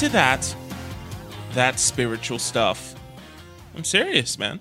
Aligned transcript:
He's 0.00 0.06
into 0.06 0.16
that, 0.16 0.56
that 1.52 1.78
spiritual 1.78 2.38
stuff. 2.38 2.94
I'm 3.76 3.84
serious, 3.84 4.38
man. 4.38 4.60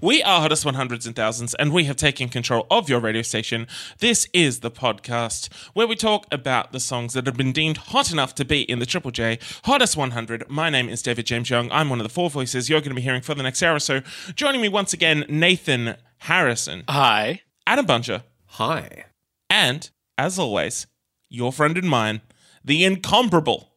We 0.00 0.22
are 0.22 0.40
Hottest 0.40 0.64
100s 0.64 1.06
and 1.06 1.16
Thousands, 1.16 1.54
and 1.54 1.72
we 1.72 1.86
have 1.86 1.96
taken 1.96 2.28
control 2.28 2.64
of 2.70 2.88
your 2.88 3.00
radio 3.00 3.22
station. 3.22 3.66
This 3.98 4.28
is 4.32 4.60
the 4.60 4.70
podcast 4.70 5.52
where 5.72 5.88
we 5.88 5.96
talk 5.96 6.28
about 6.30 6.70
the 6.70 6.78
songs 6.78 7.14
that 7.14 7.26
have 7.26 7.36
been 7.36 7.50
deemed 7.50 7.78
hot 7.78 8.12
enough 8.12 8.32
to 8.36 8.44
be 8.44 8.62
in 8.62 8.78
the 8.78 8.86
Triple 8.86 9.10
J 9.10 9.40
Hottest 9.64 9.96
100. 9.96 10.48
My 10.48 10.70
name 10.70 10.88
is 10.88 11.02
David 11.02 11.26
James 11.26 11.50
Young. 11.50 11.68
I'm 11.72 11.90
one 11.90 11.98
of 11.98 12.04
the 12.04 12.14
four 12.14 12.30
voices 12.30 12.68
you're 12.68 12.80
going 12.80 12.90
to 12.90 12.94
be 12.94 13.02
hearing 13.02 13.22
for 13.22 13.34
the 13.34 13.42
next 13.42 13.60
hour 13.60 13.74
or 13.74 13.80
so. 13.80 14.02
Joining 14.36 14.60
me 14.60 14.68
once 14.68 14.92
again, 14.92 15.24
Nathan 15.28 15.96
Harrison, 16.18 16.84
Hi. 16.88 17.42
Adam 17.66 17.86
Buncher, 17.86 18.22
Hi. 18.50 19.06
and, 19.50 19.90
as 20.16 20.38
always, 20.38 20.86
your 21.28 21.52
friend 21.52 21.76
and 21.76 21.90
mine, 21.90 22.20
the 22.64 22.84
incomparable 22.84 23.72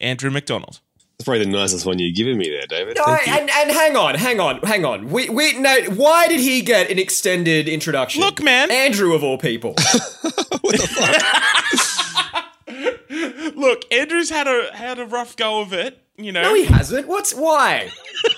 Andrew 0.00 0.30
McDonald. 0.30 0.80
That's 1.18 1.24
probably 1.24 1.44
the 1.46 1.50
nicest 1.50 1.84
one 1.84 1.98
you've 1.98 2.14
given 2.14 2.38
me 2.38 2.48
there, 2.48 2.66
David. 2.68 2.96
No, 2.96 3.04
Thank 3.04 3.26
you. 3.26 3.32
and, 3.32 3.50
and 3.50 3.70
hang 3.72 3.96
on, 3.96 4.14
hang 4.14 4.38
on, 4.38 4.60
hang 4.60 4.84
on. 4.84 5.10
We, 5.10 5.28
we, 5.28 5.58
no, 5.58 5.74
why 5.96 6.28
did 6.28 6.38
he 6.38 6.62
get 6.62 6.92
an 6.92 6.98
extended 7.00 7.68
introduction? 7.68 8.22
Look, 8.22 8.40
man. 8.40 8.70
Andrew 8.70 9.14
of 9.14 9.24
all 9.24 9.36
people. 9.36 9.74
Look, 13.58 13.92
Andrew's 13.92 14.30
had 14.30 14.46
a 14.46 14.70
had 14.72 15.00
a 15.00 15.04
rough 15.04 15.36
go 15.36 15.60
of 15.60 15.72
it. 15.72 16.00
You 16.16 16.32
know, 16.32 16.42
no, 16.42 16.54
he 16.54 16.64
hasn't. 16.64 17.06
What's 17.06 17.32
why? 17.34 17.90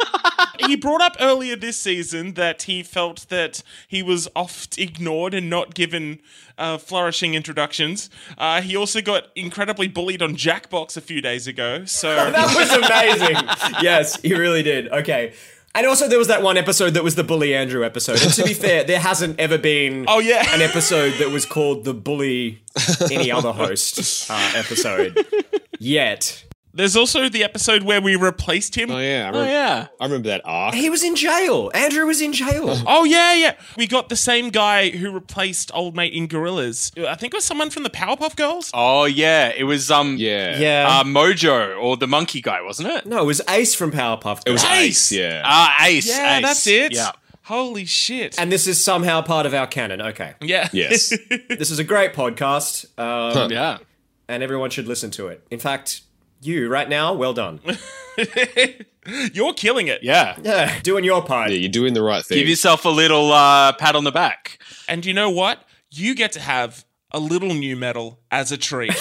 he 0.66 0.76
brought 0.76 1.00
up 1.00 1.16
earlier 1.20 1.56
this 1.56 1.76
season 1.78 2.34
that 2.34 2.62
he 2.62 2.82
felt 2.82 3.26
that 3.28 3.62
he 3.88 4.02
was 4.02 4.28
oft 4.34 4.78
ignored 4.78 5.32
and 5.34 5.48
not 5.48 5.74
given 5.74 6.20
uh, 6.58 6.78
flourishing 6.78 7.34
introductions. 7.34 8.10
Uh, 8.36 8.60
he 8.62 8.76
also 8.76 9.00
got 9.00 9.28
incredibly 9.34 9.88
bullied 9.88 10.22
on 10.22 10.36
Jackbox 10.36 10.96
a 10.96 11.00
few 11.00 11.20
days 11.20 11.46
ago. 11.46 11.84
So 11.84 12.14
That 12.30 12.54
was 12.54 12.70
amazing. 12.72 13.78
yes, 13.82 14.20
he 14.20 14.34
really 14.34 14.62
did. 14.62 14.88
Okay. 14.88 15.32
And 15.74 15.86
also, 15.86 16.08
there 16.08 16.18
was 16.18 16.28
that 16.28 16.42
one 16.42 16.56
episode 16.56 16.90
that 16.94 17.04
was 17.04 17.14
the 17.14 17.22
Bully 17.24 17.54
Andrew 17.54 17.84
episode. 17.84 18.20
And 18.22 18.32
to 18.34 18.44
be 18.44 18.54
fair, 18.66 18.82
there 18.84 18.98
hasn't 18.98 19.38
ever 19.38 19.56
been 19.56 20.04
Oh, 20.08 20.18
yeah. 20.18 20.44
an 20.54 20.60
episode 20.62 21.12
that 21.20 21.30
was 21.30 21.46
called 21.46 21.84
the 21.84 21.94
Bully 21.94 22.60
Any 23.10 23.30
Other 23.30 23.52
Host 23.52 24.28
uh, 24.30 24.52
episode 24.56 25.24
yet. 25.78 26.44
There's 26.72 26.94
also 26.94 27.28
the 27.28 27.42
episode 27.42 27.82
where 27.82 28.00
we 28.00 28.14
replaced 28.14 28.76
him. 28.76 28.90
Oh 28.92 28.98
yeah, 28.98 29.30
I 29.34 29.36
Oh, 29.36 29.44
yeah. 29.44 29.86
I 30.00 30.04
remember 30.04 30.28
that 30.28 30.42
arc. 30.44 30.74
He 30.74 30.88
was 30.88 31.02
in 31.02 31.16
jail. 31.16 31.70
Andrew 31.74 32.06
was 32.06 32.20
in 32.20 32.32
jail. 32.32 32.76
Oh 32.86 33.04
yeah, 33.04 33.34
yeah. 33.34 33.54
We 33.76 33.86
got 33.88 34.08
the 34.08 34.16
same 34.16 34.50
guy 34.50 34.90
who 34.90 35.10
replaced 35.10 35.70
old 35.74 35.96
mate 35.96 36.12
in 36.12 36.28
Gorillaz. 36.28 36.96
I 37.04 37.16
think 37.16 37.34
it 37.34 37.36
was 37.36 37.44
someone 37.44 37.70
from 37.70 37.82
the 37.82 37.90
Powerpuff 37.90 38.36
Girls. 38.36 38.70
Oh, 38.72 39.04
yeah. 39.04 39.52
It 39.56 39.64
was 39.64 39.90
um, 39.90 40.16
Yeah, 40.16 40.58
Yeah. 40.58 40.86
uh, 41.00 41.04
Mojo 41.04 41.76
or 41.80 41.96
the 41.96 42.06
monkey 42.06 42.40
guy, 42.40 42.62
wasn't 42.62 42.88
it? 42.90 43.04
no, 43.06 43.22
it 43.22 43.26
was 43.26 43.40
Ace 43.48 43.74
from 43.74 43.90
Powerpuff. 43.90 44.42
it 44.46 44.52
was 44.52 44.62
Girls. 44.62 44.74
Ace. 44.76 45.12
Yeah, 45.12 45.42
Ah, 45.44 45.84
Ace. 45.86 46.06
Yeah, 46.08 46.36
Ace. 46.36 46.42
that's 46.42 46.66
it. 46.68 46.92
Yeah. 46.94 47.10
Holy 47.44 47.84
shit. 47.84 48.38
And 48.38 48.52
this 48.52 48.68
is 48.68 48.82
somehow 48.82 49.22
part 49.22 49.44
of 49.44 49.54
our 49.54 49.66
canon. 49.66 50.00
Okay. 50.00 50.34
yeah. 50.40 50.68
yes. 50.72 51.12
This 51.48 51.72
is 51.72 51.80
a 51.80 51.84
great 51.84 52.12
podcast, 52.14 52.86
um, 52.96 53.50
Yeah. 53.50 53.78
and 54.28 54.42
everyone 54.44 54.70
should 54.70 54.86
listen 54.86 55.10
to 55.12 55.26
it. 55.26 55.44
In 55.50 55.58
fact, 55.58 56.02
you 56.40 56.68
right 56.68 56.88
now, 56.88 57.12
well 57.14 57.32
done. 57.34 57.60
You're 59.32 59.54
killing 59.54 59.88
it. 59.88 60.02
Yeah. 60.02 60.36
Yeah, 60.42 60.78
doing 60.80 61.04
your 61.04 61.22
part. 61.22 61.50
yeah, 61.50 61.56
you're 61.56 61.70
doing 61.70 61.94
the 61.94 62.02
right 62.02 62.24
thing. 62.24 62.36
Give 62.38 62.48
yourself 62.48 62.84
a 62.84 62.88
little 62.90 63.32
uh, 63.32 63.72
pat 63.72 63.96
on 63.96 64.04
the 64.04 64.12
back. 64.12 64.58
And 64.88 65.06
you 65.06 65.14
know 65.14 65.30
what? 65.30 65.64
You 65.90 66.14
get 66.14 66.32
to 66.32 66.40
have 66.40 66.84
a 67.10 67.18
little 67.18 67.54
new 67.54 67.76
metal 67.76 68.20
as 68.30 68.52
a 68.52 68.56
treat. 68.58 68.94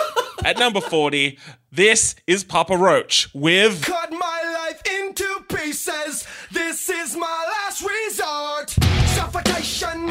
At 0.44 0.58
number 0.58 0.80
40, 0.80 1.38
this 1.70 2.16
is 2.26 2.42
Papa 2.42 2.76
Roach 2.76 3.28
with 3.32 3.82
cut 3.84 4.10
my 4.10 4.42
life 4.68 4.82
into 5.00 5.44
pieces. 5.54 6.26
This 6.50 6.88
is 6.88 7.14
my 7.16 7.46
last 7.54 7.82
resort. 7.82 8.70
Suffocation, 9.14 10.08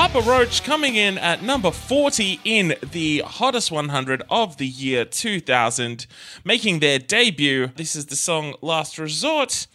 Papa 0.00 0.22
Roach 0.22 0.64
coming 0.64 0.96
in 0.96 1.18
at 1.18 1.42
number 1.42 1.70
40 1.70 2.40
in 2.42 2.74
the 2.80 3.18
hottest 3.18 3.70
100 3.70 4.22
of 4.30 4.56
the 4.56 4.66
year 4.66 5.04
2000, 5.04 6.06
making 6.42 6.78
their 6.78 6.98
debut. 6.98 7.66
This 7.76 7.94
is 7.94 8.06
the 8.06 8.16
song 8.16 8.54
Last 8.62 8.98
Resort. 8.98 9.66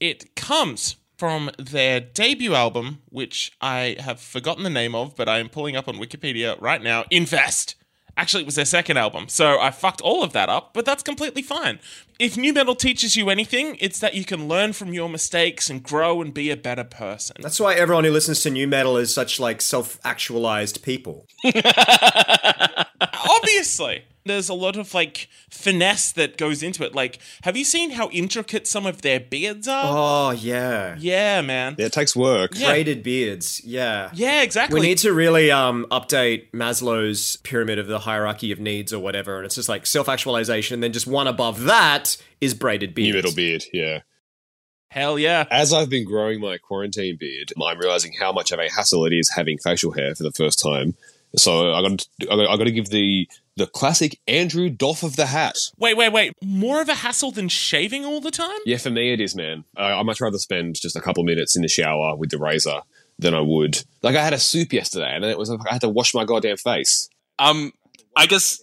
It 0.00 0.34
comes 0.34 0.96
from 1.16 1.48
their 1.60 2.00
debut 2.00 2.56
album, 2.56 3.02
which 3.08 3.52
I 3.60 3.94
have 4.00 4.18
forgotten 4.18 4.64
the 4.64 4.68
name 4.68 4.96
of, 4.96 5.14
but 5.14 5.28
I 5.28 5.38
am 5.38 5.48
pulling 5.48 5.76
up 5.76 5.86
on 5.86 5.94
Wikipedia 5.94 6.60
right 6.60 6.82
now 6.82 7.04
Infest. 7.08 7.76
Actually, 8.16 8.42
it 8.42 8.46
was 8.46 8.56
their 8.56 8.64
second 8.64 8.98
album, 8.98 9.28
so 9.28 9.58
I 9.58 9.70
fucked 9.70 10.00
all 10.02 10.22
of 10.22 10.32
that 10.32 10.48
up, 10.48 10.74
but 10.74 10.84
that's 10.84 11.02
completely 11.02 11.42
fine. 11.42 11.78
If 12.18 12.36
new 12.36 12.52
metal 12.52 12.74
teaches 12.74 13.16
you 13.16 13.30
anything, 13.30 13.76
it's 13.80 13.98
that 14.00 14.14
you 14.14 14.24
can 14.24 14.48
learn 14.48 14.74
from 14.74 14.92
your 14.92 15.08
mistakes 15.08 15.70
and 15.70 15.82
grow 15.82 16.20
and 16.20 16.32
be 16.32 16.50
a 16.50 16.56
better 16.56 16.84
person. 16.84 17.36
That's 17.40 17.58
why 17.58 17.74
everyone 17.74 18.04
who 18.04 18.10
listens 18.10 18.40
to 18.40 18.50
new 18.50 18.68
metal 18.68 18.96
is 18.96 19.14
such 19.14 19.40
like 19.40 19.60
self-actualized 19.60 20.82
people. 20.82 21.26
obviously 23.28 24.04
there's 24.24 24.48
a 24.48 24.54
lot 24.54 24.76
of 24.76 24.94
like 24.94 25.28
finesse 25.50 26.12
that 26.12 26.36
goes 26.36 26.62
into 26.62 26.84
it 26.84 26.94
like 26.94 27.18
have 27.42 27.56
you 27.56 27.64
seen 27.64 27.90
how 27.90 28.08
intricate 28.10 28.66
some 28.66 28.86
of 28.86 29.02
their 29.02 29.20
beards 29.20 29.68
are 29.68 29.84
Oh 29.86 30.30
yeah, 30.30 30.96
yeah 30.98 31.40
man 31.40 31.76
yeah, 31.78 31.86
it 31.86 31.92
takes 31.92 32.14
work. 32.16 32.52
Yeah. 32.54 32.70
braided 32.70 33.02
beards. 33.02 33.60
Yeah. 33.64 34.10
yeah 34.14 34.42
exactly 34.42 34.80
We 34.80 34.86
need 34.86 34.98
to 34.98 35.12
really 35.12 35.50
um, 35.50 35.86
update 35.90 36.50
Maslow's 36.52 37.36
pyramid 37.36 37.78
of 37.78 37.86
the 37.86 38.00
hierarchy 38.00 38.52
of 38.52 38.60
needs 38.60 38.92
or 38.92 39.00
whatever, 39.00 39.36
and 39.36 39.46
it's 39.46 39.54
just 39.54 39.68
like 39.68 39.86
self-actualization. 39.86 40.74
And 40.74 40.82
then 40.82 40.92
just 40.92 41.06
one 41.06 41.26
above 41.26 41.64
that 41.64 42.16
is 42.40 42.54
braided 42.54 42.94
beard. 42.94 43.08
New 43.08 43.14
metal 43.14 43.34
beard. 43.34 43.64
Yeah. 43.72 44.00
hell 44.90 45.18
yeah 45.18 45.44
As 45.50 45.72
I've 45.72 45.90
been 45.90 46.04
growing 46.04 46.40
my 46.40 46.58
quarantine 46.58 47.16
beard, 47.18 47.52
I'm 47.60 47.78
realizing 47.78 48.12
how 48.18 48.32
much 48.32 48.52
of 48.52 48.58
a 48.58 48.70
hassle 48.70 49.06
it 49.06 49.12
is 49.12 49.30
having 49.30 49.58
facial 49.58 49.92
hair 49.92 50.14
for 50.14 50.22
the 50.22 50.32
first 50.32 50.60
time. 50.62 50.94
So 51.36 51.72
I 51.72 51.82
got 51.82 52.06
I 52.22 52.36
got, 52.36 52.50
I 52.50 52.56
got 52.56 52.64
to 52.64 52.72
give 52.72 52.90
the 52.90 53.28
the 53.56 53.66
classic 53.66 54.18
Andrew 54.26 54.68
doff 54.70 55.02
of 55.02 55.16
the 55.16 55.26
hat. 55.26 55.56
wait 55.78 55.96
wait 55.96 56.12
wait 56.12 56.32
more 56.42 56.80
of 56.80 56.88
a 56.88 56.94
hassle 56.94 57.30
than 57.30 57.48
shaving 57.48 58.04
all 58.04 58.20
the 58.20 58.30
time 58.30 58.58
Yeah, 58.64 58.78
for 58.78 58.90
me 58.90 59.12
it 59.12 59.20
is, 59.20 59.34
man. 59.34 59.64
I, 59.76 59.92
I'd 59.92 60.06
much 60.06 60.20
rather 60.20 60.38
spend 60.38 60.76
just 60.80 60.96
a 60.96 61.00
couple 61.00 61.22
minutes 61.24 61.54
in 61.56 61.62
the 61.62 61.68
shower 61.68 62.16
with 62.16 62.30
the 62.30 62.38
razor 62.38 62.80
than 63.18 63.34
I 63.34 63.40
would. 63.40 63.84
Like 64.02 64.16
I 64.16 64.24
had 64.24 64.32
a 64.32 64.38
soup 64.38 64.72
yesterday, 64.72 65.10
and 65.14 65.24
it 65.24 65.36
was 65.38 65.50
I 65.50 65.56
had 65.70 65.82
to 65.82 65.88
wash 65.88 66.14
my 66.14 66.24
goddamn 66.24 66.56
face. 66.56 67.08
Um, 67.38 67.72
I 68.16 68.26
guess, 68.26 68.62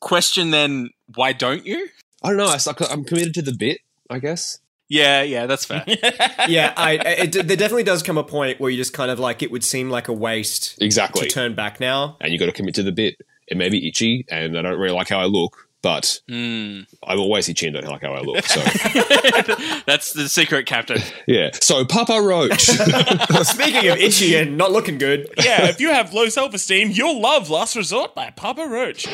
question 0.00 0.50
then, 0.50 0.90
why 1.14 1.32
don't 1.32 1.64
you? 1.66 1.88
I 2.22 2.28
don't 2.28 2.36
know. 2.38 2.52
It's 2.52 2.66
like 2.66 2.80
I'm 2.90 3.04
committed 3.04 3.34
to 3.34 3.42
the 3.42 3.52
bit. 3.52 3.80
I 4.10 4.18
guess. 4.18 4.58
Yeah, 4.88 5.22
yeah, 5.22 5.46
that's 5.46 5.64
fair. 5.64 5.82
yeah, 6.48 6.72
I, 6.76 6.92
it, 7.24 7.32
there 7.32 7.56
definitely 7.56 7.82
does 7.82 8.04
come 8.04 8.18
a 8.18 8.22
point 8.22 8.60
where 8.60 8.70
you 8.70 8.76
just 8.76 8.92
kind 8.92 9.10
of 9.10 9.18
like 9.18 9.42
it 9.42 9.50
would 9.50 9.64
seem 9.64 9.90
like 9.90 10.06
a 10.06 10.12
waste 10.12 10.76
Exactly. 10.80 11.22
to 11.22 11.28
turn 11.28 11.54
back 11.56 11.80
now. 11.80 12.16
and 12.20 12.32
you 12.32 12.38
got 12.38 12.46
to 12.46 12.52
commit 12.52 12.76
to 12.76 12.84
the 12.84 12.92
bit. 12.92 13.16
It 13.48 13.56
may 13.56 13.68
be 13.68 13.86
itchy, 13.88 14.24
and 14.30 14.58
I 14.58 14.62
don't 14.62 14.78
really 14.78 14.94
like 14.94 15.08
how 15.08 15.20
I 15.20 15.26
look, 15.26 15.68
but 15.82 16.20
Hmm. 16.28 16.80
I'm 17.06 17.20
always 17.20 17.48
itchy 17.48 17.66
and 17.68 17.76
don't 17.76 17.86
like 17.88 18.02
how 18.02 18.12
I 18.12 18.20
look. 18.20 18.44
So 18.46 18.60
That's 19.86 20.12
the 20.14 20.28
secret, 20.28 20.66
Captain. 20.66 21.00
yeah. 21.28 21.50
So 21.60 21.84
Papa 21.84 22.20
Roach. 22.20 22.60
Speaking 23.44 23.88
of 23.90 23.98
itchy 23.98 24.34
and 24.34 24.56
not 24.56 24.72
looking 24.72 24.98
good, 24.98 25.28
yeah, 25.44 25.66
if 25.68 25.80
you 25.80 25.92
have 25.92 26.12
low 26.12 26.28
self 26.28 26.54
esteem, 26.54 26.90
you'll 26.90 27.20
love 27.20 27.50
Last 27.50 27.76
Resort 27.76 28.14
by 28.14 28.30
Papa 28.30 28.66
Roach. 28.68 29.06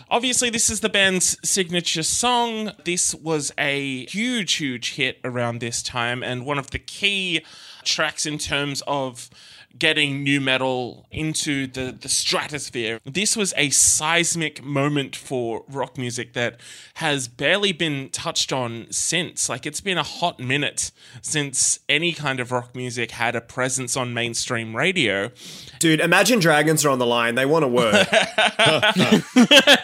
Obviously, 0.10 0.50
this 0.50 0.68
is 0.70 0.80
the 0.80 0.88
band's 0.88 1.36
signature 1.48 2.02
song. 2.02 2.72
This 2.84 3.14
was 3.14 3.52
a 3.56 4.06
huge, 4.06 4.54
huge 4.54 4.94
hit 4.96 5.18
around 5.24 5.60
this 5.60 5.82
time, 5.82 6.22
and 6.22 6.44
one 6.44 6.58
of 6.58 6.70
the 6.70 6.78
key 6.78 7.42
tracks 7.84 8.26
in 8.26 8.36
terms 8.38 8.82
of 8.86 9.30
getting 9.78 10.22
new 10.22 10.40
metal 10.40 11.06
into 11.10 11.66
the, 11.66 11.96
the 11.98 12.08
stratosphere. 12.08 13.00
This 13.04 13.36
was 13.36 13.54
a 13.56 13.70
seismic 13.70 14.62
moment 14.62 15.16
for 15.16 15.64
rock 15.68 15.96
music 15.96 16.34
that 16.34 16.60
has 16.94 17.28
barely 17.28 17.72
been 17.72 18.10
touched 18.10 18.52
on 18.52 18.86
since. 18.90 19.48
Like, 19.48 19.66
it's 19.66 19.80
been 19.80 19.98
a 19.98 20.02
hot 20.02 20.38
minute 20.38 20.92
since 21.22 21.78
any 21.88 22.12
kind 22.12 22.40
of 22.40 22.52
rock 22.52 22.74
music 22.74 23.12
had 23.12 23.34
a 23.34 23.40
presence 23.40 23.96
on 23.96 24.12
mainstream 24.12 24.76
radio. 24.76 25.30
Dude, 25.78 26.00
Imagine 26.00 26.40
Dragons 26.40 26.84
are 26.84 26.90
on 26.90 26.98
the 26.98 27.06
line. 27.06 27.34
They 27.34 27.46
want 27.46 27.62
to 27.62 27.68
work. 27.68 28.06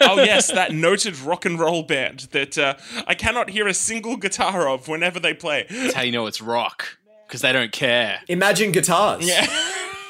oh 0.01 0.21
yes, 0.23 0.51
that 0.51 0.71
noted 0.71 1.17
rock 1.19 1.45
and 1.45 1.59
roll 1.59 1.83
band 1.83 2.27
that 2.31 2.57
uh, 2.57 2.75
I 3.07 3.15
cannot 3.15 3.49
hear 3.49 3.67
a 3.67 3.73
single 3.73 4.17
guitar 4.17 4.67
of 4.67 4.87
whenever 4.87 5.19
they 5.19 5.33
play. 5.33 5.65
That's 5.69 5.93
how 5.93 6.03
you 6.03 6.11
know 6.11 6.27
it's 6.27 6.41
rock 6.41 6.97
because 7.27 7.41
they 7.41 7.51
don't 7.51 7.71
care. 7.71 8.21
Imagine 8.27 8.71
guitars. 8.71 9.27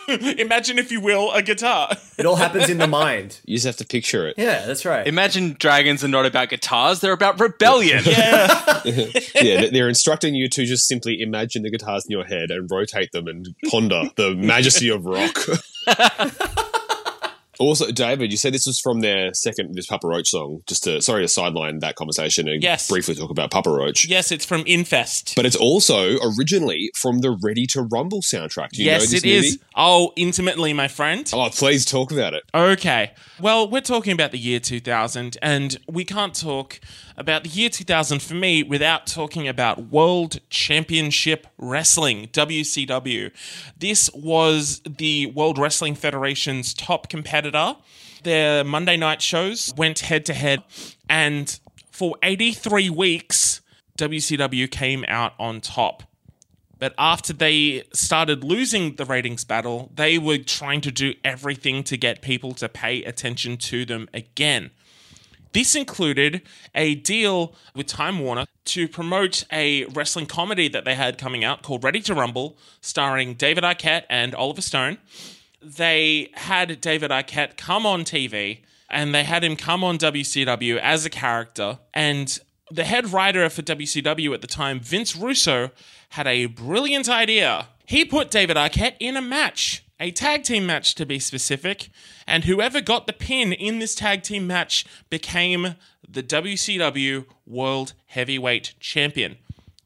Imagine, 0.38 0.80
if 0.80 0.92
you 0.92 1.00
will, 1.01 1.31
a 1.31 1.42
guitar. 1.42 1.89
It 2.18 2.25
all 2.25 2.36
happens 2.36 2.69
in 2.69 2.77
the 2.77 2.88
mind. 2.88 3.39
You 3.45 3.56
just 3.56 3.65
have 3.65 3.77
to 3.77 3.86
picture 3.86 4.27
it. 4.27 4.36
Yeah, 4.38 4.65
that's 4.65 4.86
right. 4.86 5.06
Imagine 5.07 5.56
dragons 5.59 6.04
are 6.04 6.07
not 6.07 6.25
about 6.25 6.50
guitars; 6.50 7.00
they're 7.00 7.12
about 7.13 7.39
rebellion. 7.39 8.04
yeah, 8.06 8.81
they- 9.33 9.69
they're 9.71 9.89
instructing 9.89 10.36
you 10.36 10.50
to 10.50 10.65
just 10.65 10.88
simply 10.88 11.21
imagine 11.21 11.63
the 11.63 11.69
guitars 11.69 12.06
in 12.06 12.12
your 12.12 12.25
head 12.25 12.51
and 12.51 12.69
rotate 12.69 13.12
them 13.12 13.27
and 13.27 13.56
ponder 13.69 14.09
the 14.15 14.33
majesty 14.36 14.89
of 14.89 15.06
rock. 15.06 15.38
Also, 17.59 17.92
David, 17.92 18.31
you 18.31 18.38
said 18.38 18.54
this 18.54 18.65
was 18.65 18.80
from 18.80 19.01
their 19.01 19.33
second 19.33 19.75
this 19.75 19.86
Papa 19.86 20.07
Roach 20.07 20.30
song. 20.30 20.62
Just 20.68 20.83
to 20.86 21.01
sorry 21.01 21.24
to 21.24 21.27
sideline 21.27 21.80
that 21.80 21.95
conversation 21.95 22.48
and 22.48 22.62
Yes. 22.62 22.88
briefly 22.89 23.15
talk 23.15 23.30
about 23.30 23.51
Papa 23.51 23.69
Roach. 23.69 24.06
Yes, 24.07 24.31
it's 24.31 24.45
from 24.45 24.63
Infest. 24.65 25.33
But 25.36 25.45
it's 25.45 25.56
also 25.56 26.18
originally 26.21 26.92
from 26.95 27.19
the 27.19 27.38
Ready 27.42 27.65
to 27.68 27.81
Rumble 27.83 28.21
soundtrack. 28.21 28.69
Do 28.71 28.83
you 28.83 28.92
know 28.92 28.98
yes, 28.98 29.12
this 29.12 29.24
it 29.24 29.27
is. 29.27 29.45
movie? 29.45 29.63
Oh, 29.75 30.13
intimately, 30.15 30.74
my 30.74 30.88
friend. 30.88 31.30
Oh, 31.33 31.50
please 31.50 31.86
talk 31.86 32.12
about 32.12 32.33
it. 32.33 32.44
Okay. 32.54 33.12
Well, 33.39 33.69
we're 33.69 33.81
talking 33.81 34.13
about 34.13 34.31
the 34.31 34.38
year 34.39 34.60
2000, 34.60 35.38
and 35.42 35.77
we 35.88 36.03
can't 36.06 36.33
talk 36.36 36.80
about 37.15 37.44
the 37.44 37.50
year 37.50 37.69
2000 37.69 38.21
for 38.21 38.36
me 38.36 38.62
without 38.62 39.07
talking 39.07 39.48
about 39.48 39.88
World 39.92 40.39
Championship 40.50 41.48
Wrestling, 41.57 42.27
WCW. 42.31 43.31
This 43.77 44.10
was 44.13 44.81
the 44.86 45.27
World 45.27 45.57
Wrestling 45.57 45.95
Federation's 45.95 46.74
top 46.74 47.10
competitor. 47.10 47.46
Their 48.23 48.63
Monday 48.63 48.97
night 48.97 49.21
shows 49.21 49.73
went 49.77 49.99
head 49.99 50.25
to 50.25 50.33
head, 50.33 50.63
and 51.09 51.59
for 51.91 52.15
83 52.23 52.89
weeks, 52.89 53.61
WCW 53.97 54.69
came 54.69 55.05
out 55.07 55.33
on 55.39 55.61
top. 55.61 56.03
But 56.79 56.94
after 56.97 57.33
they 57.33 57.83
started 57.94 58.44
losing 58.44 58.95
the 58.95 59.05
ratings 59.05 59.44
battle, 59.44 59.91
they 59.95 60.17
were 60.19 60.38
trying 60.38 60.81
to 60.81 60.91
do 60.91 61.15
everything 61.23 61.83
to 61.85 61.97
get 61.97 62.21
people 62.21 62.53
to 62.53 62.69
pay 62.69 63.03
attention 63.03 63.57
to 63.57 63.85
them 63.85 64.09
again. 64.13 64.71
This 65.53 65.73
included 65.73 66.43
a 66.75 66.95
deal 66.95 67.55
with 67.73 67.88
Time 67.88 68.19
Warner 68.19 68.45
to 68.65 68.88
promote 68.88 69.43
a 69.51 69.85
wrestling 69.85 70.27
comedy 70.27 70.67
that 70.67 70.85
they 70.85 70.93
had 70.93 71.17
coming 71.17 71.43
out 71.43 71.63
called 71.63 71.83
Ready 71.83 72.01
to 72.01 72.13
Rumble, 72.13 72.57
starring 72.81 73.33
David 73.33 73.63
Arquette 73.63 74.03
and 74.09 74.35
Oliver 74.35 74.61
Stone. 74.61 75.00
They 75.75 76.29
had 76.33 76.79
David 76.79 77.11
Arquette 77.11 77.57
come 77.57 77.85
on 77.85 78.05
TV 78.05 78.59
and 78.89 79.13
they 79.13 79.25
had 79.25 79.43
him 79.43 79.57
come 79.57 79.83
on 79.83 79.97
WCW 79.97 80.77
as 80.77 81.05
a 81.05 81.09
character. 81.09 81.79
And 81.93 82.39
the 82.71 82.85
head 82.85 83.11
writer 83.11 83.49
for 83.49 83.61
WCW 83.63 84.33
at 84.33 84.39
the 84.39 84.47
time, 84.47 84.79
Vince 84.79 85.13
Russo, 85.15 85.71
had 86.09 86.25
a 86.25 86.45
brilliant 86.45 87.09
idea. 87.09 87.67
He 87.85 88.05
put 88.05 88.31
David 88.31 88.55
Arquette 88.55 88.95
in 89.01 89.17
a 89.17 89.21
match, 89.21 89.83
a 89.99 90.11
tag 90.11 90.43
team 90.43 90.65
match 90.65 90.95
to 90.95 91.05
be 91.05 91.19
specific, 91.19 91.89
and 92.25 92.45
whoever 92.45 92.79
got 92.79 93.05
the 93.05 93.13
pin 93.13 93.51
in 93.51 93.79
this 93.79 93.93
tag 93.93 94.23
team 94.23 94.47
match 94.47 94.85
became 95.09 95.75
the 96.07 96.23
WCW 96.23 97.25
World 97.45 97.91
Heavyweight 98.05 98.73
Champion. 98.79 99.37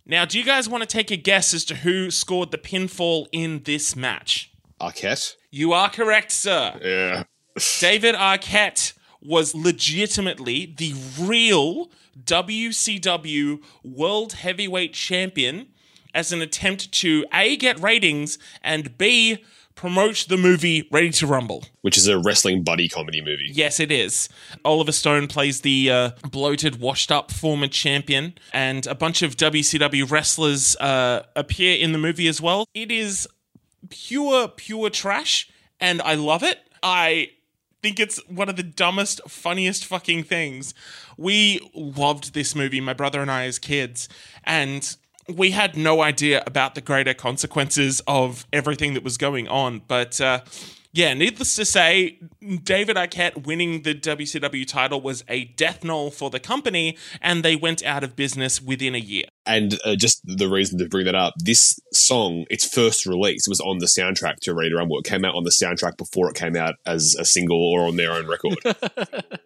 Now, 0.05 0.25
do 0.25 0.37
you 0.37 0.45
guys 0.45 0.69
want 0.69 0.81
to 0.83 0.87
take 0.87 1.09
a 1.09 1.17
guess 1.17 1.55
as 1.55 1.65
to 1.65 1.77
who 1.77 2.11
scored 2.11 2.51
the 2.51 2.57
pinfall 2.59 3.27
in 3.31 3.63
this 3.63 3.95
match? 3.95 4.51
Arquette? 4.79 5.35
You 5.53 5.74
are 5.74 5.89
correct, 5.89 6.31
sir. 6.31 6.80
Yeah. 6.81 7.24
David 7.80 8.15
Arquette 8.15 8.94
was 9.21 9.53
legitimately 9.53 10.74
the 10.77 10.95
real 11.19 11.92
WCW 12.24 13.62
World 13.83 14.33
Heavyweight 14.33 14.94
Champion 14.94 15.68
as 16.13 16.31
an 16.31 16.42
attempt 16.42 16.94
to 16.94 17.25
A, 17.33 17.57
get 17.57 17.77
ratings, 17.81 18.39
and 18.63 18.98
B, 18.98 19.44
promote 19.75 20.25
the 20.30 20.38
movie 20.38 20.88
Ready 20.89 21.09
to 21.12 21.27
Rumble. 21.27 21.65
Which 21.81 21.98
is 21.98 22.07
a 22.07 22.18
wrestling 22.18 22.63
buddy 22.63 22.88
comedy 22.88 23.19
movie. 23.19 23.50
Yes, 23.51 23.80
it 23.81 23.92
is. 23.92 24.30
Oliver 24.63 24.92
Stone 24.94 25.27
plays 25.27 25.62
the 25.62 25.92
uh, 25.92 26.12
bloated, 26.30 26.80
washed 26.80 27.12
up 27.12 27.30
former 27.30 27.68
champion, 27.68 28.36
and 28.53 28.88
a 28.88 28.95
bunch 28.95 29.21
of 29.21 29.36
WCW 29.36 30.09
wrestlers 30.09 30.77
uh, 30.77 31.24
appear 31.36 31.77
in 31.77 31.92
the 31.92 31.98
movie 31.98 32.27
as 32.27 32.39
well. 32.39 32.65
It 32.74 32.89
is 32.89 33.27
pure, 33.89 34.47
pure 34.47 34.89
trash, 34.89 35.49
and 35.79 36.01
I 36.01 36.15
love 36.15 36.43
it. 36.43 36.59
I 36.83 37.31
think 37.81 37.99
it's 37.99 38.17
one 38.27 38.49
of 38.49 38.55
the 38.55 38.63
dumbest, 38.63 39.21
funniest 39.27 39.85
fucking 39.85 40.23
things. 40.23 40.73
We 41.17 41.71
loved 41.73 42.33
this 42.33 42.55
movie, 42.55 42.81
my 42.81 42.93
brother 42.93 43.21
and 43.21 43.31
I, 43.31 43.45
as 43.45 43.59
kids, 43.59 44.07
and 44.43 44.95
we 45.27 45.51
had 45.51 45.77
no 45.77 46.01
idea 46.01 46.43
about 46.45 46.75
the 46.75 46.81
greater 46.81 47.13
consequences 47.13 48.01
of 48.07 48.45
everything 48.51 48.93
that 48.93 49.03
was 49.03 49.17
going 49.17 49.47
on. 49.47 49.81
But 49.87 50.19
uh, 50.19 50.41
yeah, 50.93 51.13
needless 51.13 51.55
to 51.55 51.65
say, 51.65 52.19
David 52.63 52.97
Arquette 52.97 53.45
winning 53.45 53.83
the 53.83 53.95
WCW 53.95 54.67
title 54.67 55.01
was 55.01 55.23
a 55.27 55.45
death 55.45 55.83
knell 55.83 56.09
for 56.11 56.29
the 56.29 56.39
company, 56.39 56.97
and 57.21 57.43
they 57.43 57.55
went 57.55 57.83
out 57.83 58.03
of 58.03 58.15
business 58.15 58.61
within 58.61 58.95
a 58.95 58.99
year. 58.99 59.25
And 59.45 59.79
uh, 59.85 59.95
just 59.95 60.21
the 60.25 60.49
reason 60.49 60.77
to 60.79 60.88
bring 60.88 61.05
that 61.05 61.15
up, 61.15 61.33
this 61.38 61.79
song, 61.93 62.45
its 62.49 62.67
first 62.67 63.05
release 63.05 63.47
was 63.47 63.59
on 63.61 63.79
the 63.79 63.85
soundtrack 63.85 64.38
to 64.41 64.53
Ready 64.53 64.69
to 64.71 64.75
Rumble. 64.75 64.99
It 64.99 65.05
came 65.05 65.25
out 65.25 65.35
on 65.35 65.43
the 65.43 65.51
soundtrack 65.51 65.97
before 65.97 66.29
it 66.29 66.35
came 66.35 66.55
out 66.55 66.75
as 66.85 67.15
a 67.17 67.25
single 67.25 67.61
or 67.61 67.88
on 67.88 67.95
their 67.95 68.11
own 68.11 68.27
record. 68.27 68.57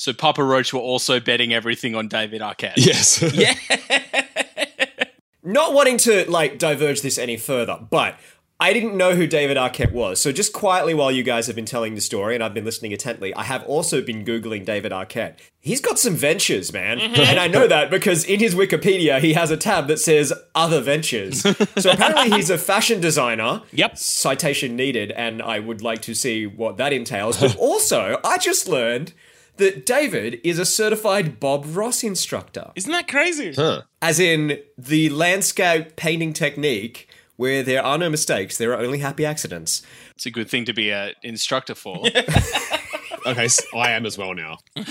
So 0.00 0.14
Papa 0.14 0.42
Roach 0.42 0.72
were 0.72 0.80
also 0.80 1.20
betting 1.20 1.52
everything 1.52 1.94
on 1.94 2.08
David 2.08 2.40
Arquette. 2.40 2.72
yes. 2.78 3.22
Yeah. 3.34 3.52
Not 5.42 5.74
wanting 5.74 5.98
to 5.98 6.24
like 6.30 6.58
diverge 6.58 7.02
this 7.02 7.18
any 7.18 7.36
further, 7.36 7.78
but 7.90 8.18
I 8.60 8.74
didn't 8.74 8.94
know 8.94 9.14
who 9.14 9.26
David 9.26 9.56
Arquette 9.56 9.90
was. 9.90 10.20
So 10.20 10.32
just 10.32 10.52
quietly 10.52 10.92
while 10.92 11.10
you 11.10 11.22
guys 11.22 11.46
have 11.46 11.56
been 11.56 11.64
telling 11.64 11.94
the 11.94 12.00
story 12.02 12.34
and 12.34 12.44
I've 12.44 12.52
been 12.52 12.66
listening 12.66 12.92
intently, 12.92 13.34
I 13.34 13.44
have 13.44 13.64
also 13.64 14.02
been 14.02 14.22
googling 14.22 14.66
David 14.66 14.92
Arquette. 14.92 15.38
He's 15.60 15.80
got 15.80 15.98
some 15.98 16.14
ventures, 16.14 16.70
man. 16.70 16.98
Mm-hmm. 16.98 17.20
And 17.22 17.40
I 17.40 17.46
know 17.46 17.66
that 17.66 17.90
because 17.90 18.22
in 18.24 18.38
his 18.38 18.54
Wikipedia 18.54 19.18
he 19.18 19.32
has 19.32 19.50
a 19.50 19.56
tab 19.56 19.88
that 19.88 19.98
says 19.98 20.32
other 20.54 20.82
ventures. 20.82 21.40
so 21.40 21.50
apparently 21.90 22.36
he's 22.36 22.50
a 22.50 22.58
fashion 22.58 23.00
designer. 23.00 23.62
Yep. 23.72 23.96
Citation 23.96 24.76
needed 24.76 25.10
and 25.12 25.40
I 25.40 25.58
would 25.58 25.80
like 25.80 26.02
to 26.02 26.14
see 26.14 26.46
what 26.46 26.76
that 26.76 26.92
entails. 26.92 27.40
But 27.50 27.56
also, 27.56 28.18
I 28.22 28.36
just 28.36 28.68
learned 28.68 29.14
that 29.56 29.86
David 29.86 30.40
is 30.44 30.58
a 30.58 30.66
certified 30.66 31.40
Bob 31.40 31.64
Ross 31.68 32.02
instructor 32.02 32.72
Isn't 32.74 32.92
that 32.92 33.08
crazy? 33.08 33.54
Huh. 33.54 33.82
as 34.02 34.20
in 34.20 34.58
the 34.76 35.08
landscape 35.10 35.96
painting 35.96 36.32
technique 36.34 37.08
where 37.40 37.62
there 37.62 37.82
are 37.82 37.96
no 37.96 38.10
mistakes, 38.10 38.58
there 38.58 38.72
are 38.74 38.80
only 38.82 38.98
happy 38.98 39.24
accidents. 39.24 39.80
It's 40.14 40.26
a 40.26 40.30
good 40.30 40.50
thing 40.50 40.66
to 40.66 40.74
be 40.74 40.90
an 40.90 41.14
instructor 41.22 41.74
for. 41.74 41.96
okay, 43.26 43.48
so 43.48 43.64
I 43.78 43.92
am 43.92 44.04
as 44.04 44.18
well 44.18 44.34
now. 44.34 44.58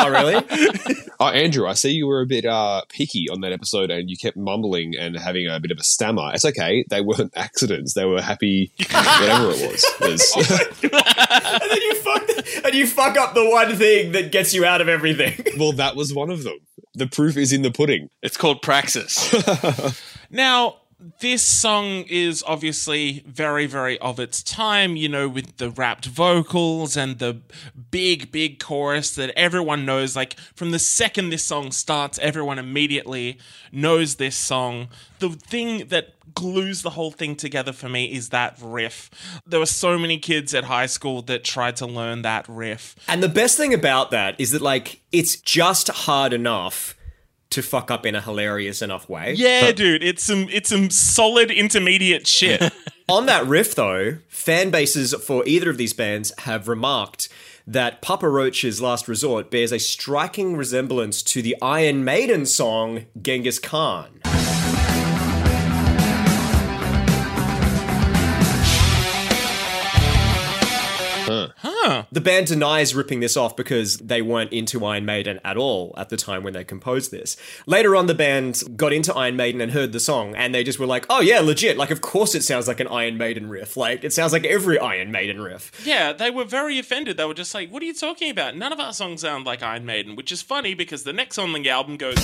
Oh, 0.00 0.08
really? 0.08 0.42
Oh, 1.20 1.26
Andrew, 1.26 1.66
I 1.66 1.72
see 1.74 1.90
you 1.90 2.06
were 2.06 2.20
a 2.20 2.26
bit 2.26 2.46
uh, 2.46 2.82
picky 2.88 3.26
on 3.28 3.40
that 3.40 3.50
episode 3.52 3.90
and 3.90 4.08
you 4.08 4.16
kept 4.16 4.36
mumbling 4.36 4.94
and 4.96 5.18
having 5.18 5.48
a 5.48 5.58
bit 5.58 5.72
of 5.72 5.78
a 5.78 5.82
stammer. 5.82 6.30
It's 6.32 6.44
okay. 6.44 6.84
They 6.88 7.00
weren't 7.00 7.32
accidents. 7.36 7.94
They 7.94 8.04
were 8.04 8.22
happy, 8.22 8.70
whatever 8.78 9.50
it 9.50 9.68
was. 9.72 9.84
There's- 9.98 10.36
and 10.36 11.70
then 11.70 11.82
you 11.82 11.94
fuck, 11.96 12.64
and 12.64 12.74
you 12.74 12.86
fuck 12.86 13.16
up 13.18 13.34
the 13.34 13.50
one 13.50 13.74
thing 13.74 14.12
that 14.12 14.30
gets 14.30 14.54
you 14.54 14.64
out 14.64 14.80
of 14.80 14.88
everything. 14.88 15.44
well, 15.58 15.72
that 15.72 15.96
was 15.96 16.14
one 16.14 16.30
of 16.30 16.44
them. 16.44 16.58
The 16.94 17.08
proof 17.08 17.36
is 17.36 17.52
in 17.52 17.62
the 17.62 17.72
pudding. 17.72 18.08
It's 18.22 18.36
called 18.36 18.62
praxis. 18.62 19.34
Now, 20.30 20.76
this 21.20 21.42
song 21.42 22.04
is 22.08 22.42
obviously 22.44 23.22
very, 23.24 23.66
very 23.66 23.98
of 24.00 24.18
its 24.18 24.42
time, 24.42 24.96
you 24.96 25.08
know, 25.08 25.28
with 25.28 25.56
the 25.58 25.70
rapped 25.70 26.06
vocals 26.06 26.96
and 26.96 27.18
the 27.18 27.40
big, 27.90 28.32
big 28.32 28.58
chorus 28.58 29.14
that 29.14 29.30
everyone 29.36 29.86
knows. 29.86 30.16
Like, 30.16 30.36
from 30.56 30.72
the 30.72 30.78
second 30.80 31.30
this 31.30 31.44
song 31.44 31.70
starts, 31.70 32.18
everyone 32.18 32.58
immediately 32.58 33.38
knows 33.70 34.16
this 34.16 34.36
song. 34.36 34.88
The 35.20 35.30
thing 35.30 35.86
that 35.88 36.14
glues 36.34 36.82
the 36.82 36.90
whole 36.90 37.12
thing 37.12 37.36
together 37.36 37.72
for 37.72 37.88
me 37.88 38.12
is 38.12 38.30
that 38.30 38.56
riff. 38.60 39.08
There 39.46 39.60
were 39.60 39.66
so 39.66 39.98
many 39.98 40.18
kids 40.18 40.52
at 40.52 40.64
high 40.64 40.86
school 40.86 41.22
that 41.22 41.44
tried 41.44 41.76
to 41.76 41.86
learn 41.86 42.22
that 42.22 42.48
riff. 42.48 42.96
And 43.06 43.22
the 43.22 43.28
best 43.28 43.56
thing 43.56 43.72
about 43.72 44.10
that 44.10 44.34
is 44.40 44.50
that, 44.50 44.62
like, 44.62 45.00
it's 45.12 45.36
just 45.36 45.88
hard 45.88 46.32
enough 46.32 46.97
to 47.50 47.62
fuck 47.62 47.90
up 47.90 48.04
in 48.04 48.14
a 48.14 48.20
hilarious 48.20 48.82
enough 48.82 49.08
way. 49.08 49.34
Yeah, 49.34 49.72
dude, 49.72 50.02
it's 50.02 50.24
some 50.24 50.48
it's 50.50 50.70
some 50.70 50.90
solid 50.90 51.50
intermediate 51.50 52.26
shit. 52.26 52.72
On 53.08 53.24
that 53.26 53.46
riff, 53.46 53.74
though, 53.74 54.18
fan 54.28 54.70
bases 54.70 55.14
for 55.14 55.42
either 55.46 55.70
of 55.70 55.78
these 55.78 55.94
bands 55.94 56.32
have 56.40 56.68
remarked 56.68 57.30
that 57.66 58.02
Papa 58.02 58.28
Roach's 58.28 58.82
Last 58.82 59.08
Resort 59.08 59.50
bears 59.50 59.72
a 59.72 59.78
striking 59.78 60.56
resemblance 60.56 61.22
to 61.22 61.42
the 61.42 61.56
Iron 61.62 62.04
Maiden 62.04 62.44
song 62.44 63.06
Genghis 63.20 63.58
Khan. 63.58 64.20
The 72.12 72.20
band 72.20 72.46
denies 72.46 72.94
ripping 72.94 73.20
this 73.20 73.36
off 73.36 73.56
because 73.56 73.98
they 73.98 74.22
weren't 74.22 74.52
into 74.52 74.84
Iron 74.84 75.04
Maiden 75.04 75.40
at 75.44 75.56
all 75.56 75.94
at 75.96 76.08
the 76.08 76.16
time 76.16 76.42
when 76.42 76.52
they 76.52 76.64
composed 76.64 77.10
this. 77.10 77.36
Later 77.66 77.96
on, 77.96 78.06
the 78.06 78.14
band 78.14 78.62
got 78.76 78.92
into 78.92 79.14
Iron 79.14 79.36
Maiden 79.36 79.60
and 79.60 79.72
heard 79.72 79.92
the 79.92 80.00
song, 80.00 80.34
and 80.34 80.54
they 80.54 80.64
just 80.64 80.78
were 80.78 80.86
like, 80.86 81.06
oh 81.10 81.20
yeah, 81.20 81.40
legit. 81.40 81.76
Like, 81.76 81.90
of 81.90 82.00
course 82.00 82.34
it 82.34 82.42
sounds 82.44 82.68
like 82.68 82.80
an 82.80 82.88
Iron 82.88 83.16
Maiden 83.16 83.48
riff. 83.48 83.76
Like, 83.76 84.04
it 84.04 84.12
sounds 84.12 84.32
like 84.32 84.44
every 84.44 84.78
Iron 84.78 85.10
Maiden 85.10 85.40
riff. 85.40 85.70
yeah, 85.84 86.12
they 86.12 86.30
were 86.30 86.44
very 86.44 86.78
offended. 86.78 87.16
They 87.16 87.24
were 87.24 87.34
just 87.34 87.54
like, 87.54 87.70
"What 87.70 87.82
are 87.82 87.86
you 87.86 87.94
talking 87.94 88.30
about? 88.30 88.56
None 88.56 88.72
of 88.72 88.80
our 88.80 88.92
songs 88.92 89.22
sound 89.22 89.46
like 89.46 89.62
Iron 89.62 89.84
Maiden," 89.86 90.16
which 90.16 90.32
is 90.32 90.42
funny 90.42 90.74
because 90.74 91.04
the 91.04 91.12
next 91.12 91.36
song 91.36 91.54
on 91.54 91.62
the 91.62 91.70
album 91.70 91.96
goes. 91.96 92.16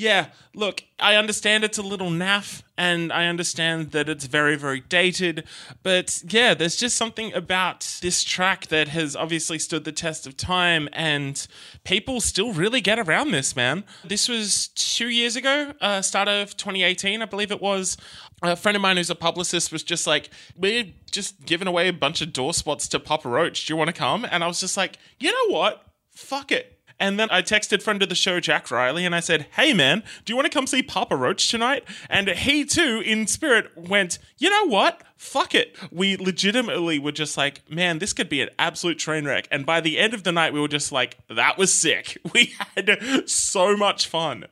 Yeah, 0.00 0.28
look, 0.54 0.82
I 0.98 1.16
understand 1.16 1.62
it's 1.62 1.76
a 1.76 1.82
little 1.82 2.08
naff 2.08 2.62
and 2.78 3.12
I 3.12 3.26
understand 3.26 3.90
that 3.90 4.08
it's 4.08 4.24
very, 4.24 4.56
very 4.56 4.80
dated, 4.80 5.44
but 5.82 6.22
yeah, 6.26 6.54
there's 6.54 6.76
just 6.76 6.96
something 6.96 7.34
about 7.34 7.98
this 8.00 8.24
track 8.24 8.68
that 8.68 8.88
has 8.88 9.14
obviously 9.14 9.58
stood 9.58 9.84
the 9.84 9.92
test 9.92 10.26
of 10.26 10.38
time 10.38 10.88
and 10.94 11.46
people 11.84 12.22
still 12.22 12.54
really 12.54 12.80
get 12.80 12.98
around 12.98 13.32
this, 13.32 13.54
man. 13.54 13.84
This 14.02 14.26
was 14.26 14.68
two 14.68 15.10
years 15.10 15.36
ago, 15.36 15.74
uh, 15.82 16.00
start 16.00 16.28
of 16.28 16.56
2018, 16.56 17.20
I 17.20 17.26
believe 17.26 17.52
it 17.52 17.60
was. 17.60 17.98
A 18.40 18.56
friend 18.56 18.76
of 18.76 18.80
mine 18.80 18.96
who's 18.96 19.10
a 19.10 19.14
publicist 19.14 19.70
was 19.70 19.82
just 19.82 20.06
like, 20.06 20.30
We're 20.56 20.86
just 21.10 21.44
giving 21.44 21.68
away 21.68 21.88
a 21.88 21.92
bunch 21.92 22.22
of 22.22 22.32
door 22.32 22.54
spots 22.54 22.88
to 22.88 23.00
Papa 23.00 23.28
Roach. 23.28 23.66
Do 23.66 23.74
you 23.74 23.76
want 23.76 23.88
to 23.88 23.92
come? 23.92 24.24
And 24.30 24.42
I 24.42 24.46
was 24.46 24.60
just 24.60 24.78
like, 24.78 24.96
You 25.18 25.30
know 25.30 25.54
what? 25.54 25.84
Fuck 26.10 26.52
it. 26.52 26.79
And 27.00 27.18
then 27.18 27.28
I 27.30 27.40
texted 27.40 27.82
friend 27.82 28.02
of 28.02 28.10
the 28.10 28.14
show, 28.14 28.38
Jack 28.38 28.70
Riley, 28.70 29.06
and 29.06 29.14
I 29.14 29.20
said, 29.20 29.46
Hey 29.56 29.72
man, 29.72 30.04
do 30.24 30.32
you 30.32 30.36
want 30.36 30.44
to 30.46 30.52
come 30.52 30.66
see 30.66 30.82
Papa 30.82 31.16
Roach 31.16 31.50
tonight? 31.50 31.82
And 32.10 32.28
he 32.28 32.64
too, 32.66 33.02
in 33.04 33.26
spirit, 33.26 33.70
went, 33.74 34.18
You 34.38 34.50
know 34.50 34.66
what? 34.66 35.02
Fuck 35.16 35.54
it. 35.54 35.76
We 35.90 36.16
legitimately 36.18 36.98
were 36.98 37.12
just 37.12 37.38
like, 37.38 37.62
Man, 37.70 37.98
this 37.98 38.12
could 38.12 38.28
be 38.28 38.42
an 38.42 38.50
absolute 38.58 38.98
train 38.98 39.24
wreck. 39.24 39.48
And 39.50 39.64
by 39.64 39.80
the 39.80 39.98
end 39.98 40.12
of 40.12 40.22
the 40.24 40.32
night, 40.32 40.52
we 40.52 40.60
were 40.60 40.68
just 40.68 40.92
like, 40.92 41.16
That 41.28 41.56
was 41.58 41.72
sick. 41.72 42.18
We 42.32 42.54
had 42.76 43.28
so 43.28 43.76
much 43.76 44.06
fun. 44.06 44.44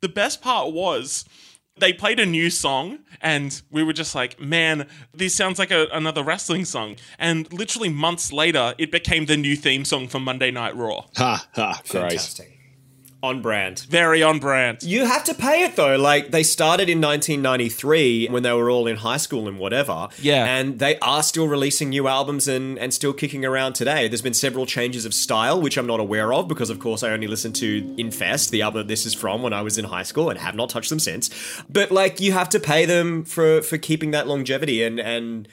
The 0.00 0.08
best 0.08 0.42
part 0.42 0.72
was 0.72 1.24
they 1.78 1.92
played 1.92 2.18
a 2.18 2.26
new 2.26 2.50
song 2.50 2.98
and 3.20 3.62
we 3.70 3.82
were 3.82 3.92
just 3.92 4.14
like 4.14 4.40
man 4.40 4.86
this 5.14 5.34
sounds 5.34 5.58
like 5.58 5.70
a, 5.70 5.86
another 5.92 6.22
wrestling 6.22 6.64
song 6.64 6.96
and 7.18 7.52
literally 7.52 7.88
months 7.88 8.32
later 8.32 8.74
it 8.78 8.90
became 8.90 9.26
the 9.26 9.36
new 9.36 9.56
theme 9.56 9.84
song 9.84 10.08
for 10.08 10.18
monday 10.18 10.50
night 10.50 10.74
raw 10.76 11.02
Ha 11.16 11.46
ha! 11.54 11.80
Great. 11.88 12.02
Fantastic. 12.02 12.55
On 13.22 13.42
brand. 13.42 13.80
very 13.88 14.22
on 14.22 14.38
brand 14.38 14.82
You 14.82 15.06
have 15.06 15.24
to 15.24 15.34
pay 15.34 15.64
it 15.64 15.74
though. 15.74 15.96
Like 15.96 16.30
they 16.30 16.42
started 16.42 16.88
in 16.88 17.00
1993 17.00 18.28
when 18.28 18.42
they 18.42 18.52
were 18.52 18.70
all 18.70 18.86
in 18.86 18.96
high 18.96 19.16
school 19.16 19.48
and 19.48 19.58
whatever. 19.58 20.08
Yeah. 20.20 20.44
And 20.44 20.78
they 20.78 20.98
are 21.00 21.22
still 21.22 21.48
releasing 21.48 21.88
new 21.88 22.08
albums 22.08 22.46
and, 22.46 22.78
and 22.78 22.92
still 22.92 23.12
kicking 23.12 23.44
around 23.44 23.72
today. 23.72 24.06
There's 24.06 24.22
been 24.22 24.34
several 24.34 24.66
changes 24.66 25.04
of 25.04 25.14
style, 25.14 25.60
which 25.60 25.76
I'm 25.76 25.86
not 25.86 25.98
aware 25.98 26.32
of 26.32 26.46
because, 26.46 26.70
of 26.70 26.78
course, 26.78 27.02
I 27.02 27.10
only 27.10 27.26
listened 27.26 27.56
to 27.56 27.94
Infest, 27.98 28.50
the 28.50 28.62
album 28.62 28.86
this 28.86 29.06
is 29.06 29.14
from 29.14 29.42
when 29.42 29.52
I 29.52 29.62
was 29.62 29.78
in 29.78 29.86
high 29.86 30.02
school 30.02 30.30
and 30.30 30.38
have 30.38 30.54
not 30.54 30.70
touched 30.70 30.90
them 30.90 30.98
since. 31.00 31.30
But 31.68 31.90
like 31.90 32.20
you 32.20 32.32
have 32.32 32.48
to 32.50 32.60
pay 32.60 32.84
them 32.84 33.24
for 33.24 33.62
for 33.62 33.78
keeping 33.78 34.10
that 34.12 34.28
longevity 34.28 34.82
and 34.82 35.00
and 35.00 35.48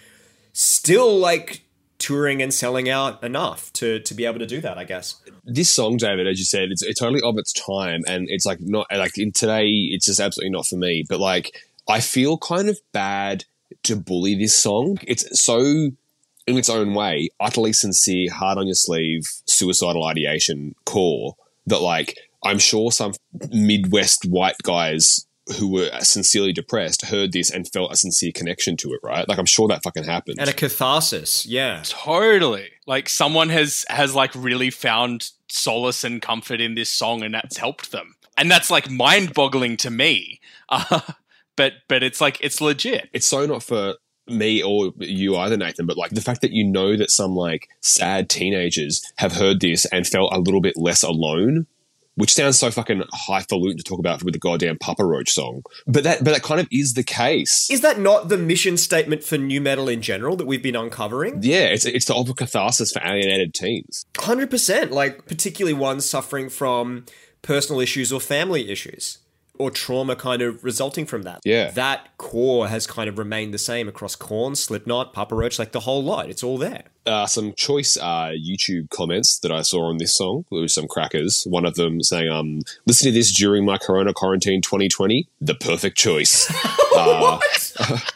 still 0.52 1.18
like 1.18 1.63
touring 2.04 2.42
and 2.42 2.54
selling 2.54 2.90
out 2.90 3.24
enough 3.24 3.72
to 3.72 4.00
to 4.02 4.14
be 4.14 4.26
able 4.26 4.40
to 4.40 4.46
do 4.46 4.60
that, 4.60 4.78
I 4.78 4.84
guess. 4.84 5.16
this 5.46 5.72
song, 5.72 5.96
David, 5.96 6.28
as 6.28 6.38
you 6.38 6.44
said, 6.44 6.70
it's, 6.70 6.84
it's 6.84 7.00
totally 7.00 7.22
of 7.22 7.38
its 7.38 7.54
time, 7.54 8.02
and 8.08 8.28
it's 8.30 8.46
like 8.46 8.60
not 8.60 8.88
like 8.92 9.18
in 9.18 9.32
today, 9.32 9.68
it's 9.68 10.06
just 10.06 10.20
absolutely 10.20 10.52
not 10.52 10.66
for 10.66 10.76
me. 10.76 11.06
But 11.08 11.22
like, 11.22 11.64
I 11.88 12.02
feel 12.02 12.38
kind 12.38 12.68
of 12.68 12.78
bad 12.92 13.46
to 13.84 13.96
bully 13.96 14.36
this 14.36 14.62
song. 14.62 14.98
It's 15.08 15.42
so, 15.42 15.62
in 15.62 16.58
its 16.58 16.70
own 16.70 16.94
way, 16.94 17.30
utterly 17.40 17.72
sincere, 17.72 18.30
hard 18.32 18.58
on 18.58 18.68
your 18.68 18.76
sleeve, 18.76 19.24
suicidal 19.48 20.06
ideation 20.06 20.76
core 20.86 21.36
that 21.68 21.80
like 21.80 22.18
I'm 22.44 22.60
sure 22.60 22.92
some 22.92 23.14
Midwest 23.50 24.26
white 24.26 24.58
guys 24.64 25.26
who 25.58 25.72
were 25.72 25.90
sincerely 26.00 26.54
depressed 26.54 27.06
heard 27.06 27.34
this 27.34 27.52
and 27.52 27.68
felt 27.68 27.92
a 27.92 27.98
sincere 27.98 28.32
connection 28.34 28.78
to 28.78 28.94
it, 28.94 29.00
right? 29.04 29.28
Like 29.28 29.38
I'm 29.38 29.46
sure 29.46 29.68
that 29.68 29.84
fucking 29.84 30.06
happened. 30.06 30.38
And 30.40 30.50
a 30.50 30.54
catharsis, 30.54 31.46
yeah. 31.46 31.82
Totally. 31.84 32.70
Like 32.88 33.10
someone 33.10 33.50
has 33.50 33.86
has 33.90 34.16
like 34.16 34.32
really 34.36 34.70
found 34.70 35.30
solace 35.50 36.04
and 36.04 36.22
comfort 36.22 36.62
in 36.62 36.76
this 36.76 36.90
song, 36.90 37.24
and 37.24 37.34
that's 37.34 37.58
helped 37.58 37.92
them. 37.92 38.16
And 38.38 38.50
that's 38.50 38.72
like 38.72 38.90
mind 38.90 39.34
boggling 39.34 39.78
to 39.78 39.90
me. 39.90 40.40
Uh, 40.70 41.02
but 41.56 41.74
but 41.88 42.02
it's 42.02 42.20
like 42.22 42.40
it's 42.42 42.60
legit. 42.62 43.10
it's 43.14 43.28
so 43.28 43.46
not 43.46 43.62
for 43.62 43.96
me 44.28 44.64
or 44.64 44.94
you 44.98 45.36
either, 45.36 45.58
Nathan, 45.58 45.86
but 45.86 45.98
like 45.98 46.12
the 46.12 46.22
fact 46.22 46.42
that 46.42 46.52
you 46.52 46.64
know 46.64 46.96
that 46.96 47.12
some 47.12 47.36
like 47.36 47.68
sad 47.82 48.30
teenagers 48.30 49.04
have 49.18 49.34
heard 49.34 49.60
this 49.60 49.86
and 49.86 50.08
felt 50.08 50.34
a 50.34 50.40
little 50.40 50.62
bit 50.62 50.78
less 50.78 51.04
alone, 51.04 51.68
which 52.16 52.34
sounds 52.34 52.60
so 52.60 52.70
fucking 52.72 53.04
highfalutin 53.12 53.78
to 53.78 53.84
talk 53.84 54.00
about 54.00 54.24
with 54.24 54.34
the 54.34 54.40
goddamn 54.40 54.78
Papa 54.78 55.06
Roach 55.06 55.32
song. 55.32 55.64
But 55.88 56.04
that, 56.04 56.24
but 56.24 56.34
that 56.34 56.44
kind 56.44 56.60
of 56.60 56.68
is 56.72 56.94
the 56.94 57.04
case. 57.04 57.70
Is 57.70 57.82
that 57.82 58.00
not 58.00 58.30
the 58.30 58.38
mission 58.38 58.78
statement 58.78 59.24
for 59.24 59.38
new 59.38 59.62
metal 59.62 59.90
in 59.90 60.02
general 60.02 60.36
that 60.38 60.48
we've 60.48 60.64
been 60.64 60.76
uncovering? 60.76 61.42
yeah, 61.42 61.66
it's 61.66 61.86
it's 61.86 62.06
the 62.06 62.14
ultimate 62.14 62.38
catharsis 62.38 62.92
for 62.92 63.02
alienated 63.04 63.54
teens. 63.54 64.06
100%. 64.16 64.92
Like, 64.92 65.26
particularly 65.26 65.74
ones 65.74 66.10
suffering 66.10 66.50
from 66.50 67.06
personal 67.42 67.82
issues 67.82 68.12
or 68.14 68.20
family 68.20 68.70
issues 68.70 69.20
or 69.64 69.72
trauma 69.72 70.16
kind 70.16 70.42
of 70.42 70.62
resulting 70.64 71.06
from 71.06 71.24
that. 71.24 71.40
Yeah. 71.46 71.72
That 71.72 72.18
core 72.18 72.68
has 72.68 72.86
kind 72.86 73.08
of 73.08 73.18
remained 73.18 73.54
the 73.54 73.58
same 73.58 73.88
across 73.88 74.16
Korn, 74.16 74.56
Slipknot, 74.56 75.14
Papa 75.14 75.34
Roach, 75.36 75.58
like 75.58 75.72
the 75.72 75.80
whole 75.82 76.04
lot. 76.04 76.30
It's 76.30 76.44
all 76.44 76.58
there. 76.58 76.84
uh, 77.06 77.26
some 77.26 77.54
choice 77.54 77.98
uh, 77.98 78.32
YouTube 78.36 78.90
comments 78.90 79.40
that 79.40 79.52
I 79.52 79.62
saw 79.62 79.86
on 79.90 79.98
this 79.98 80.16
song. 80.18 80.46
There 80.52 80.62
was 80.62 80.74
some 80.74 80.88
crackers. 80.88 81.44
One 81.50 81.66
of 81.66 81.76
them 81.76 82.02
saying, 82.02 82.30
um, 82.30 82.60
listen 82.86 83.06
to 83.08 83.12
this 83.12 83.32
during 83.36 83.66
my 83.66 83.78
Corona 83.78 84.14
quarantine 84.14 84.62
2020. 84.62 85.28
The 85.42 85.56
perfect 85.56 85.98
choice. 85.98 86.50
uh, 86.96 87.40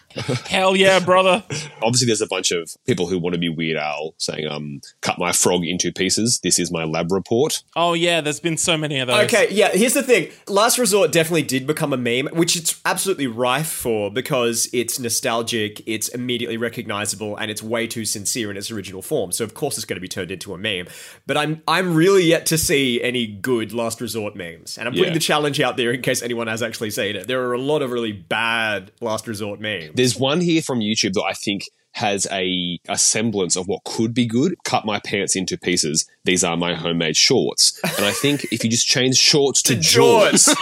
hell 0.47 0.75
yeah 0.75 0.99
brother 0.99 1.43
obviously, 1.81 2.07
there's 2.07 2.21
a 2.21 2.27
bunch 2.27 2.51
of 2.51 2.71
people 2.85 3.07
who 3.07 3.17
want 3.19 3.33
to 3.33 3.39
be 3.39 3.49
Weird 3.49 3.77
Al 3.77 4.13
saying, 4.17 4.47
um, 4.47 4.81
cut 5.01 5.17
my 5.19 5.31
frog 5.31 5.65
into 5.65 5.91
pieces. 5.91 6.39
This 6.43 6.59
is 6.59 6.71
my 6.71 6.83
lab 6.83 7.11
report. 7.11 7.63
oh 7.75 7.93
yeah 7.93 8.21
there's 8.21 8.39
been 8.39 8.57
so 8.57 8.77
many 8.77 8.99
of 8.99 9.07
those 9.07 9.25
Okay, 9.25 9.47
yeah, 9.51 9.69
here's 9.73 9.93
the 9.93 10.03
thing. 10.03 10.29
Last 10.47 10.77
Resort 10.77 11.11
definitely 11.11 11.43
did 11.43 11.65
become 11.67 11.93
a 11.93 11.97
meme, 11.97 12.27
which 12.33 12.55
it's 12.55 12.79
absolutely 12.85 13.27
rife 13.27 13.67
for 13.69 14.09
because 14.11 14.69
it's 14.73 14.99
nostalgic, 14.99 15.81
it's 15.87 16.07
immediately 16.09 16.57
recognizable, 16.57 17.35
and 17.37 17.49
it's 17.51 17.61
way 17.63 17.87
too 17.87 18.05
sincere 18.05 18.49
in 18.51 18.57
its 18.57 18.71
original 18.71 19.01
form. 19.01 19.31
So 19.31 19.43
of 19.43 19.53
course 19.53 19.77
it's 19.77 19.85
going 19.85 19.97
to 19.97 20.01
be 20.01 20.07
turned 20.07 20.31
into 20.31 20.53
a 20.53 20.57
meme. 20.57 20.87
But 21.25 21.37
I'm 21.37 21.61
I'm 21.67 21.93
really 21.95 22.23
yet 22.23 22.45
to 22.47 22.57
see 22.57 23.01
any 23.01 23.27
good 23.27 23.73
Last 23.73 24.01
Resort 24.01 24.35
memes. 24.35 24.77
And 24.77 24.87
I'm 24.87 24.93
putting 24.93 25.07
Yeah. 25.09 25.13
the 25.13 25.19
challenge 25.19 25.59
out 25.59 25.77
there 25.77 25.91
in 25.91 26.01
case 26.01 26.21
anyone 26.21 26.47
has 26.47 26.61
actually 26.63 26.91
seen 26.91 27.15
it. 27.15 27.27
There 27.27 27.41
are 27.47 27.53
a 27.53 27.59
lot 27.59 27.81
of 27.81 27.91
really 27.91 28.11
bad 28.11 28.91
Last 29.01 29.27
Resort 29.27 29.59
memes. 29.59 29.91
There's 29.95 30.17
one 30.17 30.41
here 30.41 30.61
from 30.61 30.79
YouTube 30.79 31.13
that 31.13 31.23
I 31.23 31.33
think 31.33 31.63
has 31.93 32.27
a, 32.31 32.79
a 32.87 32.97
semblance 32.97 33.55
of 33.55 33.67
what 33.67 33.83
could 33.83 34.13
be 34.13 34.27
good. 34.27 34.55
Cut 34.63 34.85
my 34.85 34.99
pants 34.99 35.35
into 35.35 35.57
pieces. 35.57 36.07
These 36.25 36.43
are 36.43 36.55
my 36.55 36.75
homemade 36.75 37.17
shorts. 37.17 37.79
And 37.83 38.05
I 38.05 38.11
think 38.11 38.45
if 38.51 38.63
you 38.63 38.69
just 38.69 38.87
change 38.87 39.15
shorts 39.15 39.63
to, 39.63 39.73
Jorts. 39.77 40.53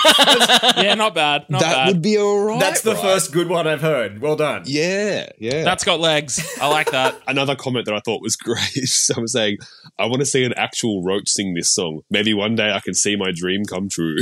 yeah 0.82 0.94
not 0.94 1.14
bad 1.14 1.46
not 1.50 1.62
that 1.62 1.76
bad 1.76 1.88
would 1.88 2.02
be 2.02 2.18
alright. 2.18 2.60
That's 2.60 2.82
the 2.82 2.94
right? 2.94 3.02
first 3.02 3.34
good 3.34 3.50
one 3.50 3.68
I've 3.68 3.82
heard. 3.82 4.22
Well 4.22 4.36
done. 4.36 4.64
Yeah, 4.66 5.30
yeah. 5.38 5.64
that's 5.64 5.84
got 5.84 6.00
legs 6.00 6.58
i 6.62 6.68
like 6.68 6.92
that 6.92 7.16
another 7.28 7.56
comment 7.56 7.86
that 7.86 7.94
I 7.94 8.00
thought 8.00 8.22
was 8.22 8.36
great. 8.36 8.72
Someone 8.86 9.28
saying, 9.28 9.58
"I 10.00 10.06
want 10.06 10.20
to 10.20 10.26
see 10.26 10.44
an 10.44 10.54
actual 10.56 11.04
Roach 11.04 11.30
sing 11.30 11.54
this 11.54 11.74
song. 11.74 12.02
Maybe 12.10 12.34
one 12.34 12.56
day 12.56 12.72
I 12.72 12.80
can 12.80 12.94
see 12.94 13.16
my 13.16 13.32
dream 13.34 13.66
come 13.66 13.90
true. 13.90 14.18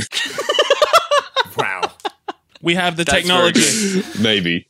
Wow. 1.56 1.82
we 2.60 2.74
have 2.74 2.96
the 2.96 3.04
That's 3.04 3.18
technology 3.18 4.02
Maybe." 4.20 4.66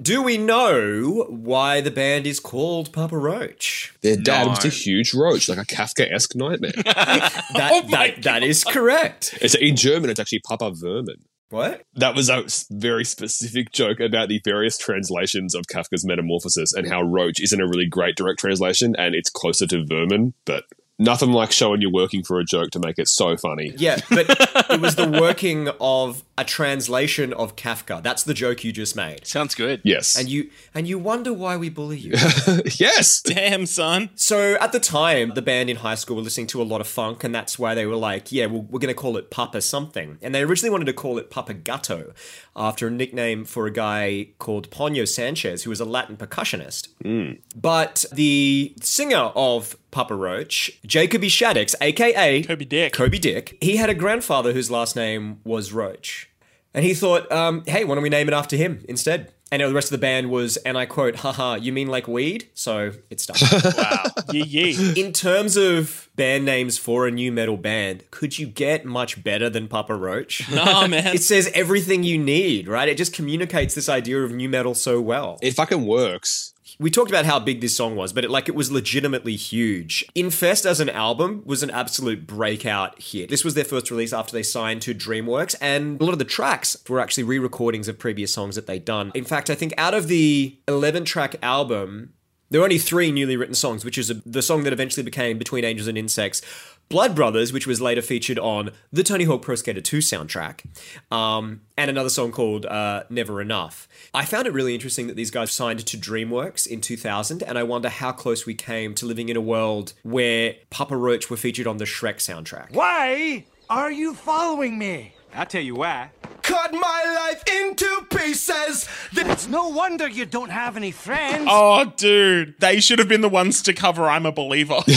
Do 0.00 0.22
we 0.22 0.38
know 0.38 1.26
why 1.28 1.80
the 1.80 1.90
band 1.90 2.26
is 2.26 2.38
called 2.38 2.92
Papa 2.92 3.16
Roach? 3.18 3.92
Their 4.02 4.16
dad 4.16 4.44
No. 4.44 4.50
was 4.50 4.64
a 4.64 4.68
huge 4.68 5.12
roach, 5.12 5.48
like 5.48 5.58
a 5.58 5.64
Kafka-esque 5.64 6.36
nightmare. 6.36 6.72
That, 6.84 7.70
Oh 7.72 7.82
my 7.88 8.10
that, 8.10 8.22
that 8.22 8.42
is 8.42 8.62
correct. 8.62 9.36
it's 9.40 9.54
in 9.54 9.74
German. 9.74 10.10
It's 10.10 10.20
actually 10.20 10.40
Papa 10.40 10.70
Vermin. 10.74 11.16
What? 11.50 11.82
That 11.94 12.14
was 12.14 12.28
a 12.28 12.44
s- 12.44 12.66
very 12.70 13.04
specific 13.04 13.72
joke 13.72 14.00
about 14.00 14.28
the 14.28 14.40
various 14.44 14.76
translations 14.78 15.54
of 15.54 15.64
Kafka's 15.66 16.04
Metamorphosis 16.06 16.74
and 16.74 16.86
how 16.86 17.00
roach 17.02 17.40
isn't 17.40 17.60
a 17.60 17.66
really 17.66 17.86
great 17.86 18.16
direct 18.16 18.38
translation, 18.38 18.94
and 18.98 19.14
it's 19.14 19.30
closer 19.30 19.66
to 19.66 19.84
vermin. 19.84 20.34
But 20.44 20.64
Nothing 21.00 21.30
like 21.30 21.52
showing 21.52 21.80
you're 21.80 21.92
working 21.92 22.24
for 22.24 22.40
a 22.40 22.44
joke 22.44 22.70
to 22.72 22.80
make 22.80 22.98
it 22.98 23.06
so 23.06 23.36
funny. 23.36 23.72
Yeah, 23.76 23.98
but 24.10 24.26
it 24.68 24.80
was 24.80 24.96
the 24.96 25.08
working 25.08 25.68
of 25.80 26.24
a 26.38 26.44
translation 26.44 27.32
of 27.32 27.56
Kafka. 27.56 28.02
That's 28.02 28.22
the 28.22 28.32
joke 28.32 28.62
you 28.62 28.72
just 28.72 28.94
made. 28.94 29.26
Sounds 29.26 29.56
good. 29.56 29.80
Yes. 29.82 30.16
And 30.16 30.28
you 30.28 30.50
and 30.72 30.86
you 30.86 30.98
wonder 30.98 31.32
why 31.32 31.56
we 31.56 31.68
bully 31.68 31.98
you. 31.98 32.12
yes. 32.78 33.20
Damn, 33.20 33.66
son. 33.66 34.10
so 34.14 34.56
at 34.60 34.70
the 34.70 34.78
time, 34.80 35.32
the 35.34 35.42
band 35.42 35.68
in 35.68 35.78
high 35.78 35.96
school 35.96 36.16
were 36.16 36.22
listening 36.22 36.46
to 36.48 36.62
a 36.62 36.64
lot 36.64 36.80
of 36.80 36.86
funk, 36.86 37.24
and 37.24 37.34
that's 37.34 37.58
why 37.58 37.74
they 37.74 37.86
were 37.86 37.96
like, 37.96 38.30
"Yeah, 38.30 38.46
well, 38.46 38.62
we're 38.62 38.78
going 38.78 38.94
to 38.94 39.00
call 39.00 39.16
it 39.16 39.30
Papa 39.30 39.60
something." 39.60 40.18
And 40.22 40.32
they 40.34 40.42
originally 40.42 40.70
wanted 40.70 40.86
to 40.86 40.92
call 40.92 41.18
it 41.18 41.28
Papa 41.28 41.54
Gatto, 41.54 42.12
after 42.54 42.86
a 42.86 42.90
nickname 42.90 43.44
for 43.44 43.66
a 43.66 43.70
guy 43.72 44.28
called 44.38 44.70
Poncho 44.70 45.04
Sanchez, 45.04 45.64
who 45.64 45.70
was 45.70 45.80
a 45.80 45.84
Latin 45.84 46.16
percussionist. 46.16 46.88
Mm. 47.04 47.40
But 47.56 48.04
the 48.12 48.74
singer 48.80 49.32
of 49.34 49.76
Papa 49.90 50.14
Roach, 50.14 50.78
Jacoby 50.84 51.28
Shaddix, 51.28 51.74
aka 51.80 52.42
Coby 52.42 52.68
Dick. 52.68 52.92
Coby 52.92 53.20
Dick, 53.20 53.56
he 53.60 53.76
had 53.76 53.88
a 53.88 53.94
grandfather 53.94 54.52
whose 54.52 54.70
last 54.70 54.96
name 54.96 55.40
was 55.44 55.72
Roach. 55.72 56.27
And 56.74 56.84
he 56.84 56.94
thought, 56.94 57.30
um, 57.32 57.64
hey, 57.66 57.84
why 57.84 57.94
don't 57.94 58.02
we 58.02 58.08
name 58.10 58.28
it 58.28 58.34
after 58.34 58.56
him 58.56 58.84
instead? 58.88 59.32
And 59.50 59.62
the 59.62 59.72
rest 59.72 59.86
of 59.86 59.92
the 59.92 60.02
band 60.02 60.30
was, 60.30 60.58
and 60.58 60.76
I 60.76 60.84
quote, 60.84 61.16
haha, 61.16 61.54
you 61.54 61.72
mean 61.72 61.88
like 61.88 62.06
weed? 62.06 62.50
So 62.54 62.92
it 63.10 63.20
stuck. 63.20 63.38
Wow. 63.78 64.04
Yeah, 64.30 64.44
yeah. 64.44 64.92
In 65.02 65.12
terms 65.14 65.56
of 65.56 66.10
band 66.16 66.44
names 66.44 66.76
for 66.76 67.06
a 67.06 67.10
new 67.10 67.32
metal 67.32 67.56
band, 67.56 68.04
could 68.10 68.38
you 68.38 68.46
get 68.46 68.84
much 68.84 69.22
better 69.24 69.48
than 69.48 69.66
Papa 69.68 69.94
Roach? 69.94 70.48
Nah, 70.58 70.86
man. 70.86 71.14
It 71.14 71.22
says 71.22 71.50
everything 71.54 72.02
you 72.02 72.18
need, 72.18 72.68
right? 72.68 72.88
It 72.88 72.98
just 72.98 73.14
communicates 73.14 73.74
this 73.74 73.88
idea 73.88 74.22
of 74.22 74.32
new 74.32 74.48
metal 74.50 74.74
so 74.74 75.00
well. 75.00 75.38
It 75.40 75.54
fucking 75.54 75.86
works. 75.86 76.52
We 76.78 76.90
talked 76.90 77.10
about 77.10 77.26
how 77.26 77.38
big 77.38 77.60
this 77.60 77.76
song 77.76 77.96
was, 77.96 78.12
but 78.12 78.24
it, 78.24 78.30
like 78.30 78.48
it 78.48 78.54
was 78.54 78.70
legitimately 78.70 79.36
huge. 79.36 80.04
Infest 80.14 80.66
as 80.66 80.80
an 80.80 80.90
album 80.90 81.42
was 81.44 81.62
an 81.62 81.70
absolute 81.70 82.26
breakout 82.26 83.00
hit. 83.00 83.30
This 83.30 83.44
was 83.44 83.54
their 83.54 83.64
first 83.64 83.90
release 83.90 84.12
after 84.12 84.32
they 84.32 84.42
signed 84.42 84.82
to 84.82 84.94
DreamWorks, 84.94 85.54
and 85.60 86.00
a 86.00 86.04
lot 86.04 86.12
of 86.12 86.18
the 86.18 86.24
tracks 86.24 86.76
were 86.88 87.00
actually 87.00 87.24
re-recordings 87.24 87.88
of 87.88 87.98
previous 87.98 88.32
songs 88.32 88.54
that 88.54 88.66
they'd 88.66 88.84
done. 88.84 89.12
In 89.14 89.24
fact, 89.24 89.50
I 89.50 89.54
think 89.54 89.74
out 89.78 89.94
of 89.94 90.08
the 90.08 90.58
11-track 90.66 91.36
album, 91.42 92.12
there 92.50 92.60
were 92.60 92.64
only 92.64 92.78
three 92.78 93.12
newly 93.12 93.36
written 93.36 93.54
songs, 93.54 93.84
which 93.84 93.98
is 93.98 94.10
a, 94.10 94.14
the 94.14 94.42
song 94.42 94.64
that 94.64 94.72
eventually 94.72 95.04
became 95.04 95.38
Between 95.38 95.64
Angels 95.64 95.88
and 95.88 95.98
Insects, 95.98 96.40
Blood 96.88 97.14
Brothers, 97.14 97.52
which 97.52 97.66
was 97.66 97.80
later 97.80 98.00
featured 98.00 98.38
on 98.38 98.70
the 98.92 99.02
Tony 99.02 99.24
Hawk 99.24 99.42
Pro 99.42 99.54
Skater 99.54 99.80
2 99.80 99.98
soundtrack, 99.98 100.64
um, 101.12 101.60
and 101.76 101.90
another 101.90 102.08
song 102.08 102.32
called 102.32 102.64
uh, 102.64 103.04
Never 103.10 103.42
Enough. 103.42 103.86
I 104.14 104.24
found 104.24 104.46
it 104.46 104.52
really 104.54 104.74
interesting 104.74 105.06
that 105.08 105.16
these 105.16 105.30
guys 105.30 105.50
signed 105.50 105.84
to 105.86 105.98
DreamWorks 105.98 106.66
in 106.66 106.80
2000, 106.80 107.42
and 107.42 107.58
I 107.58 107.62
wonder 107.62 107.90
how 107.90 108.12
close 108.12 108.46
we 108.46 108.54
came 108.54 108.94
to 108.94 109.06
living 109.06 109.28
in 109.28 109.36
a 109.36 109.40
world 109.40 109.92
where 110.02 110.54
Papa 110.70 110.96
Roach 110.96 111.28
were 111.28 111.36
featured 111.36 111.66
on 111.66 111.76
the 111.76 111.84
Shrek 111.84 112.16
soundtrack. 112.16 112.72
Why 112.72 113.44
are 113.68 113.92
you 113.92 114.14
following 114.14 114.78
me? 114.78 115.14
I'll 115.34 115.46
tell 115.46 115.62
you 115.62 115.74
why. 115.76 116.10
Cut 116.42 116.72
my 116.72 117.28
life 117.30 117.42
into 117.46 118.06
pieces. 118.10 118.88
It's 119.12 119.48
no 119.48 119.68
wonder 119.68 120.08
you 120.08 120.24
don't 120.24 120.50
have 120.50 120.76
any 120.76 120.90
friends. 120.90 121.46
Oh, 121.50 121.92
dude. 121.96 122.54
They 122.58 122.80
should 122.80 122.98
have 122.98 123.08
been 123.08 123.20
the 123.20 123.28
ones 123.28 123.60
to 123.62 123.72
cover 123.72 124.08
I'm 124.08 124.24
a 124.24 124.32
Believer. 124.32 124.80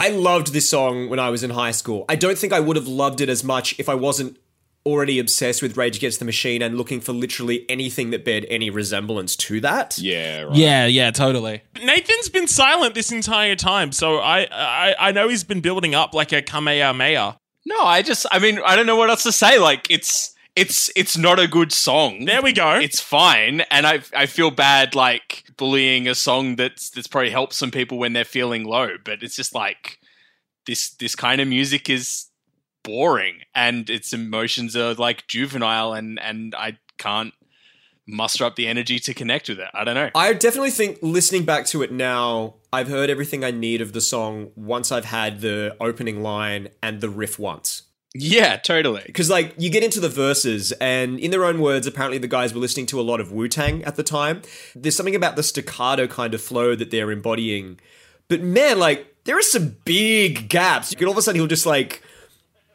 I 0.00 0.10
loved 0.12 0.52
this 0.52 0.68
song 0.68 1.08
when 1.08 1.20
I 1.20 1.30
was 1.30 1.42
in 1.42 1.50
high 1.50 1.70
school. 1.70 2.04
I 2.08 2.16
don't 2.16 2.36
think 2.36 2.52
I 2.52 2.60
would 2.60 2.76
have 2.76 2.88
loved 2.88 3.20
it 3.20 3.28
as 3.28 3.44
much 3.44 3.78
if 3.78 3.88
I 3.88 3.94
wasn't 3.94 4.38
already 4.84 5.18
obsessed 5.18 5.62
with 5.62 5.76
Rage 5.76 5.96
Against 5.96 6.18
the 6.18 6.24
Machine 6.24 6.62
and 6.62 6.76
looking 6.76 7.00
for 7.00 7.12
literally 7.12 7.64
anything 7.68 8.10
that 8.10 8.24
bared 8.24 8.46
any 8.48 8.70
resemblance 8.70 9.36
to 9.36 9.60
that. 9.60 9.98
Yeah, 9.98 10.42
right. 10.42 10.56
yeah, 10.56 10.86
yeah, 10.86 11.10
totally. 11.10 11.62
Nathan's 11.80 12.28
been 12.28 12.48
silent 12.48 12.94
this 12.94 13.12
entire 13.12 13.54
time, 13.54 13.92
so 13.92 14.18
I 14.18 14.48
I, 14.50 14.94
I 14.98 15.12
know 15.12 15.28
he's 15.28 15.44
been 15.44 15.60
building 15.60 15.94
up 15.94 16.14
like 16.14 16.32
a 16.32 16.42
Kamehameha. 16.42 17.38
No, 17.64 17.80
I 17.82 18.02
just 18.02 18.26
I 18.30 18.38
mean, 18.38 18.60
I 18.64 18.76
don't 18.76 18.86
know 18.86 18.96
what 18.96 19.10
else 19.10 19.22
to 19.24 19.32
say. 19.32 19.58
Like 19.58 19.86
it's 19.90 20.34
it's 20.56 20.90
it's 20.96 21.16
not 21.16 21.38
a 21.38 21.48
good 21.48 21.72
song. 21.72 22.24
There 22.24 22.42
we 22.42 22.52
go. 22.52 22.74
It's 22.76 23.00
fine, 23.00 23.62
and 23.70 23.86
I 23.86 24.00
I 24.14 24.26
feel 24.26 24.50
bad 24.50 24.94
like 24.94 25.44
bullying 25.56 26.08
a 26.08 26.14
song 26.14 26.56
that's 26.56 26.90
that's 26.90 27.06
probably 27.06 27.30
helped 27.30 27.54
some 27.54 27.70
people 27.70 27.98
when 27.98 28.12
they're 28.12 28.24
feeling 28.24 28.64
low, 28.64 28.96
but 29.04 29.22
it's 29.22 29.36
just 29.36 29.54
like 29.54 29.98
this 30.66 30.90
this 30.94 31.14
kind 31.14 31.40
of 31.40 31.48
music 31.48 31.88
is 31.88 32.26
boring 32.82 33.40
and 33.54 33.88
its 33.88 34.12
emotions 34.12 34.74
are 34.76 34.94
like 34.94 35.26
juvenile 35.28 35.92
and 35.92 36.18
and 36.18 36.54
I 36.54 36.78
can't 36.98 37.32
muster 38.12 38.44
up 38.44 38.56
the 38.56 38.68
energy 38.68 38.98
to 39.00 39.14
connect 39.14 39.48
with 39.48 39.58
it. 39.58 39.68
I 39.74 39.84
don't 39.84 39.94
know. 39.94 40.10
I 40.14 40.32
definitely 40.34 40.70
think 40.70 40.98
listening 41.02 41.44
back 41.44 41.66
to 41.66 41.82
it 41.82 41.90
now, 41.90 42.54
I've 42.72 42.88
heard 42.88 43.10
everything 43.10 43.42
I 43.42 43.50
need 43.50 43.80
of 43.80 43.92
the 43.92 44.00
song 44.00 44.50
once 44.54 44.92
I've 44.92 45.06
had 45.06 45.40
the 45.40 45.76
opening 45.80 46.22
line 46.22 46.68
and 46.82 47.00
the 47.00 47.08
riff 47.08 47.38
once. 47.38 47.82
Yeah, 48.14 48.56
totally. 48.58 49.02
Because, 49.06 49.30
like, 49.30 49.54
you 49.56 49.70
get 49.70 49.82
into 49.82 49.98
the 49.98 50.08
verses, 50.08 50.72
and 50.72 51.18
in 51.18 51.30
their 51.30 51.44
own 51.44 51.60
words, 51.60 51.86
apparently 51.86 52.18
the 52.18 52.28
guys 52.28 52.52
were 52.52 52.60
listening 52.60 52.84
to 52.86 53.00
a 53.00 53.02
lot 53.02 53.20
of 53.20 53.32
Wu 53.32 53.48
Tang 53.48 53.82
at 53.84 53.96
the 53.96 54.02
time. 54.02 54.42
There's 54.74 54.94
something 54.94 55.14
about 55.14 55.36
the 55.36 55.42
staccato 55.42 56.06
kind 56.06 56.34
of 56.34 56.42
flow 56.42 56.74
that 56.74 56.90
they're 56.90 57.10
embodying. 57.10 57.80
But 58.28 58.42
man, 58.42 58.78
like, 58.78 59.16
there 59.24 59.38
are 59.38 59.42
some 59.42 59.76
big 59.86 60.50
gaps. 60.50 60.90
You 60.90 60.98
can 60.98 61.06
all 61.06 61.12
of 61.12 61.18
a 61.18 61.22
sudden 61.22 61.40
he'll 61.40 61.46
just, 61.46 61.64
like, 61.64 62.02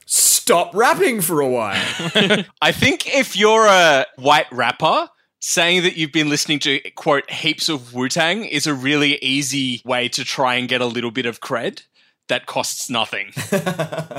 stop 0.07 0.73
rapping 0.73 1.21
for 1.21 1.39
a 1.39 1.47
while. 1.47 1.85
I 2.61 2.71
think 2.71 3.13
if 3.15 3.37
you're 3.37 3.67
a 3.67 4.07
white 4.15 4.51
rapper, 4.51 5.09
saying 5.39 5.83
that 5.83 5.97
you've 5.97 6.11
been 6.11 6.29
listening 6.29 6.59
to 6.59 6.79
quote 6.91 7.29
heaps 7.29 7.69
of 7.69 7.93
Wu 7.93 8.09
Tang 8.09 8.45
is 8.45 8.67
a 8.67 8.73
really 8.73 9.17
easy 9.17 9.81
way 9.85 10.09
to 10.09 10.23
try 10.23 10.55
and 10.55 10.67
get 10.67 10.81
a 10.81 10.85
little 10.85 11.11
bit 11.11 11.25
of 11.25 11.39
cred 11.39 11.83
that 12.27 12.45
costs 12.45 12.89
nothing. 12.89 13.31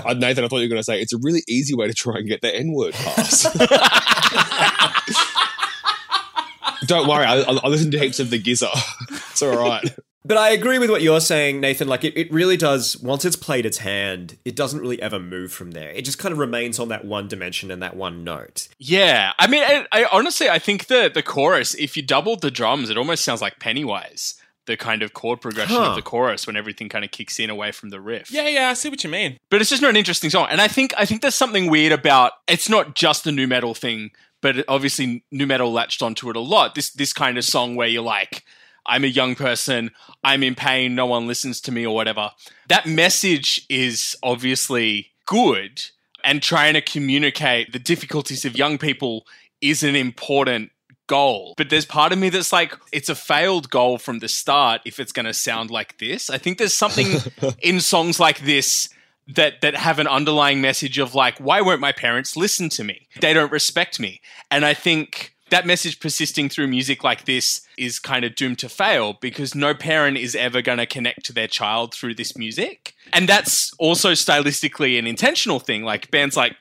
Uh, 0.08 0.14
Nathan, 0.14 0.44
I 0.44 0.48
thought 0.48 0.58
you 0.58 0.62
were 0.62 0.68
going 0.68 0.80
to 0.80 0.84
say 0.84 1.00
it's 1.00 1.12
a 1.12 1.18
really 1.20 1.42
easy 1.46 1.74
way 1.74 1.86
to 1.86 1.92
try 1.92 2.16
and 2.16 2.26
get 2.26 2.40
the 2.40 2.54
N 2.54 2.72
word 2.72 2.94
pass. 2.94 3.42
Don't 6.86 7.08
worry, 7.08 7.26
I, 7.26 7.40
I, 7.40 7.68
listened 7.68 7.92
to 7.92 7.98
heaps 7.98 8.20
of 8.20 8.30
the 8.30 8.40
Gizzer. 8.40 8.70
It's 9.10 9.42
all 9.42 9.58
right. 9.58 9.84
But 10.24 10.36
I 10.36 10.50
agree 10.50 10.78
with 10.78 10.90
what 10.90 11.00
you're 11.00 11.20
saying, 11.20 11.60
Nathan. 11.60 11.88
Like, 11.88 12.04
it, 12.04 12.16
it 12.16 12.30
really 12.32 12.56
does, 12.56 12.96
once 12.98 13.24
it's 13.24 13.36
played 13.36 13.64
its 13.64 13.78
hand, 13.78 14.36
it 14.44 14.56
doesn't 14.56 14.80
really 14.80 15.00
ever 15.00 15.18
move 15.18 15.52
from 15.52 15.70
there. 15.70 15.90
It 15.90 16.04
just 16.04 16.18
kind 16.18 16.32
of 16.32 16.38
remains 16.38 16.78
on 16.78 16.88
that 16.88 17.04
one 17.04 17.28
dimension 17.28 17.70
and 17.70 17.82
that 17.82 17.96
one 17.96 18.24
note. 18.24 18.68
yeah, 18.78 19.32
I 19.38 19.46
mean, 19.46 19.62
I, 19.62 19.86
I 19.92 20.06
honestly, 20.12 20.50
I 20.50 20.58
think 20.58 20.86
the 20.86 21.10
the 21.12 21.22
chorus, 21.22 21.74
if 21.74 21.96
you 21.96 22.02
doubled 22.02 22.42
the 22.42 22.50
drums, 22.50 22.90
it 22.90 22.98
almost 22.98 23.24
sounds 23.24 23.40
like 23.40 23.58
Pennywise. 23.60 24.34
The 24.66 24.76
kind 24.76 25.02
of 25.02 25.14
chord 25.14 25.40
progression 25.40 25.76
Huh. 25.76 25.90
of 25.90 25.94
the 25.96 26.02
chorus 26.02 26.46
when 26.46 26.54
everything 26.54 26.90
kind 26.90 27.02
of 27.02 27.10
kicks 27.10 27.38
in 27.40 27.48
away 27.48 27.72
from 27.72 27.88
the 27.88 28.02
riff. 28.02 28.30
yeah, 28.30 28.46
yeah, 28.48 28.68
I 28.68 28.74
see 28.74 28.90
what 28.90 29.02
you 29.02 29.08
mean. 29.08 29.38
but 29.50 29.62
it's 29.62 29.70
just 29.70 29.80
not 29.80 29.88
an 29.88 29.96
interesting 29.96 30.28
song. 30.28 30.46
And 30.50 30.60
I 30.60 30.68
think 30.68 30.92
I 30.98 31.06
think 31.06 31.22
there's 31.22 31.34
something 31.36 31.70
weird 31.70 31.90
about 31.92 32.32
it's 32.46 32.68
not 32.68 32.94
just 32.94 33.24
the 33.24 33.32
new 33.32 33.46
metal 33.46 33.72
thing, 33.72 34.10
but 34.42 34.62
obviously 34.68 35.24
new 35.32 35.46
metal 35.46 35.72
latched 35.72 36.02
onto 36.02 36.28
it 36.28 36.36
a 36.36 36.40
lot. 36.40 36.74
This 36.74 36.90
this 36.90 37.14
kind 37.14 37.38
of 37.38 37.44
song 37.46 37.76
where 37.76 37.88
you're 37.88 38.02
like, 38.02 38.44
I'm 38.86 39.04
a 39.04 39.08
young 39.08 39.34
person, 39.34 39.90
I'm 40.24 40.42
in 40.42 40.54
pain, 40.54 40.94
no 40.94 41.06
one 41.06 41.26
listens 41.26 41.60
to 41.62 41.72
me 41.72 41.86
or 41.86 41.94
whatever. 41.94 42.30
That 42.68 42.86
message 42.86 43.64
is 43.68 44.16
obviously 44.22 45.12
good, 45.26 45.82
and 46.24 46.42
trying 46.42 46.74
to 46.74 46.80
communicate 46.80 47.72
the 47.72 47.78
difficulties 47.78 48.44
of 48.44 48.56
young 48.56 48.78
people 48.78 49.26
is 49.60 49.82
an 49.82 49.96
important 49.96 50.70
goal. 51.06 51.54
But 51.56 51.70
there's 51.70 51.86
part 51.86 52.12
of 52.12 52.18
me 52.18 52.28
that's 52.28 52.52
like, 52.52 52.74
it's 52.92 53.08
a 53.08 53.14
failed 53.14 53.70
goal 53.70 53.98
from 53.98 54.18
the 54.20 54.28
start 54.28 54.82
if 54.84 55.00
it's 55.00 55.12
going 55.12 55.26
to 55.26 55.34
sound 55.34 55.70
like 55.70 55.98
this. 55.98 56.30
I 56.30 56.38
think 56.38 56.58
there's 56.58 56.74
something 56.74 57.06
in 57.62 57.80
songs 57.80 58.20
like 58.20 58.40
this 58.40 58.88
that 59.34 59.60
that 59.60 59.74
have 59.74 59.98
an 59.98 60.06
underlying 60.06 60.60
message 60.60 60.98
of 60.98 61.14
like, 61.14 61.38
why 61.38 61.60
won't 61.60 61.80
my 61.80 61.92
parents 61.92 62.36
listen 62.36 62.68
to 62.70 62.84
me? 62.84 63.08
They 63.20 63.34
don't 63.34 63.52
respect 63.52 64.00
me. 64.00 64.20
And 64.50 64.64
I 64.64 64.72
think 64.74 65.34
that 65.50 65.66
message 65.66 66.00
persisting 66.00 66.48
through 66.48 66.68
music 66.68 67.02
like 67.02 67.24
this 67.24 67.62
is 67.76 67.98
kind 67.98 68.24
of 68.24 68.34
doomed 68.34 68.58
to 68.60 68.68
fail 68.68 69.14
because 69.20 69.54
no 69.54 69.74
parent 69.74 70.16
is 70.16 70.34
ever 70.34 70.62
going 70.62 70.78
to 70.78 70.86
connect 70.86 71.24
to 71.26 71.32
their 71.32 71.48
child 71.48 71.94
through 71.94 72.14
this 72.14 72.36
music. 72.36 72.94
And 73.12 73.28
that's 73.28 73.72
also 73.78 74.12
stylistically 74.12 74.98
an 74.98 75.06
intentional 75.06 75.60
thing. 75.60 75.82
Like 75.84 76.10
bands 76.10 76.36
like 76.36 76.56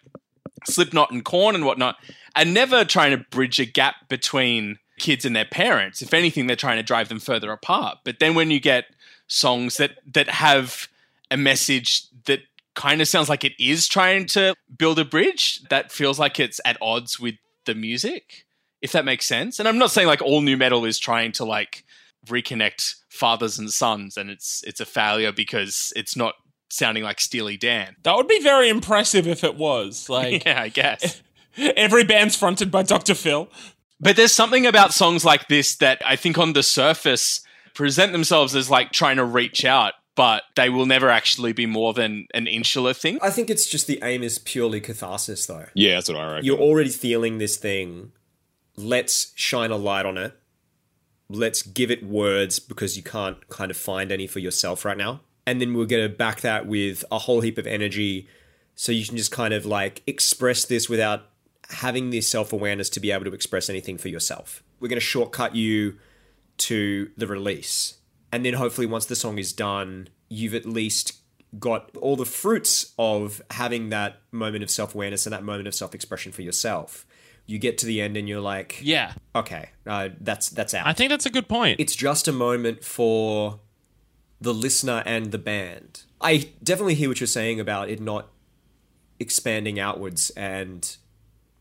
Slipknot 0.66 1.12
and 1.12 1.24
Korn 1.24 1.56
and 1.56 1.66
whatnot 1.66 1.98
are 2.36 2.46
never 2.46 2.86
trying 2.86 3.12
to 3.12 3.26
bridge 3.30 3.60
a 3.60 3.66
gap 3.66 3.96
between 4.10 4.80
kids 5.00 5.26
and 5.26 5.36
their 5.36 5.46
parents. 5.46 6.02
If 6.02 6.14
anything, 6.14 6.48
they're 6.48 6.56
trying 6.56 6.78
to 6.78 6.84
drive 6.84 7.10
them 7.10 7.20
further 7.20 7.52
apart. 7.52 8.00
But 8.04 8.20
then 8.20 8.36
when 8.36 8.52
you 8.52 8.60
get 8.60 8.86
songs 9.28 9.78
that 9.78 9.98
that 10.14 10.30
have 10.30 10.88
a 11.30 11.38
message 11.38 12.04
that 12.26 12.40
kind 12.74 13.02
of 13.02 13.08
sounds 13.08 13.28
like 13.28 13.44
it 13.44 13.54
is 13.60 13.88
trying 13.88 14.26
to 14.28 14.56
build 14.78 15.00
a 15.00 15.06
bridge, 15.06 15.62
that 15.70 15.92
feels 15.92 16.20
like 16.20 16.40
it's 16.40 16.62
at 16.64 16.78
odds 16.82 17.20
with 17.20 17.36
the 17.66 17.76
music. 17.76 18.46
If 18.82 18.92
that 18.92 19.06
makes 19.06 19.26
sense. 19.26 19.60
And 19.60 19.68
I'm 19.68 19.78
not 19.78 19.92
saying 19.92 20.08
like 20.08 20.22
all 20.22 20.42
new 20.42 20.58
metal 20.58 20.86
is 20.86 21.00
trying 21.00 21.32
to 21.34 21.46
like 21.46 21.84
reconnect 22.28 22.96
fathers 23.10 23.58
and 23.58 23.72
sons 23.72 24.18
and 24.18 24.30
it's 24.30 24.64
it's 24.68 24.80
a 24.80 24.86
failure 24.86 25.32
because 25.32 25.94
it's 25.96 26.16
not 26.16 26.36
sounding 26.70 27.04
like 27.04 27.20
Steely 27.20 27.58
Dan. 27.58 27.96
That 28.04 28.16
would 28.16 28.28
be 28.28 28.42
very 28.42 28.70
impressive 28.70 29.28
if 29.28 29.44
it 29.44 29.56
was. 29.56 30.08
Like, 30.18 30.46
Yeah, 30.46 30.62
I 30.62 30.70
guess. 30.70 31.22
every 31.58 32.04
band's 32.04 32.36
fronted 32.36 32.72
by 32.72 32.84
Dr. 32.84 33.16
Phil. 33.16 33.50
But 34.00 34.16
there's 34.16 34.32
something 34.32 34.66
about 34.66 34.94
songs 34.94 35.26
like 35.26 35.48
this 35.48 35.76
that 35.78 36.02
I 36.06 36.16
think 36.16 36.38
on 36.38 36.54
the 36.54 36.64
surface 36.64 37.42
present 37.74 38.12
themselves 38.12 38.56
as 38.56 38.70
like 38.70 38.92
trying 38.92 39.18
to 39.18 39.26
reach 39.26 39.66
out, 39.66 39.94
but 40.16 40.44
they 40.56 40.70
will 40.70 40.86
never 40.86 41.10
actually 41.10 41.54
be 41.54 41.66
more 41.66 41.94
than 41.94 42.28
an 42.34 42.48
insular 42.48 42.94
thing. 42.94 43.18
I 43.22 43.32
think 43.32 43.50
it's 43.50 43.68
just 43.68 43.88
the 43.88 44.00
aim 44.04 44.24
is 44.24 44.38
purely 44.40 44.82
catharsis, 44.82 45.46
though. 45.48 45.66
Yeah, 45.74 45.96
that's 45.96 46.10
what 46.10 46.18
I 46.18 46.26
reckon. 46.34 46.46
You're 46.46 46.60
already 46.60 46.90
feeling 46.90 47.40
this 47.40 47.58
thing. 47.58 48.12
Let's 48.78 49.32
shine 49.36 49.72
a 49.72 49.76
light 49.78 50.06
on 50.06 50.18
it. 50.18 50.40
Let's 51.30 51.62
give 51.62 51.92
it 51.92 52.04
words 52.04 52.60
because 52.60 52.96
you 52.96 53.04
can't 53.04 53.48
kind 53.50 53.72
of 53.72 53.78
find 53.78 54.12
any 54.12 54.28
for 54.28 54.40
yourself 54.40 54.86
right 54.86 54.98
now. 54.98 55.22
And 55.46 55.60
then 55.60 55.74
we're 55.74 55.86
going 55.86 56.10
to 56.10 56.16
back 56.16 56.42
that 56.42 56.68
with 56.68 57.04
a 57.12 57.20
whole 57.20 57.42
heap 57.42 57.58
of 57.58 57.68
energy 57.68 58.28
so 58.76 58.92
you 58.92 59.06
can 59.06 59.18
just 59.18 59.32
kind 59.32 59.54
of 59.54 59.66
like 59.66 60.04
express 60.06 60.64
this 60.66 60.88
without 60.88 61.30
having 61.70 62.12
this 62.12 62.28
self 62.28 62.54
awareness 62.54 62.90
to 62.92 63.00
be 63.00 63.12
able 63.12 63.26
to 63.26 63.34
express 63.34 63.70
anything 63.70 63.98
for 63.98 64.10
yourself. 64.10 64.64
We're 64.80 64.90
going 64.90 64.98
to 64.98 65.06
shortcut 65.06 65.56
you 65.56 65.98
to 66.60 67.10
the 67.18 67.28
release. 67.28 67.96
And 68.32 68.46
then 68.46 68.54
hopefully, 68.54 68.88
once 68.88 69.06
the 69.06 69.16
song 69.16 69.38
is 69.38 69.54
done, 69.54 70.10
you've 70.30 70.54
at 70.54 70.66
least 70.66 71.14
got 71.60 71.96
all 71.98 72.16
the 72.16 72.26
fruits 72.26 72.94
of 73.00 73.42
having 73.52 73.90
that 73.90 74.22
moment 74.32 74.64
of 74.64 74.70
self 74.70 74.94
awareness 74.94 75.26
and 75.26 75.34
that 75.34 75.44
moment 75.44 75.68
of 75.68 75.76
self 75.76 75.96
expression 75.96 76.32
for 76.32 76.42
yourself. 76.42 77.06
You 77.48 77.58
get 77.60 77.78
to 77.80 77.86
the 77.86 78.02
end 78.02 78.18
and 78.18 78.28
you're 78.30 78.42
like, 78.42 78.80
Yeah. 78.84 79.14
okay, 79.34 79.70
uh, 79.88 80.10
that's 80.20 80.50
that's 80.50 80.74
out. 80.74 80.86
I 80.86 80.94
think 80.94 81.10
that's 81.10 81.26
a 81.26 81.30
good 81.30 81.48
point. 81.48 81.80
it's 81.80 81.96
just 81.96 82.28
a 82.28 82.34
moment 82.34 82.84
for 82.84 83.60
the 84.40 84.54
listener 84.54 85.02
and 85.06 85.32
the 85.32 85.38
band. 85.40 86.04
I 86.22 86.50
definitely 86.62 86.96
hear 86.96 87.10
what 87.10 87.20
you're 87.20 87.28
saying 87.28 87.60
about 87.60 87.90
it 87.90 88.00
not 88.02 88.28
expanding 89.20 89.80
outwards 89.80 90.30
and 90.32 90.96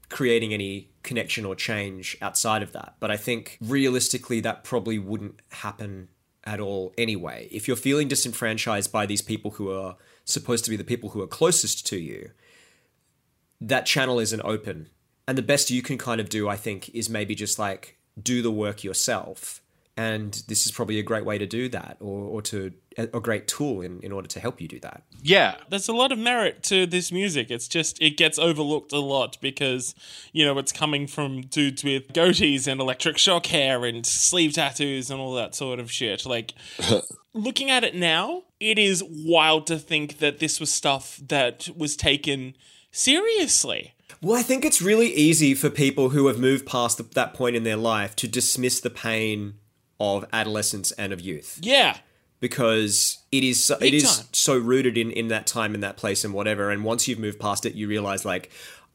creating 0.09 0.53
any 0.53 0.91
connection 1.03 1.45
or 1.45 1.55
change 1.55 2.17
outside 2.21 2.63
of 2.63 2.73
that. 2.73 2.97
But 3.01 3.11
I 3.11 3.17
think 3.17 3.57
realistically, 3.63 4.41
that 4.41 4.63
probably 4.65 4.99
wouldn't 4.99 5.41
happen 5.51 6.09
at 6.45 6.61
all 6.61 6.93
anyway. 6.99 7.49
If 7.51 7.67
you're 7.67 7.77
feeling 7.77 8.09
disenfranchised 8.09 8.93
by 8.93 9.07
these 9.07 9.23
people 9.23 9.53
who 9.53 9.71
are 9.73 9.97
supposed 10.25 10.65
to 10.65 10.71
be 10.71 10.77
the 10.77 10.85
people 10.85 11.11
who 11.11 11.23
are 11.23 11.27
closest 11.27 11.87
to 11.89 11.97
you, 11.99 12.31
that 13.61 13.87
channel 13.87 14.19
isn't 14.21 14.43
open. 14.43 14.89
And 15.29 15.37
the 15.37 15.43
best 15.43 15.71
you 15.71 15.83
can 15.83 15.99
kind 15.99 16.21
of 16.21 16.29
do, 16.29 16.49
I 16.49 16.57
think, 16.57 16.89
is 16.91 17.11
maybe 17.11 17.35
just 17.35 17.59
like 17.59 17.99
do 18.21 18.43
the 18.43 18.51
work 18.51 18.85
yourself. 18.85 19.61
And 19.99 20.43
this 20.47 20.67
is 20.67 20.73
probably 20.73 20.99
a 20.99 21.03
great 21.03 21.25
way 21.25 21.39
to 21.39 21.47
do 21.47 21.71
that, 21.71 21.97
or, 22.01 22.21
or 22.21 22.43
to 22.43 22.73
a, 22.99 23.05
a 23.05 23.21
great 23.21 23.49
tool 23.49 23.81
in, 23.81 24.01
in 24.01 24.13
order 24.13 24.29
to 24.29 24.41
help 24.41 24.61
you 24.61 24.69
do 24.69 24.79
that. 24.81 25.03
Yeah. 25.23 25.57
There's 25.71 25.89
a 25.89 25.95
lot 25.95 26.13
of 26.13 26.19
merit 26.19 26.63
to 26.65 26.85
this 26.85 27.11
music. 27.11 27.51
It's 27.51 27.67
just 27.67 28.01
it 28.03 28.19
gets 28.19 28.39
overlooked 28.39 28.93
a 28.93 29.01
lot 29.01 29.39
because 29.41 29.95
you 30.33 30.45
know 30.45 30.59
it's 30.59 30.71
coming 30.71 31.07
from 31.07 31.43
dudes 31.43 31.83
with 31.83 32.13
goatees 32.13 32.67
and 32.67 32.79
electric 32.79 33.17
shock 33.17 33.47
hair 33.47 33.87
and 33.87 34.05
sleeve 34.05 34.53
tattoos 34.53 35.11
and 35.11 35.19
all 35.19 35.33
that 35.35 35.55
sort 35.55 35.81
of 35.81 35.91
shit. 35.91 36.27
Like 36.27 36.53
looking 37.33 37.71
at 37.71 37.83
it 37.83 37.95
now, 37.95 38.43
it 38.61 38.79
is 38.79 39.03
wild 39.07 39.67
to 39.69 39.79
think 39.79 40.19
that 40.19 40.41
this 40.41 40.61
was 40.61 40.73
stuff 40.73 41.21
that 41.27 41.71
was 41.75 41.97
taken 41.97 42.55
seriously. 42.91 43.95
Well, 44.23 44.39
I 44.39 44.43
think 44.43 44.65
it's 44.65 44.81
really 44.81 45.13
easy 45.13 45.55
for 45.55 45.69
people 45.71 46.11
who 46.11 46.27
have 46.29 46.39
moved 46.39 46.67
past 46.67 46.97
the, 46.99 47.03
that 47.15 47.35
point 47.35 47.57
in 47.57 47.65
their 47.65 47.77
life 47.77 48.17
to 48.17 48.29
dismiss 48.29 48.81
the 48.81 48.91
pain 48.91 49.55
of 50.01 50.25
adolescence 50.33 50.93
and 50.93 51.13
of 51.13 51.21
youth 51.21 51.59
Yeah. 51.63 51.99
because 52.41 53.19
it 53.33 53.43
is 53.45 53.65
so, 53.65 53.77
it 53.81 53.95
is 53.95 54.19
time. 54.19 54.27
so 54.33 54.57
rooted 54.59 54.97
in 54.99 55.11
in 55.11 55.29
that 55.29 55.47
time 55.47 55.75
and 55.75 55.83
that 55.83 55.97
place 55.97 56.25
and 56.25 56.33
whatever. 56.35 56.71
And 56.71 56.85
once 56.85 57.09
you've 57.09 57.19
moved 57.19 57.41
past 57.41 57.67
it, 57.67 57.75
you 57.75 57.89
realize 57.89 58.25
like, 58.25 58.51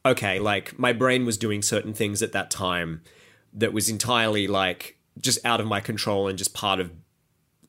okay, 0.05 0.39
like 0.39 0.77
my 0.79 0.93
brain 0.93 1.25
was 1.25 1.37
doing 1.37 1.61
certain 1.61 1.93
things 1.93 2.21
at 2.21 2.31
that 2.33 2.49
time 2.51 3.01
that 3.53 3.73
was 3.73 3.89
entirely 3.89 4.47
like 4.47 4.97
just 5.19 5.43
out 5.45 5.59
of 5.59 5.67
my 5.67 5.79
control 5.79 6.27
and 6.27 6.37
just 6.37 6.53
part 6.53 6.79
of 6.79 6.91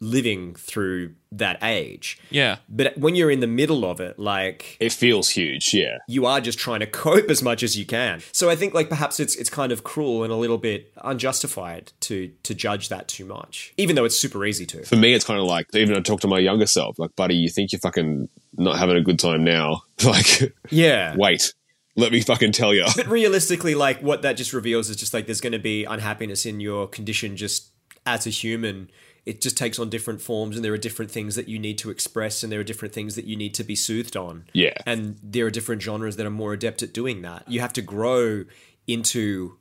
living 0.03 0.55
through 0.57 1.15
that 1.31 1.63
age. 1.63 2.19
Yeah. 2.29 2.57
But 2.69 2.99
when 2.99 3.15
you're 3.15 3.31
in 3.31 3.39
the 3.39 3.47
middle 3.47 3.85
of 3.85 4.01
it, 4.01 4.19
like 4.19 4.77
it 4.81 4.93
feels 4.93 5.31
huge, 5.31 5.73
yeah. 5.73 5.99
you 6.09 6.27
are 6.27 6.41
just 6.41 6.59
trying 6.59 6.81
to 6.81 6.87
cope 6.87 7.31
as 7.31 7.41
much 7.43 7.63
as 7.63 7.79
you 7.79 7.87
can. 7.87 8.21
So 8.33 8.51
I 8.51 8.57
think 8.57 8.75
like 8.75 8.89
perhaps 8.89 9.21
it's 9.21 9.37
it's 9.37 9.49
kind 9.49 9.71
of 9.71 9.85
cruel 9.85 10.25
and 10.25 10.33
a 10.33 10.37
little 10.37 10.59
bit 10.59 10.93
unjustified 11.03 11.93
to 12.01 12.33
to 12.43 12.55
judge 12.55 12.89
that 12.89 13.07
too 13.07 13.25
much, 13.25 13.73
even 13.77 13.95
though 13.95 14.05
it's 14.05 14.19
super 14.19 14.45
easy 14.45 14.67
to. 14.67 14.85
For 14.85 14.97
me, 14.97 15.15
it's 15.15 15.25
kind 15.25 15.39
of 15.41 15.47
like 15.47 15.67
even 15.75 15.97
I 15.97 16.01
talk 16.01 16.21
to 16.23 16.29
my 16.29 16.41
younger 16.41 16.67
self, 16.67 16.99
like, 16.99 17.15
buddy, 17.15 17.37
you 17.37 17.49
think 17.49 17.71
you're 17.73 17.79
fucking 17.79 18.29
not 18.57 18.79
having 18.79 18.97
a 18.97 19.03
good 19.03 19.19
time 19.19 19.45
now? 19.45 19.83
Like, 20.05 20.53
Yeah. 20.69 21.15
wait, 21.17 21.55
let 21.95 22.11
me 22.11 22.21
fucking 22.23 22.51
tell 22.51 22.75
you. 22.75 22.87
But 22.97 23.07
realistically, 23.07 23.77
like 23.77 24.01
what 24.01 24.23
that 24.23 24.33
just 24.37 24.53
reveals 24.53 24.91
is 24.91 24.97
just 24.97 25.15
like 25.15 25.27
there's 25.27 25.41
going 25.41 25.53
to 25.53 25.61
be 25.61 25.85
unhappiness 25.85 26.45
in 26.45 26.59
your 26.59 26.89
condition 26.89 27.37
just 27.37 27.71
as 28.05 28.27
a 28.27 28.31
human. 28.31 28.91
It 29.25 29.41
just 29.41 29.57
takes 29.57 29.79
on 29.79 29.89
different 29.89 30.21
forms, 30.21 30.57
and 30.57 30.65
there 30.65 30.73
are 30.73 30.79
different 30.79 31.11
things 31.11 31.37
that 31.37 31.49
you 31.49 31.59
need 31.59 31.79
to 31.79 31.91
express, 31.91 32.43
and 32.43 32.51
there 32.51 32.61
are 32.61 32.65
different 32.65 32.93
things 32.93 33.15
that 33.15 33.25
you 33.25 33.37
need 33.37 33.55
to 33.55 33.65
be 33.65 33.77
soothed 33.77 34.17
on. 34.17 34.47
Yeah. 34.53 34.75
And 34.85 35.19
there 35.23 35.47
are 35.47 35.51
different 35.51 35.83
genres 35.83 36.17
that 36.17 36.27
are 36.27 36.31
more 36.31 36.53
adept 36.53 36.83
at 36.83 36.93
doing 36.93 37.23
that. 37.23 37.49
You 37.49 37.61
have 37.61 37.73
to 37.75 37.83
grow 37.83 38.45
into 38.87 39.59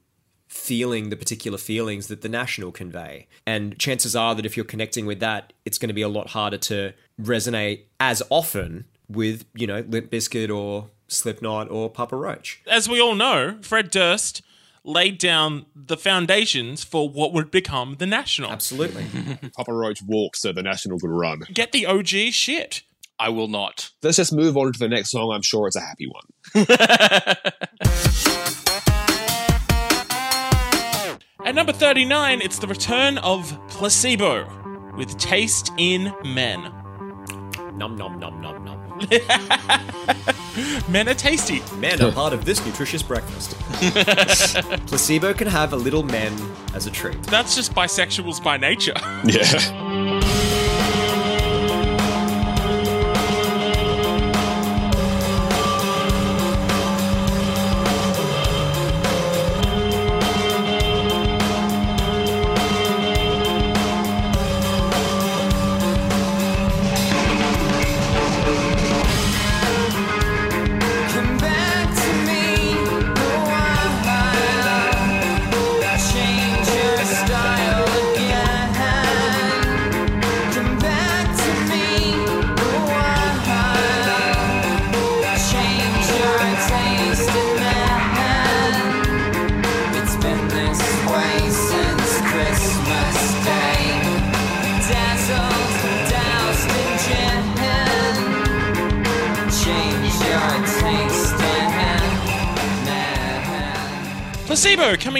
feeling 0.47 1.09
the 1.09 1.15
particular 1.15 1.57
feelings 1.57 2.07
that 2.07 2.21
the 2.21 2.27
national 2.27 2.71
convey. 2.73 3.27
And 3.47 3.79
chances 3.79 4.17
are 4.17 4.35
that 4.35 4.45
if 4.45 4.57
you're 4.57 4.65
connecting 4.65 5.05
with 5.05 5.21
that, 5.21 5.53
it's 5.63 5.77
going 5.77 5.87
to 5.87 5.93
be 5.93 6.01
a 6.01 6.09
lot 6.09 6.31
harder 6.31 6.57
to 6.57 6.93
resonate 7.21 7.83
as 8.01 8.21
often 8.29 8.85
with, 9.07 9.45
you 9.53 9.65
know, 9.65 9.85
Limp 9.87 10.11
Bizkit 10.11 10.53
or 10.53 10.89
Slipknot 11.07 11.71
or 11.71 11.89
Papa 11.89 12.17
Roach. 12.17 12.61
As 12.67 12.89
we 12.89 12.99
all 12.99 13.15
know, 13.15 13.59
Fred 13.61 13.91
Durst 13.91 14.41
laid 14.83 15.17
down 15.17 15.65
the 15.75 15.97
foundations 15.97 16.83
for 16.83 17.09
what 17.09 17.33
would 17.33 17.51
become 17.51 17.95
the 17.99 18.05
National. 18.05 18.51
Absolutely. 18.51 19.05
Papa 19.55 19.73
Roach 19.73 20.01
walks 20.05 20.41
so 20.41 20.51
the 20.51 20.63
national 20.63 20.99
could 20.99 21.09
run. 21.09 21.41
Get 21.53 21.71
the 21.71 21.85
OG 21.85 22.07
shit. 22.31 22.83
I 23.19 23.29
will 23.29 23.47
not. 23.47 23.91
Let's 24.01 24.17
just 24.17 24.33
move 24.33 24.57
on 24.57 24.73
to 24.73 24.79
the 24.79 24.87
next 24.87 25.11
song. 25.11 25.31
I'm 25.31 25.43
sure 25.43 25.67
it's 25.67 25.75
a 25.75 25.81
happy 25.81 26.07
one. 26.07 26.65
At 31.45 31.55
number 31.55 31.73
39, 31.73 32.41
it's 32.41 32.59
the 32.59 32.67
return 32.67 33.17
of 33.19 33.57
Placebo 33.69 34.93
with 34.95 35.17
Taste 35.17 35.71
in 35.77 36.13
Men. 36.23 36.61
nom 37.77 37.95
nom 37.95 38.19
nom 38.19 38.41
nom 38.41 38.63
nom. 38.63 38.80
Men 40.89 41.07
are 41.07 41.13
tasty. 41.13 41.61
Men 41.77 42.01
are 42.01 42.11
part 42.11 42.33
of 42.33 42.45
this 42.45 42.65
nutritious 42.65 43.01
breakfast. 43.01 43.55
Placebo 44.87 45.33
can 45.33 45.47
have 45.47 45.73
a 45.73 45.77
little 45.77 46.03
men 46.03 46.33
as 46.73 46.87
a 46.87 46.91
treat. 46.91 47.21
That's 47.23 47.55
just 47.55 47.73
bisexuals 47.73 48.43
by 48.43 48.57
nature. 48.57 48.93
Yeah. 49.23 50.39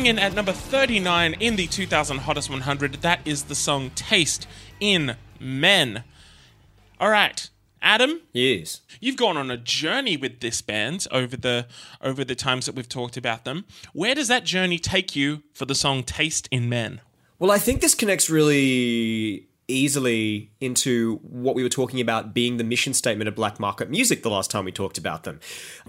Coming 0.01 0.17
in 0.17 0.19
at 0.19 0.33
number 0.33 0.51
39 0.51 1.33
in 1.39 1.57
the 1.57 1.67
2000 1.67 2.17
Hottest 2.21 2.49
100. 2.49 2.93
That 3.03 3.19
is 3.23 3.43
the 3.43 3.53
song 3.53 3.91
Taste 3.93 4.47
in 4.79 5.15
Men. 5.39 6.03
All 6.99 7.11
right, 7.11 7.47
Adam, 7.83 8.21
Yes. 8.33 8.81
you've 8.99 9.15
gone 9.15 9.37
on 9.37 9.51
a 9.51 9.57
journey 9.57 10.17
with 10.17 10.39
this 10.39 10.63
band 10.63 11.05
over 11.11 11.37
the 11.37 11.67
over 12.01 12.23
the 12.23 12.33
times 12.33 12.65
that 12.65 12.73
we've 12.73 12.89
talked 12.89 13.15
about 13.15 13.43
them. 13.45 13.65
Where 13.93 14.15
does 14.15 14.27
that 14.27 14.43
journey 14.43 14.79
take 14.79 15.15
you 15.15 15.43
for 15.53 15.65
the 15.65 15.75
song 15.75 16.01
Taste 16.03 16.47
in 16.49 16.67
Men? 16.67 17.01
Well, 17.37 17.51
I 17.51 17.59
think 17.59 17.81
this 17.81 17.93
connects 17.93 18.27
really 18.27 19.49
easily 19.71 20.51
into 20.59 21.17
what 21.23 21.55
we 21.55 21.63
were 21.63 21.69
talking 21.69 21.99
about 21.99 22.33
being 22.33 22.57
the 22.57 22.63
mission 22.63 22.93
statement 22.93 23.27
of 23.27 23.35
black 23.35 23.59
market 23.59 23.89
music 23.89 24.23
the 24.23 24.29
last 24.29 24.51
time 24.51 24.65
we 24.65 24.71
talked 24.71 24.97
about 24.97 25.23
them. 25.23 25.39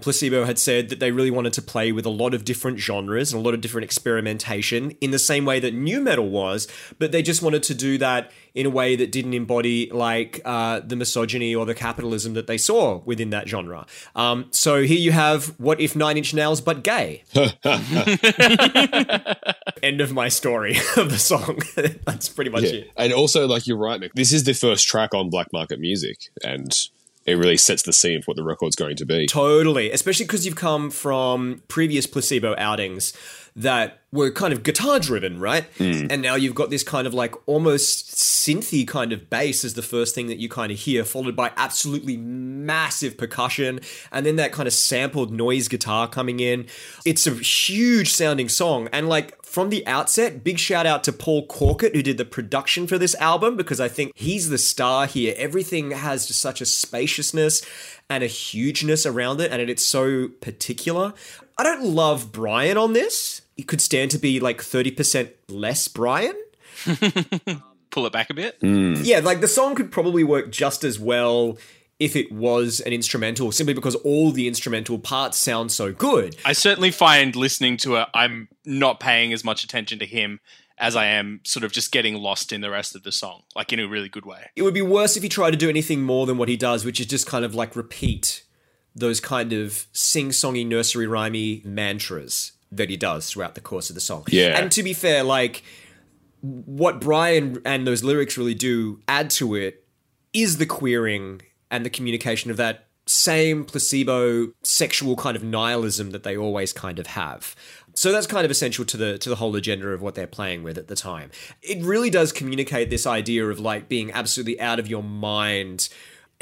Placebo 0.01 0.45
had 0.45 0.57
said 0.57 0.89
that 0.89 0.99
they 0.99 1.11
really 1.11 1.31
wanted 1.31 1.53
to 1.53 1.61
play 1.61 1.91
with 1.91 2.05
a 2.05 2.09
lot 2.09 2.33
of 2.33 2.45
different 2.45 2.79
genres 2.79 3.33
and 3.33 3.41
a 3.41 3.43
lot 3.43 3.53
of 3.53 3.61
different 3.61 3.85
experimentation 3.85 4.91
in 5.01 5.11
the 5.11 5.19
same 5.19 5.45
way 5.45 5.59
that 5.59 5.73
new 5.73 6.01
metal 6.01 6.29
was, 6.29 6.67
but 6.99 7.11
they 7.11 7.21
just 7.21 7.41
wanted 7.41 7.63
to 7.63 7.73
do 7.73 7.97
that 7.97 8.31
in 8.55 8.65
a 8.67 8.69
way 8.69 8.95
that 8.95 9.11
didn't 9.11 9.33
embody 9.33 9.89
like 9.91 10.39
uh, 10.45 10.79
the 10.79 10.95
misogyny 10.95 11.55
or 11.55 11.65
the 11.65 11.73
capitalism 11.73 12.33
that 12.35 12.45
they 12.47 12.57
saw 12.57 12.97
within 13.05 13.31
that 13.31 13.47
genre. 13.49 13.85
Um, 14.15 14.45
so 14.51 14.83
here 14.83 14.99
you 14.99 15.11
have 15.11 15.47
what 15.59 15.79
if 15.81 15.95
Nine 15.95 16.17
Inch 16.17 16.33
Nails 16.33 16.61
but 16.61 16.83
gay? 16.83 17.23
End 19.81 20.01
of 20.01 20.13
my 20.13 20.29
story 20.29 20.77
of 20.97 21.09
the 21.09 21.17
song. 21.17 21.59
That's 22.05 22.29
pretty 22.29 22.51
much 22.51 22.63
Yeah. 22.63 22.69
it. 22.81 22.91
And 22.95 23.11
also, 23.13 23.47
like 23.47 23.67
you're 23.67 23.77
right, 23.77 23.99
Mick. 23.99 24.11
This 24.13 24.31
is 24.31 24.43
the 24.43 24.53
first 24.53 24.87
track 24.87 25.13
on 25.13 25.29
Black 25.29 25.47
Market 25.51 25.79
Music, 25.79 26.17
and 26.43 26.73
it 27.25 27.33
really 27.35 27.57
sets 27.57 27.83
the 27.83 27.93
scene 27.93 28.21
for 28.21 28.31
what 28.31 28.37
the 28.37 28.43
record's 28.43 28.75
going 28.75 28.95
to 28.97 29.05
be. 29.05 29.27
Totally, 29.27 29.91
especially 29.91 30.25
because 30.25 30.45
you've 30.45 30.55
come 30.55 30.89
from 30.91 31.63
previous 31.67 32.05
placebo 32.07 32.55
outings 32.57 33.13
that 33.55 33.99
were 34.11 34.31
kind 34.31 34.53
of 34.53 34.63
guitar 34.63 34.99
driven, 34.99 35.39
right? 35.39 35.65
Mm. 35.77 36.11
And 36.11 36.21
now 36.21 36.35
you've 36.35 36.55
got 36.55 36.69
this 36.69 36.83
kind 36.83 37.07
of 37.07 37.13
like 37.13 37.35
almost 37.47 38.15
synthy 38.15 38.87
kind 38.87 39.11
of 39.11 39.29
bass 39.29 39.63
as 39.63 39.73
the 39.73 39.81
first 39.81 40.15
thing 40.15 40.27
that 40.27 40.37
you 40.37 40.49
kind 40.49 40.71
of 40.71 40.77
hear, 40.77 41.03
followed 41.03 41.35
by 41.35 41.51
absolutely 41.57 42.17
massive 42.17 43.17
percussion, 43.17 43.79
and 44.11 44.25
then 44.25 44.35
that 44.37 44.51
kind 44.51 44.67
of 44.67 44.73
sampled 44.73 45.31
noise 45.31 45.67
guitar 45.67 46.07
coming 46.07 46.39
in. 46.39 46.67
It's 47.05 47.27
a 47.27 47.31
huge 47.31 48.11
sounding 48.11 48.49
song, 48.49 48.89
and 48.91 49.07
like 49.07 49.43
from 49.43 49.69
the 49.69 49.85
outset, 49.85 50.43
big 50.43 50.57
shout 50.57 50.87
out 50.87 51.03
to 51.03 51.13
Paul 51.13 51.47
Corkett 51.47 51.93
who 51.93 52.01
did 52.01 52.17
the 52.17 52.25
production 52.25 52.87
for 52.87 52.97
this 52.97 53.13
album 53.15 53.55
because 53.55 53.79
I 53.79 53.87
think 53.87 54.11
he's 54.15 54.49
the 54.49 54.57
star 54.57 55.05
here. 55.05 55.35
Everything 55.37 55.91
has 55.91 56.25
just 56.25 56.41
such 56.41 56.59
a 56.59 56.65
spaciousness 56.65 57.63
and 58.09 58.23
a 58.23 58.27
hugeness 58.27 59.05
around 59.05 59.41
it, 59.41 59.51
and 59.51 59.61
it's 59.69 59.85
so 59.85 60.29
particular. 60.41 61.13
I 61.57 61.63
don't 61.63 61.85
love 61.85 62.31
Brian 62.31 62.77
on 62.77 62.93
this. 62.93 63.42
It 63.63 63.67
could 63.67 63.79
stand 63.79 64.11
to 64.11 64.17
be 64.17 64.41
like 64.41 64.57
30% 64.57 65.31
less 65.47 65.87
Brian. 65.87 66.35
Pull 67.91 68.05
it 68.05 68.11
back 68.11 68.29
a 68.29 68.33
bit. 68.33 68.57
Hmm. 68.59 68.95
Yeah, 69.01 69.19
like 69.19 69.39
the 69.39 69.47
song 69.47 69.73
could 69.73 69.89
probably 69.89 70.25
work 70.25 70.51
just 70.51 70.83
as 70.83 70.99
well 70.99 71.57
if 71.97 72.17
it 72.17 72.29
was 72.29 72.81
an 72.81 72.91
instrumental, 72.91 73.53
simply 73.53 73.73
because 73.73 73.95
all 73.95 74.31
the 74.31 74.49
instrumental 74.49 74.99
parts 74.99 75.37
sound 75.37 75.71
so 75.71 75.93
good. 75.93 76.35
I 76.43 76.51
certainly 76.51 76.91
find 76.91 77.37
listening 77.37 77.77
to 77.77 77.95
it, 77.95 78.09
I'm 78.13 78.49
not 78.65 78.99
paying 78.99 79.31
as 79.31 79.45
much 79.45 79.63
attention 79.63 79.97
to 79.99 80.05
him 80.05 80.41
as 80.77 80.97
I 80.97 81.05
am 81.05 81.39
sort 81.45 81.63
of 81.63 81.71
just 81.71 81.93
getting 81.93 82.15
lost 82.15 82.51
in 82.51 82.59
the 82.59 82.69
rest 82.69 82.97
of 82.97 83.03
the 83.03 83.13
song, 83.13 83.43
like 83.55 83.71
in 83.71 83.79
a 83.79 83.87
really 83.87 84.09
good 84.09 84.25
way. 84.25 84.49
It 84.57 84.63
would 84.63 84.73
be 84.73 84.81
worse 84.81 85.15
if 85.15 85.23
he 85.23 85.29
tried 85.29 85.51
to 85.51 85.57
do 85.57 85.69
anything 85.69 86.01
more 86.01 86.25
than 86.25 86.37
what 86.37 86.49
he 86.49 86.57
does, 86.57 86.83
which 86.83 86.99
is 86.99 87.05
just 87.05 87.27
kind 87.27 87.45
of 87.45 87.55
like 87.55 87.77
repeat 87.77 88.43
those 88.93 89.21
kind 89.21 89.53
of 89.53 89.87
sing-songy 89.93 90.67
nursery 90.67 91.07
rhymey 91.07 91.63
mantras 91.63 92.51
that 92.77 92.89
he 92.89 92.97
does 92.97 93.29
throughout 93.29 93.55
the 93.55 93.61
course 93.61 93.89
of 93.89 93.95
the 93.95 94.01
song. 94.01 94.25
Yeah. 94.27 94.59
And 94.59 94.71
to 94.71 94.83
be 94.83 94.93
fair, 94.93 95.23
like 95.23 95.63
what 96.41 96.99
Brian 96.99 97.61
and 97.65 97.87
those 97.87 98.03
lyrics 98.03 98.37
really 98.37 98.53
do 98.53 98.99
add 99.07 99.29
to 99.31 99.55
it 99.55 99.85
is 100.33 100.57
the 100.57 100.65
queering 100.65 101.41
and 101.71 101.85
the 101.85 101.89
communication 101.89 102.51
of 102.51 102.57
that 102.57 102.87
same 103.05 103.65
placebo 103.65 104.51
sexual 104.63 105.15
kind 105.15 105.35
of 105.35 105.43
nihilism 105.43 106.11
that 106.11 106.23
they 106.23 106.37
always 106.37 106.73
kind 106.73 106.99
of 106.99 107.07
have. 107.07 107.55
So 107.95 108.11
that's 108.11 108.27
kind 108.27 108.45
of 108.45 108.51
essential 108.51 108.85
to 108.85 108.97
the 108.97 109.17
to 109.19 109.29
the 109.29 109.35
whole 109.35 109.55
agenda 109.55 109.89
of 109.89 110.01
what 110.01 110.15
they're 110.15 110.25
playing 110.25 110.63
with 110.63 110.77
at 110.77 110.87
the 110.87 110.95
time. 110.95 111.31
It 111.61 111.83
really 111.83 112.09
does 112.09 112.31
communicate 112.31 112.89
this 112.89 113.05
idea 113.05 113.47
of 113.47 113.59
like 113.59 113.87
being 113.87 114.11
absolutely 114.11 114.59
out 114.59 114.79
of 114.79 114.87
your 114.87 115.03
mind 115.03 115.89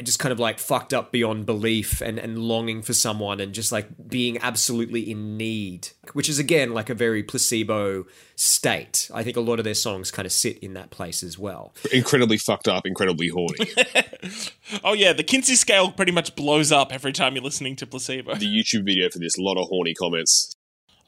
and 0.02 0.06
just 0.08 0.18
kind 0.18 0.34
of 0.34 0.40
like 0.40 0.58
fucked 0.58 0.96
up 0.96 1.12
beyond 1.12 1.46
belief 1.46 2.02
and, 2.02 2.18
and 2.18 2.40
longing 2.40 2.82
for 2.82 2.92
someone 2.92 3.40
and 3.40 3.54
just 3.54 3.72
like 3.72 3.88
being 4.10 4.40
absolutely 4.40 5.12
in 5.12 5.38
need, 5.38 5.90
which 6.14 6.28
is 6.28 6.40
again 6.40 6.74
like 6.74 6.90
a 6.90 6.96
very 6.96 7.22
placebo 7.22 8.08
state. 8.36 9.12
I 9.14 9.22
think 9.22 9.38
a 9.38 9.42
lot 9.42 9.60
of 9.60 9.64
their 9.64 9.76
songs 9.76 10.10
kind 10.10 10.26
of 10.26 10.32
sit 10.32 10.58
in 10.58 10.74
that 10.74 10.90
place 10.90 11.22
as 11.22 11.38
well. 11.38 11.76
Incredibly 11.94 12.40
fucked 12.40 12.68
up, 12.68 12.88
incredibly 12.88 13.28
horny. 13.28 13.70
Oh 14.84 14.94
yeah, 14.94 15.14
the 15.14 15.24
Kinsey 15.24 15.56
scale 15.56 15.92
pretty 15.92 16.12
much 16.12 16.36
blows 16.36 16.72
up 16.72 16.92
every 16.92 17.12
time 17.12 17.36
you're 17.36 17.44
listening 17.44 17.76
to 17.76 17.86
placebo. 17.86 18.36
the 18.36 18.48
YouTube 18.48 18.86
video 18.86 19.10
for 19.10 19.20
this, 19.20 19.38
a 19.38 19.42
lot 19.42 19.58
of 19.58 19.68
horny 19.68 19.94
comments. 19.94 20.56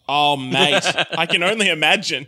Oh 0.07 0.35
mate, 0.35 0.83
I 1.17 1.25
can 1.25 1.41
only 1.41 1.69
imagine. 1.69 2.27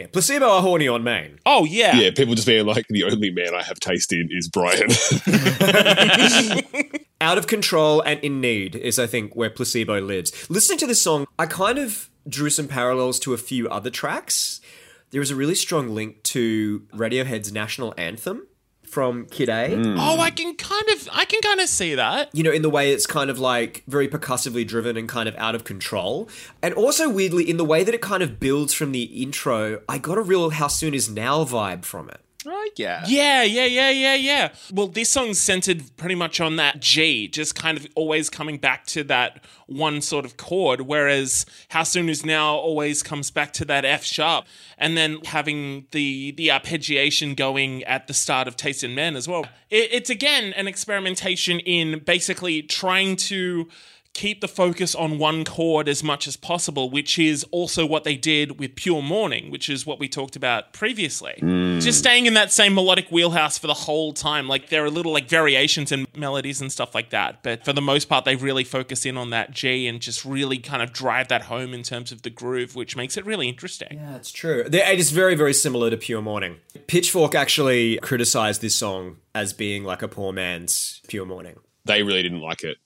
Yeah, 0.00 0.06
placebo 0.06 0.46
are 0.46 0.62
horny 0.62 0.88
on 0.88 1.04
main. 1.04 1.38
Oh 1.44 1.66
yeah. 1.66 1.94
Yeah, 1.94 2.10
people 2.10 2.34
just 2.34 2.46
being 2.46 2.64
like, 2.64 2.86
the 2.88 3.04
only 3.04 3.30
man 3.30 3.54
I 3.54 3.62
have 3.62 3.78
taste 3.78 4.14
in 4.14 4.28
is 4.30 4.48
Brian. 4.48 4.88
Out 7.20 7.36
of 7.36 7.46
control 7.46 8.00
and 8.00 8.18
in 8.20 8.40
need 8.40 8.76
is, 8.76 8.98
I 8.98 9.06
think, 9.06 9.36
where 9.36 9.50
placebo 9.50 10.00
lives. 10.00 10.48
Listening 10.48 10.78
to 10.78 10.86
this 10.86 11.02
song, 11.02 11.26
I 11.38 11.44
kind 11.44 11.78
of 11.78 12.08
drew 12.26 12.48
some 12.48 12.66
parallels 12.66 13.18
to 13.20 13.34
a 13.34 13.36
few 13.36 13.68
other 13.68 13.90
tracks. 13.90 14.62
There 15.10 15.20
is 15.20 15.30
a 15.30 15.36
really 15.36 15.54
strong 15.54 15.94
link 15.94 16.22
to 16.22 16.80
Radiohead's 16.94 17.52
national 17.52 17.92
anthem 17.98 18.46
from 18.90 19.26
Kid 19.26 19.48
A. 19.48 19.70
Mm. 19.70 19.96
Oh, 19.98 20.20
I 20.20 20.30
can 20.30 20.54
kind 20.56 20.88
of, 20.90 21.08
I 21.12 21.24
can 21.24 21.40
kind 21.40 21.60
of 21.60 21.68
see 21.68 21.94
that. 21.94 22.30
you 22.32 22.42
know, 22.42 22.50
in 22.50 22.62
the 22.62 22.70
way 22.70 22.92
it's 22.92 23.06
kind 23.06 23.30
of 23.30 23.38
like 23.38 23.84
very 23.86 24.08
percussively 24.08 24.64
driven 24.64 24.96
and 24.96 25.08
kind 25.08 25.28
of 25.28 25.36
out 25.36 25.54
of 25.54 25.64
control. 25.64 26.28
And 26.62 26.74
also, 26.74 27.08
weirdly, 27.08 27.48
in 27.48 27.56
the 27.56 27.64
way 27.64 27.84
that 27.84 27.94
it 27.94 28.00
kind 28.00 28.22
of 28.22 28.40
builds 28.40 28.74
from 28.74 28.92
the 28.92 29.02
intro, 29.22 29.80
I 29.88 29.98
got 29.98 30.18
a 30.18 30.22
real 30.22 30.50
How 30.50 30.68
Soon 30.68 30.94
Is 30.94 31.08
Now 31.08 31.44
vibe 31.44 31.84
from 31.84 32.08
it. 32.08 32.20
Right? 32.44 32.70
Yeah. 32.76 33.04
Yeah, 33.06 33.42
yeah, 33.42 33.66
yeah, 33.66 33.90
yeah, 33.90 34.14
yeah. 34.14 34.52
Well, 34.72 34.88
this 34.88 35.10
song's 35.10 35.38
centered 35.38 35.96
pretty 35.96 36.14
much 36.14 36.40
on 36.40 36.56
that 36.56 36.80
G, 36.80 37.28
just 37.28 37.54
kind 37.54 37.76
of 37.76 37.86
always 37.94 38.30
coming 38.30 38.58
back 38.58 38.86
to 38.86 39.04
that 39.04 39.44
one 39.66 40.00
sort 40.00 40.24
of 40.24 40.36
chord, 40.36 40.82
whereas 40.82 41.46
How 41.68 41.82
Soon 41.82 42.08
Is 42.08 42.24
Now 42.24 42.54
always 42.54 43.02
comes 43.02 43.30
back 43.30 43.52
to 43.54 43.64
that 43.66 43.84
F 43.84 44.04
sharp, 44.04 44.46
and 44.78 44.96
then 44.96 45.18
having 45.26 45.86
the 45.92 46.32
the 46.32 46.48
arpeggiation 46.48 47.36
going 47.36 47.84
at 47.84 48.06
the 48.06 48.14
start 48.14 48.48
of 48.48 48.56
Taste 48.56 48.82
in 48.82 48.94
Men 48.94 49.16
as 49.16 49.28
well. 49.28 49.46
It, 49.68 49.88
it's 49.92 50.10
again 50.10 50.52
an 50.54 50.66
experimentation 50.66 51.60
in 51.60 52.00
basically 52.00 52.62
trying 52.62 53.16
to 53.16 53.68
keep 54.12 54.40
the 54.40 54.48
focus 54.48 54.94
on 54.94 55.18
one 55.18 55.44
chord 55.44 55.88
as 55.88 56.02
much 56.02 56.26
as 56.26 56.36
possible, 56.36 56.90
which 56.90 57.18
is 57.18 57.44
also 57.50 57.86
what 57.86 58.04
they 58.04 58.16
did 58.16 58.58
with 58.58 58.74
Pure 58.74 59.02
Morning, 59.02 59.50
which 59.50 59.68
is 59.68 59.86
what 59.86 59.98
we 59.98 60.08
talked 60.08 60.36
about 60.36 60.72
previously. 60.72 61.38
Mm. 61.40 61.80
Just 61.80 61.98
staying 61.98 62.26
in 62.26 62.34
that 62.34 62.52
same 62.52 62.74
melodic 62.74 63.08
wheelhouse 63.10 63.56
for 63.56 63.66
the 63.66 63.74
whole 63.74 64.12
time. 64.12 64.48
Like 64.48 64.68
there 64.68 64.84
are 64.84 64.90
little 64.90 65.12
like 65.12 65.28
variations 65.28 65.92
in 65.92 66.06
melodies 66.14 66.60
and 66.60 66.70
stuff 66.70 66.94
like 66.94 67.10
that, 67.10 67.42
but 67.42 67.64
for 67.64 67.72
the 67.72 67.80
most 67.80 68.08
part, 68.08 68.24
they 68.24 68.36
really 68.36 68.64
focus 68.64 69.06
in 69.06 69.16
on 69.16 69.30
that 69.30 69.52
G 69.52 69.86
and 69.86 70.00
just 70.00 70.24
really 70.24 70.58
kind 70.58 70.82
of 70.82 70.92
drive 70.92 71.28
that 71.28 71.42
home 71.42 71.72
in 71.72 71.82
terms 71.82 72.12
of 72.12 72.22
the 72.22 72.30
groove, 72.30 72.74
which 72.76 72.96
makes 72.96 73.16
it 73.16 73.24
really 73.24 73.48
interesting. 73.48 73.88
Yeah, 73.92 74.16
it's 74.16 74.32
true. 74.32 74.64
It 74.70 74.98
is 74.98 75.12
very, 75.12 75.34
very 75.34 75.54
similar 75.54 75.88
to 75.88 75.96
Pure 75.96 76.22
Morning. 76.22 76.56
Pitchfork 76.88 77.34
actually 77.34 77.98
criticized 77.98 78.60
this 78.60 78.74
song 78.74 79.16
as 79.34 79.52
being 79.52 79.84
like 79.84 80.02
a 80.02 80.08
poor 80.08 80.32
man's 80.32 81.00
Pure 81.08 81.26
Morning. 81.26 81.56
they 81.84 82.02
really 82.02 82.22
didn't 82.22 82.40
like 82.40 82.62
it. 82.62 82.76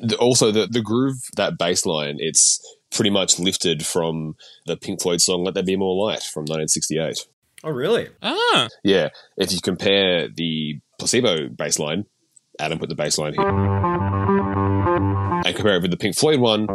The- 0.00 0.16
Also, 0.20 0.50
the, 0.52 0.66
the 0.66 0.82
groove, 0.82 1.16
that 1.36 1.58
bass 1.58 1.84
line, 1.86 2.16
it's 2.18 2.60
pretty 2.90 3.10
much 3.10 3.38
lifted 3.38 3.84
from 3.86 4.34
the 4.66 4.76
Pink 4.76 5.00
Floyd 5.02 5.20
song 5.20 5.44
Let 5.44 5.54
There 5.54 5.62
Be 5.62 5.76
More 5.76 6.06
Light 6.06 6.22
from 6.22 6.42
1968. 6.42 7.26
Oh, 7.64 7.70
really? 7.70 8.08
Ah, 8.22 8.68
Yeah, 8.84 9.08
if 9.36 9.52
you 9.52 9.58
compare 9.62 10.28
the 10.28 10.80
placebo 10.98 11.48
bass 11.48 11.78
line, 11.78 12.04
Adam 12.60 12.78
put 12.78 12.88
the 12.88 12.94
bass 12.94 13.18
line 13.18 13.34
here, 13.34 13.48
and 13.48 13.54
compare 15.56 15.76
it 15.76 15.82
with 15.82 15.90
the 15.90 15.96
Pink 15.96 16.16
Floyd 16.16 16.40
one, 16.40 16.66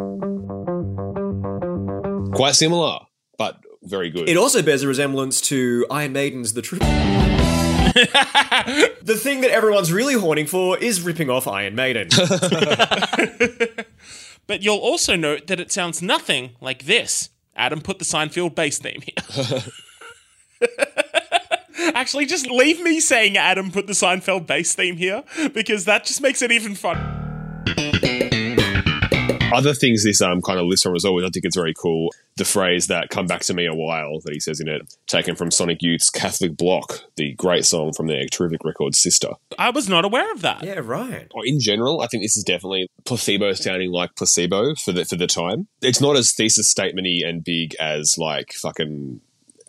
quite 2.32 2.54
similar, 2.54 2.98
but 3.38 3.56
very 3.84 4.10
good. 4.10 4.28
It 4.28 4.36
also 4.36 4.62
bears 4.62 4.82
a 4.82 4.88
resemblance 4.88 5.40
to 5.42 5.86
Iron 5.90 6.12
Maiden's 6.12 6.52
The 6.54 6.62
Truth. 6.62 6.82
the 9.02 9.18
thing 9.18 9.40
that 9.42 9.50
everyone's 9.50 9.92
really 9.92 10.14
horning 10.14 10.46
for 10.46 10.78
is 10.78 11.00
ripping 11.02 11.30
off 11.30 11.46
Iron 11.46 11.74
Maiden. 11.74 12.08
but 14.46 14.62
you'll 14.62 14.76
also 14.78 15.16
note 15.16 15.46
that 15.46 15.60
it 15.60 15.72
sounds 15.72 16.02
nothing 16.02 16.50
like 16.60 16.84
this. 16.84 17.30
Adam 17.56 17.80
put 17.80 17.98
the 17.98 18.04
Seinfeld 18.04 18.54
bass 18.54 18.78
theme 18.78 19.02
here. 19.02 19.62
Actually, 21.94 22.26
just 22.26 22.48
leave 22.50 22.80
me 22.82 23.00
saying 23.00 23.36
Adam 23.36 23.70
put 23.70 23.86
the 23.86 23.92
Seinfeld 23.92 24.46
bass 24.46 24.74
theme 24.74 24.96
here 24.96 25.24
because 25.54 25.84
that 25.86 26.04
just 26.04 26.20
makes 26.20 26.42
it 26.42 26.52
even 26.52 26.74
fun. 26.74 27.27
Other 29.54 29.74
things 29.74 30.04
this 30.04 30.20
um, 30.20 30.42
kind 30.42 30.58
of 30.58 30.66
lists 30.66 30.82
from 30.82 30.94
as 30.94 31.04
well, 31.04 31.14
which 31.14 31.24
I 31.24 31.30
think 31.30 31.44
it's 31.44 31.56
very 31.56 31.74
cool. 31.74 32.10
The 32.36 32.44
phrase 32.44 32.86
that 32.88 33.08
"come 33.10 33.26
back 33.26 33.40
to 33.42 33.54
me 33.54 33.66
a 33.66 33.74
while" 33.74 34.20
that 34.24 34.32
he 34.32 34.40
says 34.40 34.60
in 34.60 34.68
it, 34.68 34.94
taken 35.06 35.34
from 35.34 35.50
Sonic 35.50 35.82
Youth's 35.82 36.10
"Catholic 36.10 36.56
Block," 36.56 37.04
the 37.16 37.32
great 37.34 37.64
song 37.64 37.92
from 37.92 38.06
their 38.06 38.26
terrific 38.26 38.64
record 38.64 38.94
"Sister." 38.94 39.30
I 39.58 39.70
was 39.70 39.88
not 39.88 40.04
aware 40.04 40.30
of 40.32 40.42
that. 40.42 40.62
yeah, 40.62 40.80
right. 40.82 41.26
Or 41.34 41.44
in 41.44 41.60
general, 41.60 42.00
I 42.00 42.06
think 42.06 42.22
this 42.22 42.36
is 42.36 42.44
definitely 42.44 42.88
placebo 43.04 43.52
sounding 43.54 43.90
like 43.90 44.14
placebo 44.16 44.74
for 44.74 44.92
the 44.92 45.04
for 45.04 45.16
the 45.16 45.26
time. 45.26 45.66
It's 45.82 46.00
not 46.00 46.16
as 46.16 46.32
thesis 46.32 46.72
statementy 46.72 47.26
and 47.26 47.42
big 47.42 47.74
as 47.80 48.16
like 48.18 48.52
fucking 48.52 49.20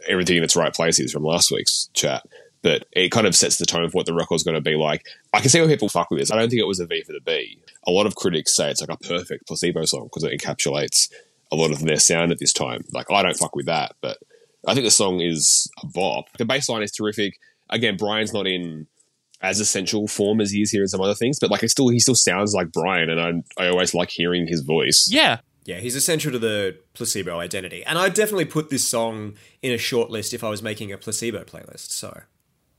everything 0.08 0.38
in 0.38 0.44
its 0.44 0.56
right 0.56 0.74
place 0.74 1.00
is 1.00 1.12
from 1.12 1.24
last 1.24 1.52
week's 1.52 1.90
chat. 1.94 2.24
but 2.62 2.86
it 2.92 3.10
kind 3.10 3.26
of 3.28 3.36
sets 3.36 3.58
the 3.58 3.66
tone 3.66 3.84
of 3.84 3.94
what 3.94 4.06
the 4.06 4.14
record's 4.14 4.44
going 4.44 4.56
to 4.56 4.62
be 4.62 4.76
like. 4.76 5.06
I 5.34 5.40
can 5.40 5.50
see 5.50 5.62
why 5.62 5.68
people 5.68 5.88
fuck 5.90 6.10
with 6.12 6.20
this. 6.20 6.32
I 6.32 6.36
don't 6.36 6.50
think 6.50 6.60
it 6.60 6.68
was 6.68 6.80
a 6.80 6.86
V 6.86 7.04
for 7.04 7.14
the 7.14 7.22
B. 7.22 7.58
A 7.88 7.92
lot 7.92 8.06
of 8.06 8.16
critics 8.16 8.56
say 8.56 8.70
it's 8.70 8.82
like 8.82 8.90
a 8.90 8.98
perfect 8.98 9.48
placebo 9.48 9.86
song 9.86 10.06
because 10.06 10.24
it 10.24 10.40
encapsulates 10.40 11.10
a 11.52 11.56
lot 11.56 11.72
of 11.72 11.80
their 11.80 12.00
sound 12.00 12.32
at 12.32 12.40
this 12.40 12.54
time. 12.54 12.84
Like 12.92 13.12
I 13.12 13.24
don't 13.24 13.38
fuck 13.38 13.56
with 13.56 13.66
that, 13.68 13.96
but 14.02 14.18
I 14.68 14.74
think 14.74 14.86
the 14.86 14.92
song 14.92 15.22
is 15.22 15.70
a 15.82 15.88
bop. 15.88 16.26
The 16.38 16.46
bass 16.46 16.70
line 16.70 16.84
is 16.84 16.92
terrific. 16.92 17.40
Again, 17.70 17.98
Brian's 17.98 18.34
not 18.34 18.48
in 18.48 18.88
as 19.42 19.60
essential 19.60 20.08
form 20.08 20.42
as 20.42 20.52
he 20.52 20.62
is 20.62 20.72
here 20.72 20.82
in 20.82 20.88
some 20.88 21.02
other 21.02 21.16
things, 21.16 21.40
but 21.40 21.50
like 21.50 21.64
it 21.64 21.70
still 21.70 21.90
he 21.90 22.00
still 22.00 22.16
sounds 22.16 22.54
like 22.54 22.72
Brian, 22.72 23.10
and 23.10 23.46
I 23.58 23.64
I 23.64 23.68
always 23.70 23.94
like 23.94 24.10
hearing 24.10 24.48
his 24.48 24.62
voice. 24.62 25.10
Yeah. 25.12 25.40
Yeah, 25.66 25.78
he's 25.80 25.96
essential 25.96 26.32
to 26.32 26.40
the 26.40 26.80
placebo 26.96 27.38
identity. 27.40 27.84
And 27.84 28.00
I'd 28.00 28.16
definitely 28.16 28.46
put 28.46 28.72
this 28.72 28.88
song 28.88 29.36
in 29.62 29.72
a 29.72 29.78
short 29.78 30.10
list 30.10 30.34
if 30.34 30.44
I 30.44 30.50
was 30.50 30.64
making 30.64 30.92
a 30.92 30.98
placebo 30.98 31.44
playlist. 31.44 31.92
So 31.92 32.22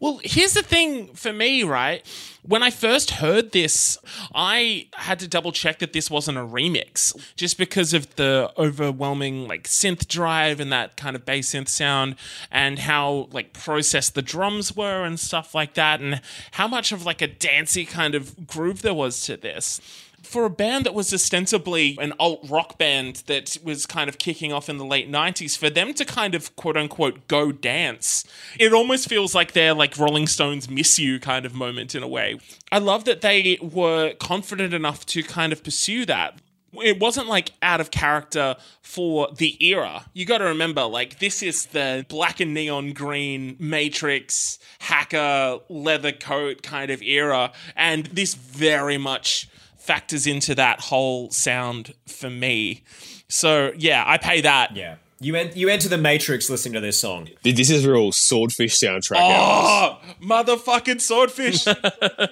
Well, 0.00 0.18
here's 0.24 0.54
the 0.54 0.62
thing 0.62 1.08
for 1.12 1.30
me, 1.30 1.62
right? 1.62 2.02
When 2.42 2.62
I 2.62 2.70
first 2.70 3.10
heard 3.10 3.52
this, 3.52 3.98
I 4.34 4.88
had 4.94 5.18
to 5.18 5.28
double 5.28 5.52
check 5.52 5.78
that 5.80 5.92
this 5.92 6.10
wasn't 6.10 6.38
a 6.38 6.40
remix 6.40 7.14
just 7.36 7.58
because 7.58 7.92
of 7.92 8.16
the 8.16 8.50
overwhelming 8.56 9.46
like 9.46 9.64
synth 9.64 10.08
drive 10.08 10.58
and 10.58 10.72
that 10.72 10.96
kind 10.96 11.16
of 11.16 11.26
bass 11.26 11.52
synth 11.52 11.68
sound 11.68 12.16
and 12.50 12.78
how 12.78 13.28
like 13.30 13.52
processed 13.52 14.14
the 14.14 14.22
drums 14.22 14.74
were 14.74 15.04
and 15.04 15.20
stuff 15.20 15.54
like 15.54 15.74
that 15.74 16.00
and 16.00 16.22
how 16.52 16.66
much 16.66 16.92
of 16.92 17.04
like 17.04 17.20
a 17.20 17.26
dancey 17.26 17.84
kind 17.84 18.14
of 18.14 18.46
groove 18.46 18.80
there 18.80 18.94
was 18.94 19.22
to 19.26 19.36
this 19.36 19.82
for 20.22 20.44
a 20.44 20.50
band 20.50 20.86
that 20.86 20.94
was 20.94 21.12
ostensibly 21.12 21.96
an 22.00 22.12
alt 22.18 22.40
rock 22.48 22.78
band 22.78 23.22
that 23.26 23.58
was 23.62 23.86
kind 23.86 24.08
of 24.08 24.18
kicking 24.18 24.52
off 24.52 24.68
in 24.68 24.78
the 24.78 24.84
late 24.84 25.10
90s, 25.10 25.56
for 25.56 25.70
them 25.70 25.94
to 25.94 26.04
kind 26.04 26.34
of 26.34 26.54
quote 26.56 26.76
unquote 26.76 27.28
go 27.28 27.52
dance, 27.52 28.24
it 28.58 28.72
almost 28.72 29.08
feels 29.08 29.34
like 29.34 29.52
they're 29.52 29.74
like 29.74 29.98
Rolling 29.98 30.26
Stones 30.26 30.68
miss 30.68 30.98
you 30.98 31.18
kind 31.20 31.44
of 31.44 31.54
moment 31.54 31.94
in 31.94 32.02
a 32.02 32.08
way. 32.08 32.38
I 32.70 32.78
love 32.78 33.04
that 33.04 33.20
they 33.20 33.58
were 33.60 34.14
confident 34.14 34.74
enough 34.74 35.06
to 35.06 35.22
kind 35.22 35.52
of 35.52 35.64
pursue 35.64 36.06
that. 36.06 36.40
It 36.72 37.00
wasn't 37.00 37.26
like 37.26 37.50
out 37.62 37.80
of 37.80 37.90
character 37.90 38.54
for 38.80 39.28
the 39.36 39.56
era. 39.66 40.04
You 40.12 40.24
got 40.24 40.38
to 40.38 40.44
remember, 40.44 40.84
like, 40.84 41.18
this 41.18 41.42
is 41.42 41.66
the 41.66 42.06
black 42.08 42.38
and 42.38 42.54
neon 42.54 42.92
green 42.92 43.56
Matrix 43.58 44.60
hacker 44.78 45.58
leather 45.68 46.12
coat 46.12 46.62
kind 46.62 46.92
of 46.92 47.02
era, 47.02 47.50
and 47.74 48.06
this 48.06 48.34
very 48.34 48.98
much 48.98 49.48
factors 49.80 50.26
into 50.26 50.54
that 50.54 50.80
whole 50.80 51.30
sound 51.30 51.94
for 52.06 52.30
me. 52.30 52.84
So 53.28 53.72
yeah, 53.76 54.04
I 54.06 54.18
pay 54.18 54.40
that. 54.42 54.76
yeah. 54.76 54.96
You, 55.22 55.34
en- 55.36 55.52
you 55.54 55.68
enter 55.68 55.86
the 55.90 55.98
Matrix 55.98 56.48
listening 56.48 56.72
to 56.72 56.80
this 56.80 56.98
song. 56.98 57.28
This 57.42 57.68
is 57.68 57.86
real 57.86 58.10
swordfish 58.10 58.78
soundtrack. 58.80 59.18
Alex. 59.18 60.02
Oh, 60.02 60.26
motherfucking 60.26 60.98
swordfish. 61.02 61.66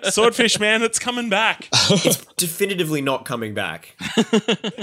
swordfish, 0.14 0.58
man, 0.58 0.82
it's 0.82 0.98
coming 0.98 1.28
back. 1.28 1.68
It's 1.70 2.24
definitively 2.36 3.02
not 3.02 3.26
coming 3.26 3.52
back. 3.52 3.94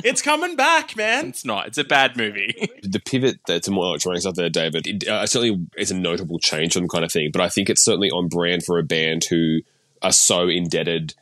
It's 0.07 0.21
coming 0.21 0.55
back, 0.55 0.95
man. 0.95 1.29
It's 1.29 1.43
not. 1.45 1.65
It's 1.65 1.79
a 1.79 1.83
bad 1.83 2.15
movie. 2.15 2.69
the 2.83 2.99
pivot 2.99 3.39
to 3.47 3.71
more 3.71 3.85
electronic 3.85 4.21
stuff 4.21 4.35
there, 4.35 4.51
David, 4.51 4.85
it, 4.85 5.07
uh, 5.07 5.25
certainly 5.25 5.65
is 5.75 5.89
a 5.89 5.95
notable 5.95 6.37
change 6.37 6.73
from 6.73 6.87
kind 6.87 7.03
of 7.03 7.11
thing. 7.11 7.31
But 7.33 7.41
I 7.41 7.49
think 7.49 7.71
it's 7.71 7.83
certainly 7.83 8.11
on 8.11 8.27
brand 8.27 8.63
for 8.63 8.77
a 8.77 8.83
band 8.83 9.23
who 9.27 9.61
are 10.03 10.11
so 10.11 10.47
indebted 10.47 11.15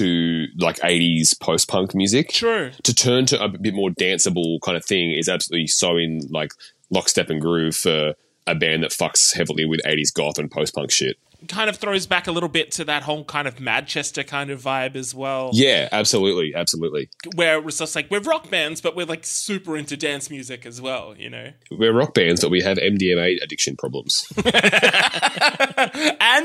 to 0.00 0.46
like 0.56 0.78
80s 0.78 1.38
post 1.38 1.68
punk 1.68 1.94
music. 1.94 2.30
True. 2.30 2.70
To 2.82 2.94
turn 2.94 3.26
to 3.26 3.42
a 3.42 3.48
bit 3.48 3.74
more 3.74 3.90
danceable 3.90 4.60
kind 4.62 4.76
of 4.76 4.84
thing 4.84 5.12
is 5.12 5.28
absolutely 5.28 5.66
so 5.66 5.96
in 5.96 6.20
like 6.30 6.52
lockstep 6.90 7.28
and 7.28 7.40
groove 7.40 7.76
for 7.76 8.14
a 8.46 8.54
band 8.54 8.82
that 8.82 8.90
fucks 8.90 9.34
heavily 9.34 9.66
with 9.66 9.80
80s 9.84 10.12
goth 10.12 10.38
and 10.38 10.50
post 10.50 10.74
punk 10.74 10.90
shit. 10.90 11.16
Kind 11.48 11.70
of 11.70 11.76
throws 11.76 12.06
back 12.06 12.26
a 12.26 12.32
little 12.32 12.48
bit 12.48 12.70
to 12.72 12.84
that 12.84 13.02
whole 13.02 13.24
kind 13.24 13.46
of 13.46 13.60
Manchester 13.60 14.22
kind 14.22 14.50
of 14.50 14.62
vibe 14.62 14.94
as 14.94 15.14
well. 15.14 15.50
Yeah, 15.52 15.88
absolutely, 15.92 16.54
absolutely. 16.54 17.08
Where 17.34 17.56
it 17.56 17.64
was 17.64 17.78
just 17.78 17.94
like, 17.94 18.10
we're 18.10 18.20
rock 18.20 18.50
bands, 18.50 18.80
but 18.80 18.96
we're 18.96 19.06
like 19.06 19.24
super 19.24 19.76
into 19.76 19.96
dance 19.96 20.30
music 20.30 20.66
as 20.66 20.80
well, 20.80 21.14
you 21.16 21.30
know? 21.30 21.52
We're 21.70 21.94
rock 21.94 22.14
bands, 22.14 22.42
but 22.42 22.50
we 22.50 22.62
have 22.62 22.78
MDMA 22.78 23.42
addiction 23.42 23.76
problems. 23.76 24.26
and 24.44 24.52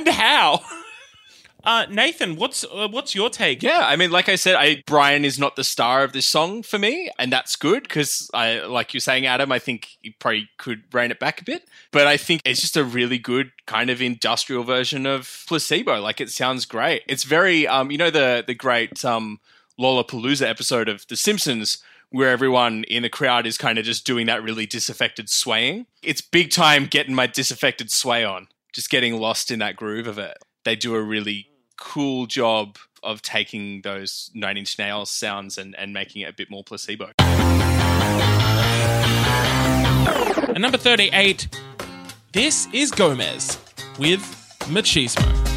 how? 0.08 0.62
Uh, 1.66 1.88
Nathan, 1.90 2.36
what's 2.36 2.64
uh, 2.64 2.88
what's 2.90 3.16
your 3.16 3.30
take? 3.30 3.64
Yeah, 3.64 3.82
I 3.82 3.96
mean, 3.96 4.12
like 4.12 4.30
I 4.30 4.36
said, 4.36 4.56
I 4.56 4.84
Brian 4.86 5.26
is 5.26 5.40
not 5.40 5.56
the 5.56 5.64
star 5.64 6.04
of 6.04 6.14
this 6.14 6.28
song 6.28 6.62
for 6.62 6.78
me, 6.78 7.10
and 7.18 7.34
that's 7.34 7.56
good 7.56 7.84
because 7.84 8.30
I, 8.36 8.60
like 8.60 8.94
you're 8.94 9.02
saying, 9.02 9.26
Adam, 9.26 9.52
I 9.52 9.58
think 9.58 9.90
you 10.02 10.14
probably 10.20 10.48
could 10.58 10.84
rein 10.94 11.10
it 11.10 11.20
back 11.20 11.42
a 11.42 11.44
bit. 11.44 11.68
But 11.92 12.06
I 12.06 12.18
think 12.18 12.42
it's 12.46 12.62
just 12.62 12.78
a 12.78 12.84
really 12.84 13.18
good 13.18 13.52
kind 13.66 13.90
of 13.90 14.00
industrial 14.00 14.64
version 14.64 15.08
of 15.08 15.44
placebo. 15.48 16.00
Like 16.00 16.22
it 16.22 16.30
sounds 16.30 16.66
great. 16.68 17.02
It's 17.08 17.24
very, 17.24 17.68
um, 17.68 17.90
you 17.90 17.98
know, 17.98 18.12
the 18.12 18.44
the 18.46 18.54
great 18.54 19.04
um, 19.04 19.40
Lollapalooza 19.80 20.48
episode 20.48 20.88
of 20.88 21.08
The 21.08 21.18
Simpsons. 21.18 21.80
Where 22.12 22.30
everyone 22.30 22.86
in 22.86 23.02
the 23.02 23.10
crowd 23.10 23.46
is 23.46 23.58
kind 23.58 23.78
of 23.78 23.84
just 23.84 24.06
doing 24.06 24.28
that 24.28 24.42
really 24.42 24.66
disaffected 24.66 25.28
swaying. 25.28 25.88
It's 26.02 26.22
big 26.22 26.50
time 26.50 26.86
getting 26.86 27.14
my 27.14 27.28
disaffected 27.28 27.92
sway 27.92 28.24
on, 28.24 28.48
just 28.72 28.90
getting 28.90 29.20
lost 29.20 29.52
in 29.52 29.60
that 29.60 29.76
groove 29.76 30.08
of 30.08 30.18
it. 30.18 30.38
They 30.64 30.78
do 30.78 30.96
a 30.96 31.02
really 31.02 31.50
cool 31.78 32.26
job 32.26 32.78
of 33.04 33.22
taking 33.22 33.82
those 33.82 34.32
Nine 34.34 34.58
Inch 34.58 34.78
Nails 34.80 35.10
sounds 35.12 35.58
and, 35.58 35.76
and 35.78 35.94
making 35.94 36.24
it 36.24 36.30
a 36.30 36.34
bit 36.34 36.50
more 36.50 36.64
placebo. 36.64 37.12
At 40.56 40.60
number 40.60 40.78
38, 40.78 41.48
this 42.32 42.68
is 42.74 42.92
Gomez 42.92 43.58
with 44.00 44.22
Machismo. 44.68 45.55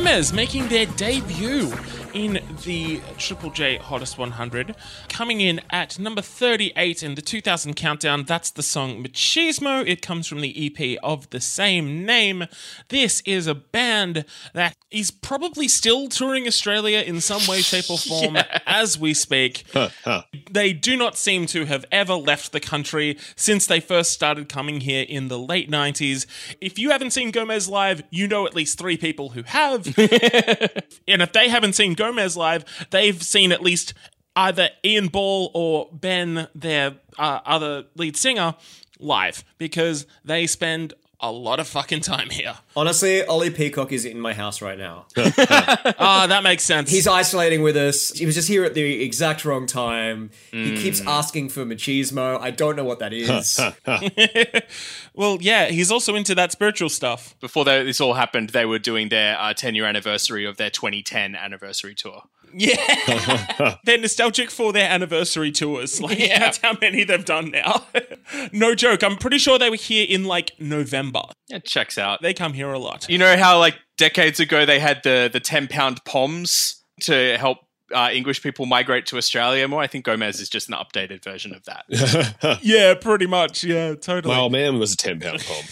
Gomez 0.00 0.32
making 0.32 0.66
their 0.68 0.86
debut 0.86 1.70
in 2.14 2.40
the 2.64 3.00
Triple 3.18 3.50
J 3.50 3.76
Hottest 3.76 4.18
100, 4.18 4.74
coming 5.08 5.40
in 5.40 5.60
at 5.70 5.98
number 5.98 6.22
38 6.22 7.02
in 7.02 7.14
the 7.14 7.22
2000 7.22 7.74
countdown. 7.74 8.24
That's 8.24 8.50
the 8.50 8.62
song 8.62 9.02
Machismo. 9.02 9.86
It 9.86 10.02
comes 10.02 10.26
from 10.26 10.40
the 10.40 10.54
EP 10.66 10.98
of 11.02 11.28
the 11.30 11.40
same 11.40 12.04
name. 12.04 12.44
This 12.88 13.22
is 13.24 13.46
a 13.46 13.54
band 13.54 14.24
that 14.54 14.76
is 14.90 15.10
probably 15.10 15.68
still 15.68 16.08
touring 16.08 16.46
Australia 16.46 17.00
in 17.00 17.20
some 17.20 17.46
way, 17.46 17.60
shape, 17.60 17.90
or 17.90 17.98
form 17.98 18.36
as 18.66 18.98
we 18.98 19.14
speak. 19.14 19.64
They 20.50 20.72
do 20.72 20.96
not 20.96 21.16
seem 21.16 21.46
to 21.46 21.66
have 21.66 21.84
ever 21.92 22.14
left 22.14 22.50
the 22.50 22.58
country 22.58 23.16
since 23.36 23.66
they 23.66 23.78
first 23.78 24.12
started 24.12 24.48
coming 24.48 24.80
here 24.80 25.06
in 25.08 25.28
the 25.28 25.38
late 25.38 25.70
90s. 25.70 26.26
If 26.60 26.76
you 26.76 26.90
haven't 26.90 27.12
seen 27.12 27.30
Gomez 27.30 27.68
live, 27.68 28.02
you 28.10 28.26
know 28.26 28.46
at 28.46 28.54
least 28.54 28.76
three 28.76 28.96
people 28.96 29.30
who 29.30 29.44
have. 29.44 29.86
and 29.98 31.22
if 31.22 31.32
they 31.32 31.48
haven't 31.48 31.74
seen 31.74 31.94
Gomez 32.00 32.34
live, 32.34 32.64
they've 32.88 33.22
seen 33.22 33.52
at 33.52 33.60
least 33.60 33.92
either 34.34 34.70
Ian 34.82 35.08
Ball 35.08 35.50
or 35.52 35.90
Ben, 35.92 36.48
their 36.54 36.94
uh, 37.18 37.40
other 37.44 37.84
lead 37.94 38.16
singer, 38.16 38.54
live 38.98 39.44
because 39.58 40.06
they 40.24 40.46
spend 40.46 40.94
a 41.22 41.30
lot 41.30 41.60
of 41.60 41.68
fucking 41.68 42.00
time 42.00 42.30
here. 42.30 42.54
Honestly, 42.74 43.24
Ollie 43.24 43.50
Peacock 43.50 43.92
is 43.92 44.04
in 44.04 44.18
my 44.18 44.32
house 44.32 44.62
right 44.62 44.78
now. 44.78 45.06
Ah, 46.02 46.26
that 46.26 46.42
makes 46.42 46.64
sense. 46.64 46.90
He's 46.90 47.06
isolating 47.06 47.62
with 47.62 47.76
us. 47.76 48.10
He 48.10 48.24
was 48.24 48.34
just 48.34 48.48
here 48.48 48.64
at 48.64 48.74
the 48.74 49.02
exact 49.02 49.44
wrong 49.44 49.66
time. 49.66 50.30
He 50.50 50.76
keeps 50.76 51.00
asking 51.06 51.50
for 51.50 51.64
machismo. 51.64 52.40
I 52.40 52.50
don't 52.50 52.76
know 52.76 52.84
what 52.84 52.98
that 53.00 53.12
is. 53.12 53.60
well, 55.14 55.38
yeah, 55.40 55.66
he's 55.66 55.90
also 55.90 56.14
into 56.14 56.34
that 56.34 56.52
spiritual 56.52 56.88
stuff. 56.88 57.34
Before 57.40 57.64
they, 57.64 57.84
this 57.84 58.00
all 58.00 58.14
happened, 58.14 58.50
they 58.50 58.64
were 58.64 58.78
doing 58.78 59.08
their 59.08 59.38
uh, 59.38 59.52
10 59.52 59.74
year 59.74 59.84
anniversary 59.84 60.44
of 60.44 60.56
their 60.56 60.70
2010 60.70 61.34
anniversary 61.34 61.94
tour. 61.94 62.22
Yeah. 62.54 63.76
They're 63.84 63.98
nostalgic 63.98 64.50
for 64.50 64.72
their 64.72 64.88
anniversary 64.88 65.52
tours. 65.52 66.00
Like 66.00 66.18
that's 66.18 66.58
how 66.58 66.76
many 66.80 67.04
they've 67.04 67.24
done 67.24 67.50
now. 67.50 67.86
no 68.52 68.74
joke. 68.74 69.02
I'm 69.02 69.16
pretty 69.16 69.38
sure 69.38 69.58
they 69.58 69.70
were 69.70 69.76
here 69.76 70.06
in 70.08 70.24
like 70.24 70.52
November. 70.58 71.22
It 71.48 71.64
checks 71.64 71.98
out. 71.98 72.22
They 72.22 72.34
come 72.34 72.52
here 72.52 72.72
a 72.72 72.78
lot. 72.78 73.08
You 73.08 73.18
know 73.18 73.36
how 73.36 73.58
like 73.58 73.76
decades 73.96 74.40
ago 74.40 74.64
they 74.66 74.78
had 74.80 75.02
the 75.02 75.30
the 75.32 75.40
ten 75.40 75.68
pound 75.68 76.04
poms 76.04 76.82
to 77.02 77.36
help 77.38 77.58
uh, 77.94 78.10
English 78.12 78.42
people 78.42 78.66
migrate 78.66 79.06
to 79.06 79.16
Australia 79.16 79.66
more. 79.68 79.82
I 79.82 79.86
think 79.86 80.04
Gomez 80.04 80.40
is 80.40 80.48
just 80.48 80.68
an 80.68 80.74
updated 80.74 81.22
version 81.24 81.54
of 81.54 81.64
that. 81.64 82.58
Yeah, 82.62 82.94
pretty 82.94 83.26
much. 83.26 83.64
Yeah, 83.64 83.94
totally. 83.94 84.34
My 84.34 84.40
old 84.40 84.52
man 84.52 84.78
was 84.78 84.92
a 84.92 84.96
ten 84.96 85.20
pound 85.20 85.44
pom. 85.46 85.64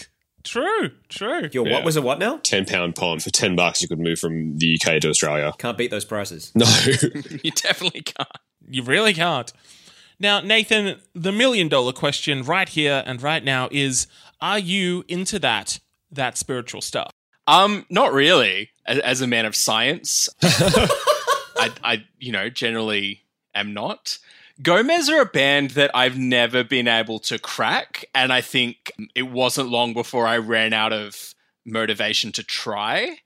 True, 0.43 0.91
true. 1.09 1.49
Your 1.51 1.67
Yeah. 1.67 1.73
what 1.73 1.83
was 1.83 1.95
it? 1.97 2.03
What 2.03 2.19
now? 2.19 2.37
Ten 2.43 2.65
pound 2.65 2.95
pond 2.95 3.23
for 3.23 3.29
ten 3.29 3.55
bucks. 3.55 3.81
You 3.81 3.87
could 3.87 3.99
move 3.99 4.19
from 4.19 4.57
the 4.57 4.77
UK 4.79 4.99
to 5.01 5.09
Australia. 5.09 5.53
Can't 5.57 5.77
beat 5.77 5.91
those 5.91 6.05
prices. 6.05 6.51
No, 6.55 6.65
you 7.43 7.51
definitely 7.51 8.01
can't. 8.01 8.29
You 8.69 8.83
really 8.83 9.13
can't. 9.13 9.51
Now, 10.19 10.41
Nathan, 10.41 10.99
the 11.13 11.31
million 11.31 11.69
dollar 11.69 11.93
question 11.93 12.43
right 12.43 12.67
here 12.67 13.03
and 13.05 13.21
right 13.21 13.43
now 13.43 13.69
is 13.71 14.07
are 14.41 14.59
you 14.59 15.03
into 15.07 15.39
that 15.39 15.79
that 16.11 16.37
spiritual 16.37 16.81
stuff? 16.81 17.11
Um, 17.47 17.85
not 17.89 18.13
really. 18.13 18.69
As, 18.85 18.99
as 18.99 19.21
a 19.21 19.27
man 19.27 19.45
of 19.45 19.55
science, 19.55 20.29
I, 20.41 21.71
I, 21.83 22.05
you 22.19 22.31
know, 22.31 22.49
generally 22.49 23.21
am 23.55 23.73
not. 23.73 24.17
Gomez 24.61 25.09
are 25.09 25.21
a 25.21 25.25
band 25.25 25.71
that 25.71 25.91
I've 25.95 26.17
never 26.17 26.63
been 26.63 26.87
able 26.87 27.19
to 27.19 27.39
crack, 27.39 28.05
and 28.13 28.33
I 28.33 28.41
think 28.41 28.91
it 29.15 29.23
wasn't 29.23 29.69
long 29.69 29.93
before 29.93 30.27
I 30.27 30.37
ran 30.37 30.73
out 30.73 30.91
of 30.91 31.33
motivation 31.65 32.31
to 32.33 32.43
try. 32.43 33.19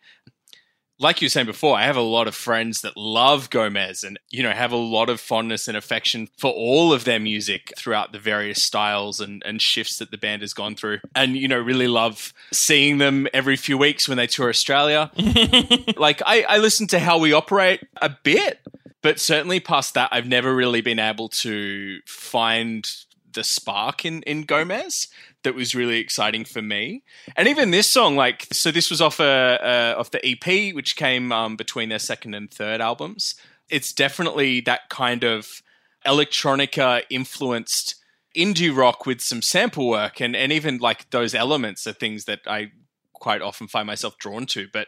Like 0.99 1.21
you 1.21 1.25
were 1.25 1.29
saying 1.29 1.47
before, 1.47 1.75
I 1.75 1.83
have 1.83 1.97
a 1.97 2.01
lot 2.01 2.27
of 2.27 2.35
friends 2.35 2.81
that 2.81 2.95
love 2.95 3.49
Gomez 3.49 4.03
and, 4.03 4.19
you 4.29 4.43
know, 4.43 4.51
have 4.51 4.71
a 4.71 4.77
lot 4.77 5.09
of 5.09 5.19
fondness 5.19 5.67
and 5.67 5.75
affection 5.75 6.29
for 6.37 6.51
all 6.51 6.93
of 6.93 7.03
their 7.03 7.19
music 7.19 7.73
throughout 7.75 8.11
the 8.11 8.19
various 8.19 8.61
styles 8.63 9.19
and, 9.19 9.41
and 9.43 9.59
shifts 9.59 9.97
that 9.97 10.11
the 10.11 10.19
band 10.19 10.43
has 10.43 10.53
gone 10.53 10.75
through. 10.75 10.99
And, 11.15 11.35
you 11.35 11.47
know, 11.47 11.57
really 11.57 11.87
love 11.87 12.31
seeing 12.51 12.99
them 12.99 13.27
every 13.33 13.57
few 13.57 13.77
weeks 13.77 14.07
when 14.07 14.17
they 14.17 14.27
tour 14.27 14.49
Australia. 14.49 15.11
like, 15.97 16.21
I, 16.25 16.45
I 16.47 16.57
listen 16.59 16.85
to 16.87 16.99
how 16.99 17.17
we 17.17 17.33
operate 17.33 17.81
a 17.99 18.15
bit, 18.23 18.59
but 19.03 19.19
certainly 19.19 19.59
past 19.59 19.93
that, 19.93 20.09
I've 20.11 20.27
never 20.27 20.55
really 20.55 20.81
been 20.81 20.97
able 20.97 21.29
to 21.29 21.99
find 22.07 22.89
the 23.33 23.43
spark 23.43 24.05
in, 24.05 24.23
in 24.23 24.43
Gomez 24.43 25.07
that 25.43 25.53
was 25.53 25.75
really 25.75 25.99
exciting 25.99 26.45
for 26.45 26.61
me. 26.61 27.03
And 27.35 27.47
even 27.47 27.71
this 27.71 27.89
song, 27.89 28.15
like, 28.15 28.47
so 28.51 28.71
this 28.71 28.89
was 28.89 29.01
off 29.01 29.19
a, 29.19 29.93
uh, 29.95 29.99
off 29.99 30.11
the 30.11 30.25
EP, 30.25 30.73
which 30.73 30.95
came 30.95 31.31
um, 31.31 31.55
between 31.55 31.89
their 31.89 31.99
second 31.99 32.33
and 32.33 32.49
third 32.49 32.81
albums. 32.81 33.35
It's 33.69 33.91
definitely 33.91 34.61
that 34.61 34.89
kind 34.89 35.23
of 35.23 35.61
electronica 36.05 37.03
influenced 37.09 37.95
indie 38.35 38.75
rock 38.75 39.05
with 39.05 39.21
some 39.21 39.41
sample 39.41 39.87
work, 39.87 40.19
and 40.19 40.35
and 40.35 40.51
even 40.51 40.77
like 40.77 41.09
those 41.11 41.33
elements 41.35 41.87
are 41.87 41.93
things 41.93 42.25
that 42.25 42.39
I 42.47 42.71
quite 43.13 43.41
often 43.41 43.67
find 43.67 43.87
myself 43.87 44.17
drawn 44.17 44.45
to. 44.47 44.67
But 44.71 44.87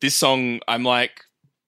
this 0.00 0.14
song, 0.14 0.60
I'm 0.68 0.84
like, 0.84 1.24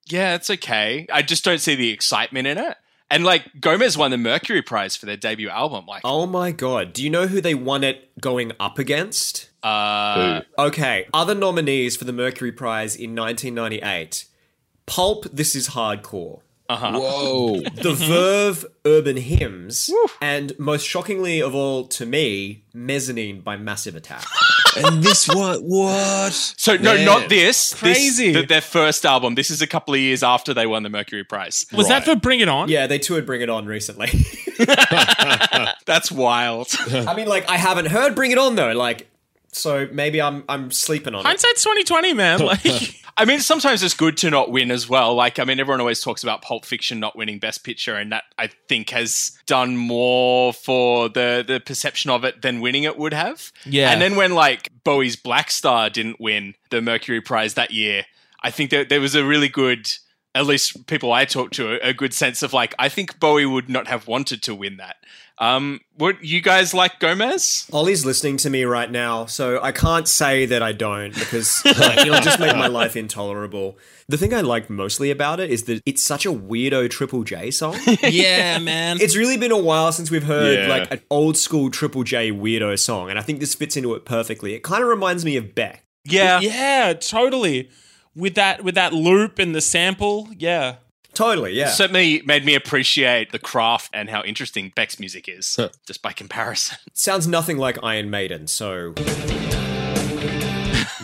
yeah, 0.08 0.34
it's 0.34 0.50
okay. 0.50 1.06
I 1.12 1.22
just 1.22 1.44
don't 1.44 1.60
see 1.60 1.74
the 1.74 1.90
excitement 1.90 2.46
in 2.46 2.58
it. 2.58 2.76
And 3.10 3.24
like 3.24 3.60
Gomez 3.60 3.96
won 3.96 4.10
the 4.10 4.18
Mercury 4.18 4.60
Prize 4.60 4.94
for 4.94 5.06
their 5.06 5.16
debut 5.16 5.48
album. 5.48 5.86
Like, 5.86 6.02
Oh 6.04 6.26
my 6.26 6.50
god. 6.50 6.92
Do 6.92 7.02
you 7.02 7.08
know 7.08 7.26
who 7.26 7.40
they 7.40 7.54
won 7.54 7.82
it 7.82 8.10
going 8.20 8.52
up 8.60 8.78
against? 8.78 9.48
uh, 9.62 10.42
Okay, 10.58 11.06
other 11.14 11.34
nominees 11.34 11.96
for 11.96 12.04
the 12.04 12.12
Mercury 12.12 12.52
Prize 12.52 12.94
in 12.94 13.14
1998 13.16 14.26
Pulp, 14.86 15.24
This 15.32 15.54
Is 15.56 15.68
Hardcore. 15.70 16.40
Uh-huh. 16.70 16.98
whoa, 17.00 17.60
The 17.82 17.94
Verve 17.94 18.66
Urban 18.84 19.16
Hymns, 19.16 19.90
and 20.20 20.52
most 20.58 20.86
shockingly 20.86 21.40
of 21.40 21.54
all 21.54 21.86
to 21.88 22.04
me, 22.04 22.64
Mezzanine 22.74 23.40
by 23.40 23.56
Massive 23.56 23.96
Attack. 23.96 24.22
And 24.84 25.02
this 25.02 25.26
what 25.28 25.62
what? 25.62 26.32
so 26.32 26.76
no, 26.76 26.94
Man. 26.94 27.04
not 27.04 27.28
this. 27.28 27.70
This- 27.72 27.80
Crazy. 27.80 28.42
their 28.42 28.60
first 28.60 29.04
album. 29.04 29.34
This 29.34 29.50
is 29.50 29.60
a 29.62 29.66
couple 29.66 29.94
of 29.94 30.00
years 30.00 30.22
after 30.22 30.52
they 30.54 30.66
won 30.66 30.82
the 30.82 30.88
Mercury 30.90 31.24
Prize. 31.24 31.66
Was 31.72 31.88
that 31.88 32.04
for 32.04 32.14
Bring 32.16 32.40
It 32.40 32.48
On? 32.48 32.68
yeah, 32.68 32.86
they 32.86 32.98
toured 32.98 33.26
Bring 33.26 33.40
It 33.40 33.50
On 33.50 33.66
recently. 33.66 34.08
That's 35.86 36.10
wild. 36.12 36.68
I 36.90 37.14
mean, 37.14 37.28
like, 37.28 37.48
I 37.48 37.56
haven't 37.56 37.86
heard 37.86 38.14
Bring 38.14 38.30
It 38.32 38.38
On 38.38 38.54
though. 38.54 38.72
Like, 38.72 39.08
so 39.52 39.88
maybe 39.92 40.20
I'm 40.20 40.44
I'm 40.48 40.70
sleeping 40.70 41.14
on 41.14 41.20
it. 41.20 41.26
Hindsight's 41.26 41.62
2020, 41.64 42.14
man. 42.14 42.40
Like, 42.40 42.64
I 43.18 43.24
mean, 43.24 43.40
sometimes 43.40 43.82
it's 43.82 43.94
good 43.94 44.16
to 44.18 44.30
not 44.30 44.52
win 44.52 44.70
as 44.70 44.88
well. 44.88 45.12
Like, 45.14 45.40
I 45.40 45.44
mean, 45.44 45.58
everyone 45.58 45.80
always 45.80 46.00
talks 46.00 46.22
about 46.22 46.40
Pulp 46.40 46.64
Fiction 46.64 47.00
not 47.00 47.16
winning 47.16 47.40
Best 47.40 47.64
Picture, 47.64 47.96
and 47.96 48.12
that 48.12 48.22
I 48.38 48.48
think 48.68 48.90
has 48.90 49.36
done 49.46 49.76
more 49.76 50.52
for 50.52 51.08
the 51.08 51.44
the 51.46 51.58
perception 51.58 52.12
of 52.12 52.24
it 52.24 52.42
than 52.42 52.60
winning 52.60 52.84
it 52.84 52.96
would 52.96 53.12
have. 53.12 53.52
Yeah. 53.66 53.90
And 53.90 54.00
then 54.00 54.14
when 54.14 54.34
like 54.34 54.68
Bowie's 54.84 55.16
Blackstar 55.16 55.92
didn't 55.92 56.20
win 56.20 56.54
the 56.70 56.80
Mercury 56.80 57.20
Prize 57.20 57.54
that 57.54 57.72
year, 57.72 58.04
I 58.42 58.52
think 58.52 58.70
that 58.70 58.88
there 58.88 59.00
was 59.00 59.16
a 59.16 59.24
really 59.24 59.48
good, 59.48 59.90
at 60.34 60.46
least 60.46 60.86
people 60.86 61.12
I 61.12 61.24
talk 61.24 61.50
to, 61.52 61.74
a, 61.84 61.90
a 61.90 61.92
good 61.94 62.14
sense 62.14 62.42
of 62.42 62.52
like, 62.52 62.74
I 62.78 62.88
think 62.88 63.18
Bowie 63.18 63.46
would 63.46 63.68
not 63.68 63.88
have 63.88 64.06
wanted 64.06 64.42
to 64.44 64.54
win 64.54 64.76
that. 64.76 64.96
Um, 65.40 65.80
would 65.98 66.16
you 66.20 66.40
guys 66.40 66.74
like 66.74 66.98
Gomez? 66.98 67.68
Ollie's 67.72 68.04
listening 68.04 68.38
to 68.38 68.50
me 68.50 68.64
right 68.64 68.90
now, 68.90 69.26
so 69.26 69.62
I 69.62 69.70
can't 69.70 70.08
say 70.08 70.46
that 70.46 70.64
I 70.64 70.72
don't 70.72 71.14
because 71.14 71.62
like, 71.64 71.98
it'll 71.98 72.20
just 72.20 72.40
make 72.40 72.56
my 72.56 72.66
life 72.66 72.96
intolerable. 72.96 73.78
The 74.08 74.16
thing 74.18 74.34
I 74.34 74.40
liked 74.40 74.68
mostly 74.68 75.12
about 75.12 75.38
it 75.38 75.48
is 75.50 75.62
that 75.64 75.80
it's 75.86 76.02
such 76.02 76.26
a 76.26 76.30
weirdo 76.32 76.90
Triple 76.90 77.22
J 77.22 77.52
song. 77.52 77.76
yeah, 78.02 78.58
man. 78.62 78.98
it's 79.00 79.16
really 79.16 79.36
been 79.36 79.52
a 79.52 79.58
while 79.58 79.92
since 79.92 80.10
we've 80.10 80.24
heard 80.24 80.58
Yeah. 80.58 80.68
like 80.68 80.90
an 80.92 81.02
old 81.08 81.36
school 81.36 81.70
Triple 81.70 82.02
J 82.02 82.32
weirdo 82.32 82.76
song, 82.76 83.08
and 83.08 83.16
I 83.16 83.22
think 83.22 83.38
this 83.38 83.54
fits 83.54 83.76
into 83.76 83.94
it 83.94 84.04
perfectly. 84.04 84.54
It 84.54 84.64
kind 84.64 84.82
of 84.82 84.88
reminds 84.88 85.24
me 85.24 85.36
of 85.36 85.54
Beck. 85.54 85.84
Yeah. 86.04 86.40
yeah, 86.40 86.94
totally. 86.94 87.70
With 88.14 88.34
that 88.34 88.64
with 88.64 88.74
that 88.74 88.92
loop 88.92 89.38
and 89.38 89.54
the 89.54 89.60
sample, 89.60 90.28
yeah. 90.36 90.76
Totally, 91.14 91.52
yeah. 91.52 91.70
certainly 91.70 92.22
made 92.26 92.44
me 92.44 92.54
appreciate 92.54 93.32
the 93.32 93.40
craft 93.40 93.90
and 93.92 94.08
how 94.08 94.22
interesting 94.22 94.72
Beck's 94.76 95.00
music 95.00 95.28
is, 95.28 95.58
just 95.84 96.00
by 96.00 96.12
comparison. 96.12 96.78
Sounds 96.92 97.26
nothing 97.26 97.58
like 97.58 97.76
Iron 97.82 98.08
Maiden, 98.08 98.46
so 98.46 98.92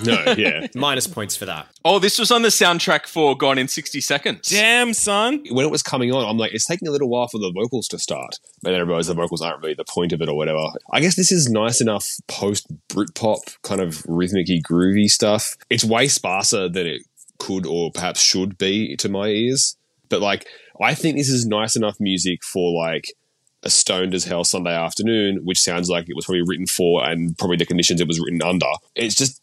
No, 0.05 0.35
yeah. 0.37 0.67
minus 0.75 1.07
points 1.07 1.37
for 1.37 1.47
that. 1.47 1.67
Oh, 1.85 1.99
this 1.99 2.19
was 2.19 2.31
on 2.31 2.43
the 2.43 2.49
soundtrack 2.49 3.07
for 3.07 3.37
Gone 3.37 3.59
in 3.59 3.69
60 3.69 4.01
Seconds. 4.01 4.49
Damn, 4.49 4.95
son. 4.95 5.45
when 5.51 5.65
it 5.65 5.71
was 5.71 5.83
coming 5.83 6.13
on, 6.13 6.25
I'm 6.29 6.39
like, 6.39 6.53
it's 6.53 6.67
taking 6.67 6.89
a 6.89 6.91
little 6.91 7.09
while 7.09 7.29
for 7.29 7.39
the 7.39 7.53
vocals 7.53 7.89
to 7.89 7.99
start. 7.99 8.39
But 8.63 8.73
then 8.73 8.81
I 8.81 8.85
realized 8.85 9.09
the 9.09 9.15
vocals 9.15 9.43
aren't 9.43 9.63
really 9.63 9.75
the 9.75 9.85
point 9.85 10.13
of 10.13 10.21
it 10.21 10.29
or 10.29 10.37
whatever. 10.37 10.65
I 10.93 11.01
guess 11.01 11.17
this 11.17 11.33
is 11.33 11.49
nice 11.51 11.81
enough 11.81 12.09
post 12.29 12.67
Britpop 12.89 13.57
kind 13.63 13.81
of 13.81 14.05
rhythmicy, 14.07 14.63
groovy 14.63 15.09
stuff. 15.09 15.57
It's 15.71 15.85
way 15.85 16.09
sparser 16.09 16.69
than 16.69 16.87
it 16.87 17.03
could 17.39 17.67
or 17.67 17.91
perhaps 17.91 18.21
should 18.21 18.57
be 18.59 18.97
to 18.97 19.09
my 19.09 19.29
ears. 19.29 19.77
But 20.09 20.21
like, 20.21 20.47
I 20.81 20.95
think 20.95 21.17
this 21.17 21.29
is 21.29 21.47
nice 21.47 21.77
enough 21.77 21.97
music 22.01 22.45
for 22.45 22.73
like 22.73 23.07
a 23.65 23.71
stoned 23.71 24.15
as 24.15 24.25
hell 24.25 24.45
Sunday 24.45 24.75
afternoon, 24.75 25.41
which 25.45 25.61
sounds 25.61 25.89
like 25.89 26.09
it 26.09 26.15
was 26.15 26.27
probably 26.27 26.43
written 26.47 26.67
for 26.67 27.05
and 27.05 27.37
probably 27.39 27.57
the 27.57 27.67
conditions 27.67 28.01
it 28.01 28.09
was 28.09 28.21
written 28.21 28.43
under. 28.43 28.67
It's 28.95 29.15
just 29.15 29.41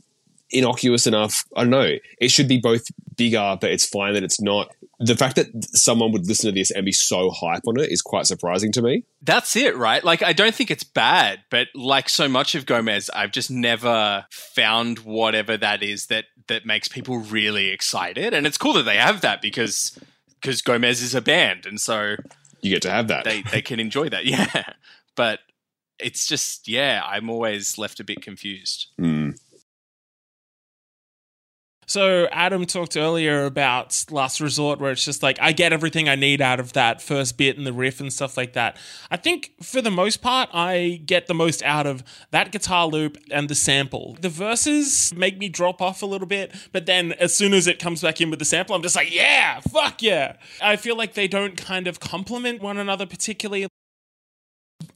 innocuous 0.52 1.08
enough. 1.08 1.46
I 1.56 1.62
don't 1.62 1.70
know. 1.72 1.96
It 2.20 2.30
should 2.32 2.48
be 2.48 2.60
both 2.60 2.86
bigger, 3.16 3.58
but 3.60 3.72
it's 3.72 3.86
fine 3.86 4.14
that 4.14 4.24
it's 4.24 4.42
not. 4.42 4.74
The 5.00 5.16
fact 5.18 5.36
that 5.38 5.48
someone 5.76 6.12
would 6.12 6.28
listen 6.28 6.52
to 6.52 6.52
this 6.60 6.70
and 6.70 6.86
be 6.86 6.92
so 6.92 7.32
hype 7.32 7.64
on 7.68 7.80
it 7.80 7.90
is 7.92 8.04
quite 8.04 8.28
surprising 8.28 8.72
to 8.74 8.84
me. 8.84 9.04
That's 9.24 9.56
it, 9.56 9.76
right? 9.76 10.04
Like, 10.04 10.22
I 10.22 10.32
don't 10.32 10.54
think 10.54 10.70
it's 10.70 10.84
bad, 10.84 11.40
but 11.50 11.70
like 11.74 12.08
so 12.08 12.28
much 12.30 12.54
of 12.54 12.68
Gomez, 12.68 13.10
I've 13.12 13.32
just 13.32 13.50
never 13.50 14.26
found 14.30 15.00
whatever 15.00 15.58
that 15.58 15.82
is 15.82 16.06
that 16.08 16.26
that 16.48 16.66
makes 16.68 16.88
people 16.88 17.18
really 17.18 17.70
excited. 17.70 18.34
And 18.34 18.46
it's 18.46 18.58
cool 18.60 18.74
that 18.74 18.84
they 18.84 18.98
have 18.98 19.22
that 19.22 19.42
because 19.42 19.98
because 20.40 20.62
Gomez 20.62 21.02
is 21.02 21.16
a 21.16 21.22
band, 21.22 21.66
and 21.66 21.80
so 21.82 22.16
You 22.62 22.70
get 22.72 22.82
to 22.84 22.92
have 22.92 23.08
that. 23.08 23.24
they 23.26 23.42
they 23.44 23.62
can 23.64 23.80
enjoy 23.80 24.10
that. 24.10 24.26
Yeah, 24.26 24.64
but 25.16 25.40
it's 26.00 26.28
just 26.28 26.68
yeah, 26.68 27.02
I'm 27.06 27.28
always 27.30 27.78
left 27.80 28.00
a 28.00 28.04
bit 28.04 28.22
confused. 28.22 28.88
Mm. 29.00 29.40
So 31.92 32.30
Adam 32.32 32.66
talked 32.66 32.96
earlier 32.96 33.44
about 33.44 34.06
Last 34.10 34.40
Resort, 34.40 34.80
where 34.80 34.94
it's 34.94 35.04
just 35.04 35.22
like 35.22 35.38
I 35.42 35.52
get 35.52 35.74
everything 35.74 36.08
I 36.08 36.16
need 36.16 36.40
out 36.40 36.62
of 36.62 36.72
that 36.72 37.02
first 37.02 37.38
bit 37.38 37.58
and 37.58 37.68
the 37.68 37.74
riff 37.74 38.00
and 38.00 38.14
stuff 38.14 38.38
like 38.38 38.54
that. 38.54 38.78
I 39.10 39.18
think 39.18 39.52
for 39.62 39.82
the 39.82 39.92
most 39.92 40.22
part, 40.22 40.48
I 40.54 41.02
get 41.06 41.28
the 41.28 41.34
most 41.34 41.62
out 41.64 41.86
of 41.86 42.02
that 42.32 42.54
guitar 42.54 42.88
loop 42.88 43.18
and 43.30 43.50
the 43.50 43.56
sample. 43.56 44.16
The 44.22 44.30
verses 44.30 45.14
make 45.18 45.38
me 45.38 45.50
drop 45.50 45.82
off 45.82 46.02
a 46.02 46.06
little 46.06 46.28
bit, 46.28 46.56
but 46.72 46.86
then 46.86 47.12
as 47.20 47.36
soon 47.36 47.54
as 47.54 47.68
it 47.68 47.78
comes 47.78 48.02
back 48.02 48.22
in 48.22 48.30
with 48.30 48.40
the 48.40 48.46
sample, 48.46 48.74
I'm 48.74 48.84
just 48.84 48.96
like, 48.96 49.14
yeah, 49.14 49.60
fuck 49.60 50.02
yeah. 50.02 50.38
I 50.62 50.78
feel 50.78 50.96
like 50.96 51.16
they 51.16 51.28
don't 51.28 51.58
kind 51.58 51.90
of 51.90 52.00
complement 52.00 52.62
one 52.62 52.78
another 52.78 53.06
particularly. 53.06 53.68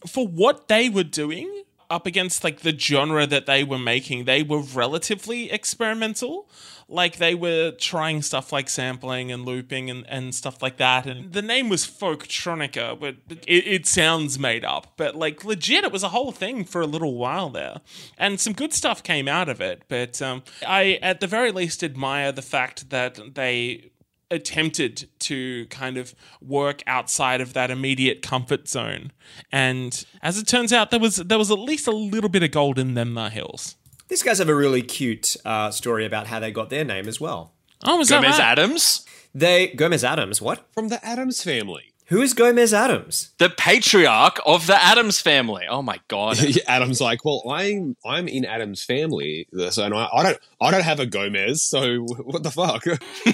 For 0.08 0.26
what 0.26 0.70
they 0.70 0.88
were 0.88 1.04
doing, 1.04 1.64
up 1.89 2.05
against 2.05 2.43
like 2.43 2.61
the 2.61 2.77
genre 2.77 3.25
that 3.27 3.45
they 3.45 3.63
were 3.63 3.79
making, 3.79 4.25
they 4.25 4.43
were 4.43 4.61
relatively 4.61 5.51
experimental. 5.51 6.49
Like 6.88 7.17
they 7.17 7.33
were 7.33 7.71
trying 7.71 8.21
stuff 8.21 8.51
like 8.51 8.69
sampling 8.69 9.31
and 9.31 9.43
looping 9.43 9.89
and, 9.89 10.05
and 10.07 10.36
stuff 10.36 10.61
like 10.61 10.77
that. 10.77 11.07
And 11.07 11.33
the 11.33 11.41
name 11.41 11.67
was 11.67 11.86
Folktronica, 11.86 12.99
but 12.99 13.15
it, 13.47 13.67
it 13.67 13.86
sounds 13.88 14.38
made 14.38 14.63
up. 14.63 14.93
But 14.95 15.15
like 15.15 15.43
legit, 15.43 15.83
it 15.83 15.91
was 15.91 16.03
a 16.03 16.09
whole 16.09 16.31
thing 16.31 16.63
for 16.63 16.81
a 16.81 16.86
little 16.86 17.15
while 17.15 17.49
there. 17.49 17.81
And 18.19 18.39
some 18.39 18.53
good 18.53 18.71
stuff 18.71 19.01
came 19.01 19.27
out 19.27 19.49
of 19.49 19.61
it. 19.61 19.83
But 19.88 20.21
um, 20.21 20.43
I, 20.65 20.99
at 21.01 21.21
the 21.21 21.27
very 21.27 21.51
least, 21.51 21.83
admire 21.83 22.31
the 22.31 22.43
fact 22.43 22.91
that 22.91 23.19
they 23.33 23.89
attempted 24.32 25.09
to 25.19 25.65
kind 25.67 25.97
of 25.97 26.15
work 26.41 26.82
outside 26.88 27.41
of 27.41 27.53
that 27.53 27.71
immediate 27.71 28.21
comfort 28.21 28.67
zone. 28.67 29.11
And 29.51 30.05
as 30.21 30.38
it 30.38 30.47
turns 30.47 30.73
out, 30.73 30.91
there 30.91 30.99
was 30.99 31.17
there 31.17 31.38
was 31.38 31.51
at 31.51 31.59
least 31.59 31.88
a 31.88 31.91
little 31.91 32.30
bit 32.30 32.43
of 32.43 32.51
gold 32.51 32.80
in 32.80 32.93
them 32.93 33.17
uh, 33.17 33.30
hills. 33.30 33.76
These 34.07 34.23
guys 34.23 34.38
have 34.39 34.49
a 34.49 34.55
really 34.55 34.82
cute 34.82 35.36
uh, 35.45 35.71
story 35.71 36.05
about 36.05 36.28
how 36.28 36.39
they 36.39 36.51
got 36.51 36.69
their 36.69 36.86
name 36.86 37.07
as 37.07 37.19
well. 37.19 37.53
Oh, 37.84 37.97
was 37.97 38.09
that 38.09 38.21
Gomez 38.21 38.39
right? 38.39 38.47
Addams, 38.51 39.05
They 39.34 39.67
Gomez 39.67 40.03
Addams. 40.03 40.41
What? 40.41 40.65
From 40.73 40.89
the 40.89 41.03
Addams 41.05 41.43
family. 41.43 41.91
Who 42.08 42.22
is 42.22 42.34
Gomez 42.34 42.74
Addams? 42.74 43.32
the 43.39 43.49
patriarch 43.49 44.39
of 44.45 44.68
the 44.68 44.82
Addams 44.82 45.20
family. 45.20 45.66
Oh 45.68 45.82
my 45.82 45.99
god. 46.08 46.38
Adam's 46.68 47.01
like, 47.01 47.26
well, 47.26 47.41
I'm 47.49 47.97
I'm 48.06 48.28
in 48.28 48.45
Adam's 48.45 48.84
family, 48.84 49.47
so 49.72 49.84
and 49.84 49.93
I, 49.93 50.08
I 50.14 50.24
don't 50.24 50.38
I 50.62 50.72
don't 50.72 50.84
have 50.84 50.99
a 50.99 51.06
Gomez, 51.08 51.64
so 51.64 51.99
what 52.24 52.43
the 52.43 52.51
fuck? 52.51 52.84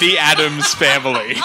the 0.00 0.18
Addams 0.18 0.74
family. 0.74 1.36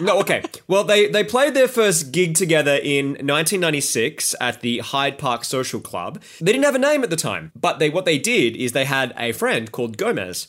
No, 0.00 0.20
okay. 0.20 0.42
Well, 0.68 0.84
they 0.84 1.08
they 1.08 1.24
played 1.24 1.54
their 1.54 1.68
first 1.68 2.12
gig 2.12 2.34
together 2.34 2.78
in 2.82 3.08
1996 3.08 4.34
at 4.40 4.60
the 4.60 4.78
Hyde 4.78 5.18
Park 5.18 5.44
Social 5.44 5.80
Club. 5.80 6.22
They 6.40 6.52
didn't 6.52 6.64
have 6.64 6.76
a 6.76 6.78
name 6.78 7.02
at 7.02 7.10
the 7.10 7.16
time, 7.16 7.52
but 7.54 7.78
they 7.78 7.90
what 7.90 8.04
they 8.04 8.18
did 8.18 8.56
is 8.56 8.72
they 8.72 8.84
had 8.84 9.12
a 9.18 9.32
friend 9.32 9.70
called 9.72 9.98
Gomez. 9.98 10.48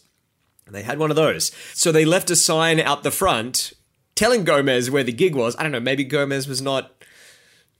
And 0.66 0.76
They 0.76 0.84
had 0.84 1.00
one 1.00 1.10
of 1.10 1.16
those. 1.16 1.52
So 1.74 1.92
they 1.92 2.06
left 2.06 2.30
a 2.30 2.36
sign 2.36 2.80
out 2.80 3.02
the 3.02 3.10
front 3.10 3.74
telling 4.20 4.43
Gomez 4.43 4.91
where 4.91 5.03
the 5.03 5.13
gig 5.13 5.34
was. 5.34 5.55
I 5.57 5.63
don't 5.63 5.72
know, 5.72 5.80
maybe 5.80 6.03
Gomez 6.03 6.47
was 6.47 6.61
not 6.61 6.91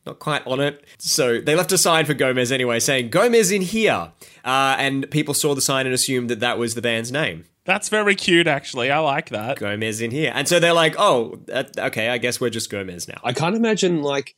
not 0.05 0.19
quite 0.19 0.47
on 0.47 0.61
it. 0.61 0.85
So 0.97 1.41
they 1.41 1.53
left 1.53 1.73
a 1.73 1.77
sign 1.77 2.05
for 2.05 2.13
Gomez 2.13 2.51
anyway 2.51 2.79
saying 2.79 3.09
Gomez 3.09 3.51
in 3.51 3.61
here. 3.61 4.13
Uh, 4.45 4.75
and 4.79 5.11
people 5.11 5.33
saw 5.33 5.53
the 5.53 5.61
sign 5.61 5.85
and 5.85 5.93
assumed 5.93 6.29
that 6.29 6.39
that 6.39 6.57
was 6.57 6.75
the 6.75 6.81
band's 6.81 7.11
name. 7.11 7.43
That's 7.65 7.89
very 7.89 8.15
cute, 8.15 8.47
actually. 8.47 8.89
I 8.89 8.99
like 8.99 9.29
that. 9.29 9.59
Gomez 9.59 9.99
in 9.99 10.11
here. 10.11 10.31
And 10.33 10.47
so 10.47 10.59
they're 10.59 10.73
like, 10.73 10.95
"Oh, 10.97 11.39
that, 11.47 11.77
okay, 11.77 12.07
I 12.07 12.17
guess 12.17 12.39
we're 12.39 12.49
just 12.49 12.69
Gomez 12.69 13.07
now." 13.07 13.19
I 13.23 13.33
can't 13.33 13.55
imagine 13.55 14.01
like 14.01 14.35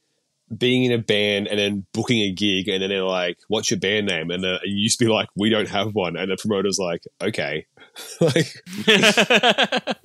being 0.58 0.84
in 0.84 0.92
a 0.92 0.98
band 0.98 1.48
and 1.48 1.58
then 1.58 1.86
booking 1.94 2.22
a 2.24 2.32
gig 2.32 2.68
and 2.68 2.82
then 2.82 2.90
they're 2.90 3.04
like, 3.04 3.38
"What's 3.48 3.70
your 3.70 3.80
band 3.80 4.08
name?" 4.08 4.32
And 4.32 4.44
uh, 4.44 4.58
you 4.66 4.76
used 4.76 4.98
to 5.00 5.06
be 5.06 5.12
like, 5.12 5.30
"We 5.36 5.50
don't 5.50 5.70
have 5.70 5.94
one," 5.94 6.18
and 6.18 6.32
the 6.32 6.36
promoter's 6.36 6.80
like, 6.80 7.04
"Okay." 7.22 7.68
like, 8.20 8.48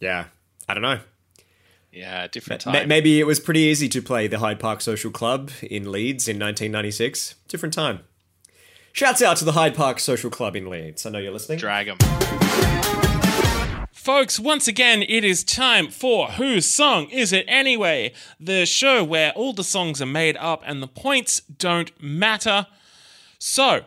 Yeah, 0.00 0.24
I 0.66 0.74
don't 0.74 0.82
know. 0.82 0.98
Yeah, 1.92 2.26
different 2.26 2.62
time. 2.62 2.88
maybe 2.88 3.20
it 3.20 3.24
was 3.24 3.38
pretty 3.38 3.60
easy 3.60 3.88
to 3.90 4.02
play 4.02 4.26
the 4.26 4.38
Hyde 4.38 4.58
Park 4.58 4.80
Social 4.80 5.10
Club 5.10 5.50
in 5.62 5.92
Leeds 5.92 6.26
in 6.26 6.36
1996. 6.36 7.34
Different 7.48 7.74
time. 7.74 8.00
Shouts 8.92 9.22
out 9.22 9.36
to 9.38 9.44
the 9.44 9.52
Hyde 9.52 9.74
Park 9.74 10.00
Social 10.00 10.30
Club 10.30 10.56
in 10.56 10.68
Leeds. 10.68 11.06
I 11.06 11.10
know 11.10 11.18
you're 11.18 11.32
listening. 11.32 11.58
Drag 11.58 11.88
'em. 11.88 11.98
Folks, 13.92 14.40
once 14.40 14.66
again, 14.66 15.02
it 15.02 15.22
is 15.24 15.44
time 15.44 15.88
for 15.88 16.26
Whose 16.32 16.66
Song 16.66 17.08
Is 17.10 17.32
It 17.32 17.44
Anyway? 17.46 18.12
The 18.40 18.66
show 18.66 19.04
where 19.04 19.30
all 19.32 19.52
the 19.52 19.62
songs 19.62 20.02
are 20.02 20.06
made 20.06 20.36
up 20.38 20.62
and 20.66 20.82
the 20.82 20.88
points 20.88 21.40
don't 21.40 21.92
matter. 22.02 22.66
So, 23.38 23.84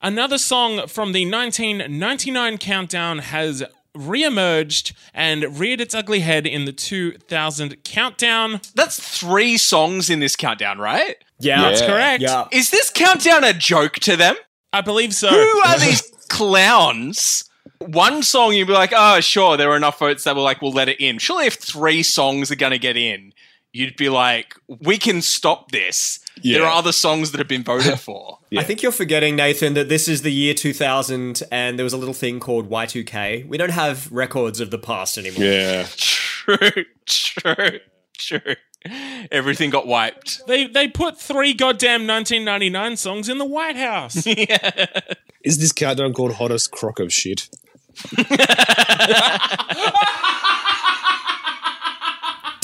another 0.00 0.38
song 0.38 0.86
from 0.86 1.10
the 1.10 1.28
1999 1.28 2.58
countdown 2.58 3.18
has 3.18 3.64
re-emerged 3.96 4.94
and 5.14 5.58
reared 5.58 5.80
its 5.80 5.94
ugly 5.94 6.20
head 6.20 6.46
in 6.46 6.64
the 6.64 6.72
2000 6.72 7.82
countdown. 7.84 8.60
That's 8.74 9.00
three 9.18 9.56
songs 9.56 10.10
in 10.10 10.20
this 10.20 10.36
countdown, 10.36 10.78
right? 10.78 11.16
Yeah, 11.38 11.62
That's 11.62 11.82
correct. 11.82 12.22
Yeah. 12.22 12.46
Is 12.52 12.70
this 12.70 12.90
countdown 12.90 13.44
a 13.44 13.52
joke 13.52 13.94
to 14.00 14.16
them? 14.16 14.36
I 14.72 14.80
believe 14.80 15.14
so. 15.14 15.28
Who 15.28 15.60
are 15.66 15.78
these 15.80 16.02
clowns? 16.28 17.48
One 17.80 18.22
song 18.22 18.54
you'd 18.54 18.68
be 18.68 18.72
like, 18.72 18.92
oh, 18.94 19.20
sure, 19.20 19.56
there 19.56 19.70
are 19.70 19.76
enough 19.76 19.98
votes 19.98 20.24
that 20.24 20.34
were 20.34 20.42
like, 20.42 20.62
we'll 20.62 20.72
let 20.72 20.88
it 20.88 21.00
in. 21.00 21.18
Surely 21.18 21.46
if 21.46 21.54
three 21.54 22.02
songs 22.02 22.50
are 22.50 22.56
going 22.56 22.72
to 22.72 22.78
get 22.78 22.96
in, 22.96 23.32
you'd 23.72 23.96
be 23.96 24.08
like, 24.08 24.54
we 24.66 24.96
can 24.98 25.20
stop 25.20 25.70
this. 25.70 26.20
Yeah. 26.42 26.58
There 26.58 26.66
are 26.66 26.72
other 26.72 26.92
songs 26.92 27.32
that 27.32 27.38
have 27.38 27.48
been 27.48 27.64
voted 27.64 27.98
for. 28.06 28.38
I 28.56 28.62
think 28.62 28.82
you're 28.82 28.92
forgetting, 28.92 29.36
Nathan, 29.36 29.74
that 29.74 29.88
this 29.88 30.06
is 30.08 30.22
the 30.22 30.32
year 30.32 30.54
2000 30.54 31.42
and 31.50 31.78
there 31.78 31.84
was 31.84 31.92
a 31.92 31.96
little 31.96 32.14
thing 32.14 32.40
called 32.40 32.70
Y2K. 32.70 33.46
We 33.48 33.56
don't 33.58 33.70
have 33.70 34.10
records 34.12 34.60
of 34.60 34.70
the 34.70 34.78
past 34.78 35.18
anymore. 35.18 35.42
yeah, 35.44 35.86
true, 35.96 36.84
true, 37.06 37.80
true. 38.18 38.54
Everything 39.32 39.70
got 39.70 39.86
wiped. 39.88 40.46
They 40.46 40.68
they 40.68 40.86
put 40.86 41.18
three 41.18 41.54
goddamn 41.54 42.06
1999 42.06 42.96
songs 42.96 43.28
in 43.28 43.38
the 43.38 43.44
White 43.44 43.74
House. 43.76 44.24
yeah. 44.26 44.86
is 45.42 45.58
this 45.58 45.72
countdown 45.72 46.12
called 46.12 46.34
hottest 46.34 46.70
crock 46.70 47.00
of 47.00 47.12
shit? 47.12 47.48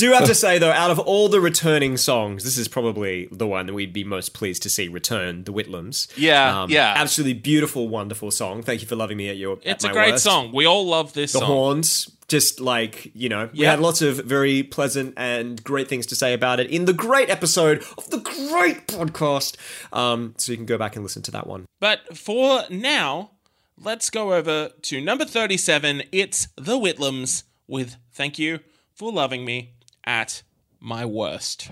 Do 0.03 0.12
have 0.12 0.24
to 0.26 0.34
say, 0.34 0.59
though, 0.59 0.72
out 0.72 0.90
of 0.90 0.98
all 0.98 1.28
the 1.28 1.40
returning 1.40 1.96
songs, 1.96 2.42
this 2.44 2.59
is 2.59 2.66
probably 2.66 3.28
the 3.30 3.46
one 3.46 3.66
that 3.66 3.72
we'd 3.74 3.92
be 3.92 4.03
most 4.05 4.34
pleased 4.34 4.62
to 4.64 4.70
see 4.70 4.88
return, 4.88 5.44
The 5.44 5.53
Whitlams. 5.53 6.09
Yeah, 6.16 6.62
Um, 6.62 6.70
yeah. 6.70 6.94
Absolutely 6.96 7.34
beautiful, 7.34 7.88
wonderful 7.88 8.30
song. 8.32 8.62
Thank 8.62 8.80
you 8.80 8.88
for 8.88 8.96
loving 8.96 9.16
me 9.16 9.28
at 9.28 9.36
your. 9.36 9.59
It's 9.62 9.84
at 9.84 9.90
a 9.90 9.94
great 9.94 10.12
worst. 10.12 10.24
song. 10.24 10.50
We 10.53 10.66
all 10.66 10.84
love 10.86 11.12
this 11.12 11.32
the 11.32 11.38
song. 11.38 11.46
horns 11.48 12.11
just 12.28 12.61
like 12.61 13.11
you 13.14 13.28
know 13.28 13.50
we 13.53 13.61
Yeah. 13.61 13.70
had 13.72 13.80
lots 13.80 14.00
of 14.00 14.16
very 14.16 14.62
pleasant 14.62 15.12
and 15.18 15.62
great 15.62 15.86
things 15.88 16.07
to 16.07 16.16
say 16.16 16.32
about 16.32 16.59
it 16.61 16.70
in 16.70 16.86
the 16.86 16.94
great 16.94 17.28
episode 17.28 17.84
of 17.98 18.09
the 18.09 18.18
great 18.18 18.86
podcast 18.88 19.57
um 19.92 20.34
so 20.38 20.50
you 20.50 20.57
can 20.57 20.64
go 20.64 20.78
back 20.78 20.96
and 20.96 21.05
listen 21.05 21.20
to 21.20 21.30
that 21.30 21.46
one 21.46 21.66
But 21.78 22.16
for 22.16 22.62
now, 22.70 23.32
let's 23.78 24.09
go 24.09 24.32
over 24.32 24.70
to 24.82 25.00
number 25.00 25.26
37. 25.26 26.05
It's 26.11 26.48
The 26.57 26.78
Whitlams 26.78 27.42
with 27.68 27.96
Thank 28.12 28.38
You 28.38 28.61
for 28.94 29.12
Loving 29.12 29.44
Me 29.44 29.74
at 30.05 30.42
My 30.80 31.05
Worst. 31.05 31.68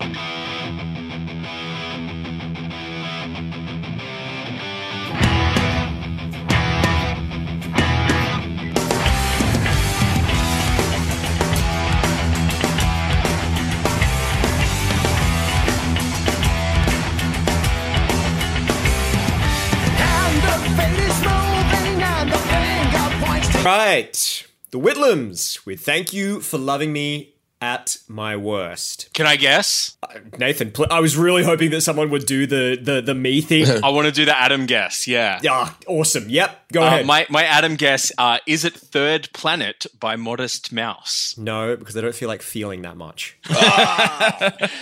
Right 23.63 24.47
the 24.71 24.79
whitlams 24.79 25.65
with 25.65 25.81
thank 25.81 26.13
you 26.13 26.39
for 26.39 26.57
loving 26.57 26.93
me 26.93 27.30
at 27.61 27.97
my 28.07 28.35
worst 28.35 29.09
Can 29.13 29.27
I 29.27 29.35
guess? 29.35 29.95
nathan 30.39 30.71
pl- 30.71 30.87
i 30.89 30.99
was 30.99 31.15
really 31.15 31.43
hoping 31.43 31.69
that 31.71 31.81
someone 31.81 32.09
would 32.09 32.25
do 32.25 32.47
the 32.47 32.77
the, 32.81 33.01
the 33.01 33.13
me 33.13 33.39
thing 33.41 33.65
I 33.83 33.89
want 33.89 34.07
to 34.07 34.11
do 34.11 34.25
the 34.25 34.35
Adam 34.37 34.65
guess. 34.65 35.07
Yeah. 35.07 35.39
yeah 35.43 35.71
awesome 35.87 36.27
yep 36.29 36.59
go 36.73 36.81
Uh, 36.81 36.87
ahead 36.87 37.05
my 37.05 37.25
my 37.29 37.43
Adam 37.43 37.75
guess 37.75 38.11
uh, 38.17 38.39
is 38.47 38.65
it 38.65 38.73
Third 38.73 39.29
Planet 39.33 39.85
by 39.99 40.15
Modest 40.15 40.73
Mouse. 40.73 41.35
no 41.37 41.75
because 41.77 41.95
i 41.95 42.01
don't 42.01 42.15
feel 42.15 42.27
like 42.29 42.41
feeling 42.41 42.81
that 42.81 42.97
much 42.97 43.37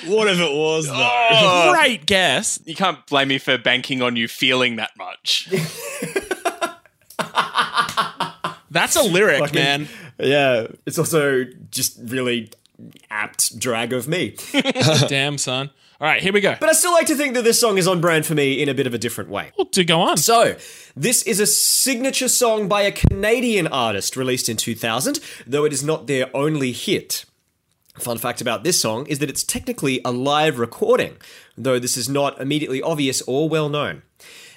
What 0.05 0.27
if 0.29 0.39
it 0.39 0.53
was 0.55 0.87
though? 0.87 0.93
Oh. 1.31 1.73
Great 1.77 2.05
guess. 2.05 2.59
You 2.65 2.75
can't 2.75 3.05
blame 3.07 3.27
me 3.27 3.37
for 3.37 3.57
banking 3.57 4.01
on 4.01 4.15
you 4.15 4.27
feeling 4.27 4.77
that 4.77 4.91
much. 4.97 5.49
That's 8.71 8.95
a 8.95 9.01
lyric, 9.03 9.39
Fucking- 9.39 9.55
man. 9.55 9.87
yeah 10.19 10.67
it's 10.85 10.99
also 10.99 11.45
just 11.71 11.97
really 12.03 12.51
apt 13.09 13.59
drag 13.59 13.93
of 13.93 14.07
me 14.07 14.35
Damn, 15.07 15.37
son. 15.37 15.69
All 16.01 16.07
right, 16.07 16.21
here 16.21 16.31
we 16.31 16.39
go. 16.39 16.55
But 16.57 16.69
I 16.69 16.73
still 16.73 16.93
like 16.93 17.07
to 17.07 17.15
think 17.15 17.33
that 17.33 17.43
this 17.43 17.59
song 17.59 17.77
is 17.77 17.85
on 17.85 17.99
brand 17.99 18.25
for 18.25 18.33
me 18.33 18.61
in 18.61 18.69
a 18.69 18.73
bit 18.73 18.87
of 18.87 18.93
a 18.93 18.97
different 18.97 19.29
way. 19.29 19.51
Well, 19.57 19.65
to 19.67 19.83
go 19.83 19.99
on. 19.99 20.15
So, 20.15 20.55
this 20.95 21.23
is 21.23 21.41
a 21.41 21.45
signature 21.45 22.29
song 22.29 22.69
by 22.69 22.83
a 22.83 22.91
Canadian 22.91 23.67
artist 23.67 24.15
released 24.15 24.47
in 24.47 24.55
2000, 24.55 25.19
though 25.45 25.65
it 25.65 25.73
is 25.73 25.83
not 25.83 26.07
their 26.07 26.33
only 26.33 26.71
hit. 26.71 27.25
Fun 27.97 28.17
fact 28.17 28.39
about 28.39 28.63
this 28.63 28.79
song 28.79 29.07
is 29.07 29.19
that 29.19 29.29
it's 29.29 29.43
technically 29.43 29.99
a 30.05 30.11
live 30.13 30.57
recording, 30.57 31.17
though 31.57 31.79
this 31.79 31.97
is 31.97 32.07
not 32.07 32.39
immediately 32.39 32.81
obvious 32.81 33.21
or 33.23 33.49
well 33.49 33.67
known. 33.67 34.03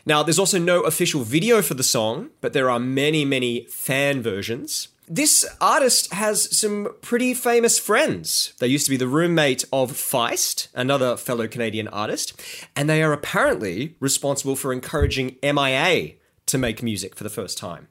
Now, 0.07 0.23
there's 0.23 0.39
also 0.39 0.61
no 0.61 0.83
official 0.83 1.23
video 1.23 1.61
for 1.61 1.75
the 1.75 1.83
song, 1.83 2.31
but 2.41 2.53
there 2.53 2.71
are 2.71 2.79
many, 2.79 3.25
many 3.25 3.67
fan 3.67 4.23
versions. 4.23 4.89
This 5.15 5.45
artist 5.61 6.11
has 6.15 6.57
some 6.57 6.89
pretty 7.03 7.35
famous 7.35 7.79
friends. 7.79 8.55
They 8.61 8.67
used 8.67 8.87
to 8.87 8.91
be 8.91 8.97
the 8.97 9.07
roommate 9.07 9.63
of 9.71 9.93
Feist, 9.93 10.69
another 10.75 11.19
fellow 11.19 11.47
Canadian 11.47 11.87
artist, 11.89 12.41
and 12.75 12.89
they 12.89 13.03
are 13.03 13.13
apparently 13.13 13.95
responsible 14.01 14.57
for 14.57 14.73
encouraging 14.73 15.37
MIA 15.43 16.15
to 16.47 16.57
make 16.57 16.83
music 16.83 17.15
for 17.15 17.25
the 17.25 17.29
first 17.29 17.59
time. 17.59 17.89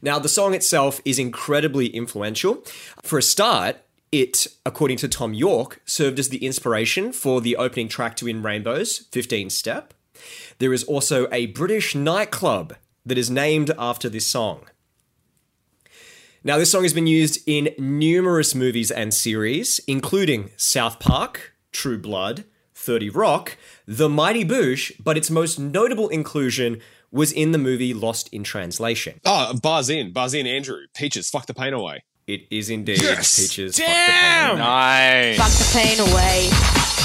Now, 0.00 0.20
the 0.20 0.28
song 0.28 0.54
itself 0.54 1.00
is 1.04 1.18
incredibly 1.18 1.88
influential. 1.88 2.62
For 3.02 3.18
a 3.18 3.22
start, 3.22 3.78
it, 4.12 4.46
according 4.64 4.98
to 4.98 5.08
Thom 5.08 5.34
Yorke, 5.34 5.80
served 5.86 6.20
as 6.20 6.28
the 6.28 6.46
inspiration 6.46 7.12
for 7.12 7.40
the 7.40 7.56
opening 7.56 7.88
track 7.88 8.14
to 8.18 8.28
In 8.28 8.44
Rainbows, 8.44 9.08
15 9.10 9.50
Step. 9.50 9.92
There 10.60 10.72
is 10.72 10.84
also 10.84 11.26
a 11.32 11.46
British 11.46 11.96
nightclub 11.96 12.76
that 13.04 13.18
is 13.18 13.28
named 13.28 13.72
after 13.76 14.08
this 14.08 14.28
song. 14.28 14.66
Now, 16.44 16.58
this 16.58 16.72
song 16.72 16.82
has 16.82 16.92
been 16.92 17.06
used 17.06 17.38
in 17.46 17.70
numerous 17.78 18.52
movies 18.52 18.90
and 18.90 19.14
series, 19.14 19.78
including 19.86 20.50
South 20.56 20.98
Park, 20.98 21.54
True 21.70 21.98
Blood, 21.98 22.44
30 22.74 23.10
Rock, 23.10 23.56
The 23.86 24.08
Mighty 24.08 24.44
Boosh, 24.44 24.90
but 25.02 25.16
its 25.16 25.30
most 25.30 25.60
notable 25.60 26.08
inclusion 26.08 26.80
was 27.12 27.30
in 27.30 27.52
the 27.52 27.58
movie 27.58 27.94
Lost 27.94 28.28
in 28.32 28.42
Translation. 28.42 29.20
Oh, 29.24 29.54
bars 29.62 29.88
in, 29.88 30.12
bars 30.12 30.34
in, 30.34 30.48
Andrew. 30.48 30.78
Peaches, 30.94 31.30
fuck 31.30 31.46
the 31.46 31.54
pain 31.54 31.74
away. 31.74 32.02
It 32.26 32.42
is 32.50 32.70
indeed 32.70 33.00
Yes! 33.02 33.38
Peaches. 33.40 33.76
Fuck 33.78 33.86
the 33.86 33.92
Damn! 33.92 34.50
Pain. 34.50 34.58
Nice. 34.58 35.38
Fuck 35.38 35.52
the 35.52 35.78
pain 35.78 36.00
away. 36.10 36.48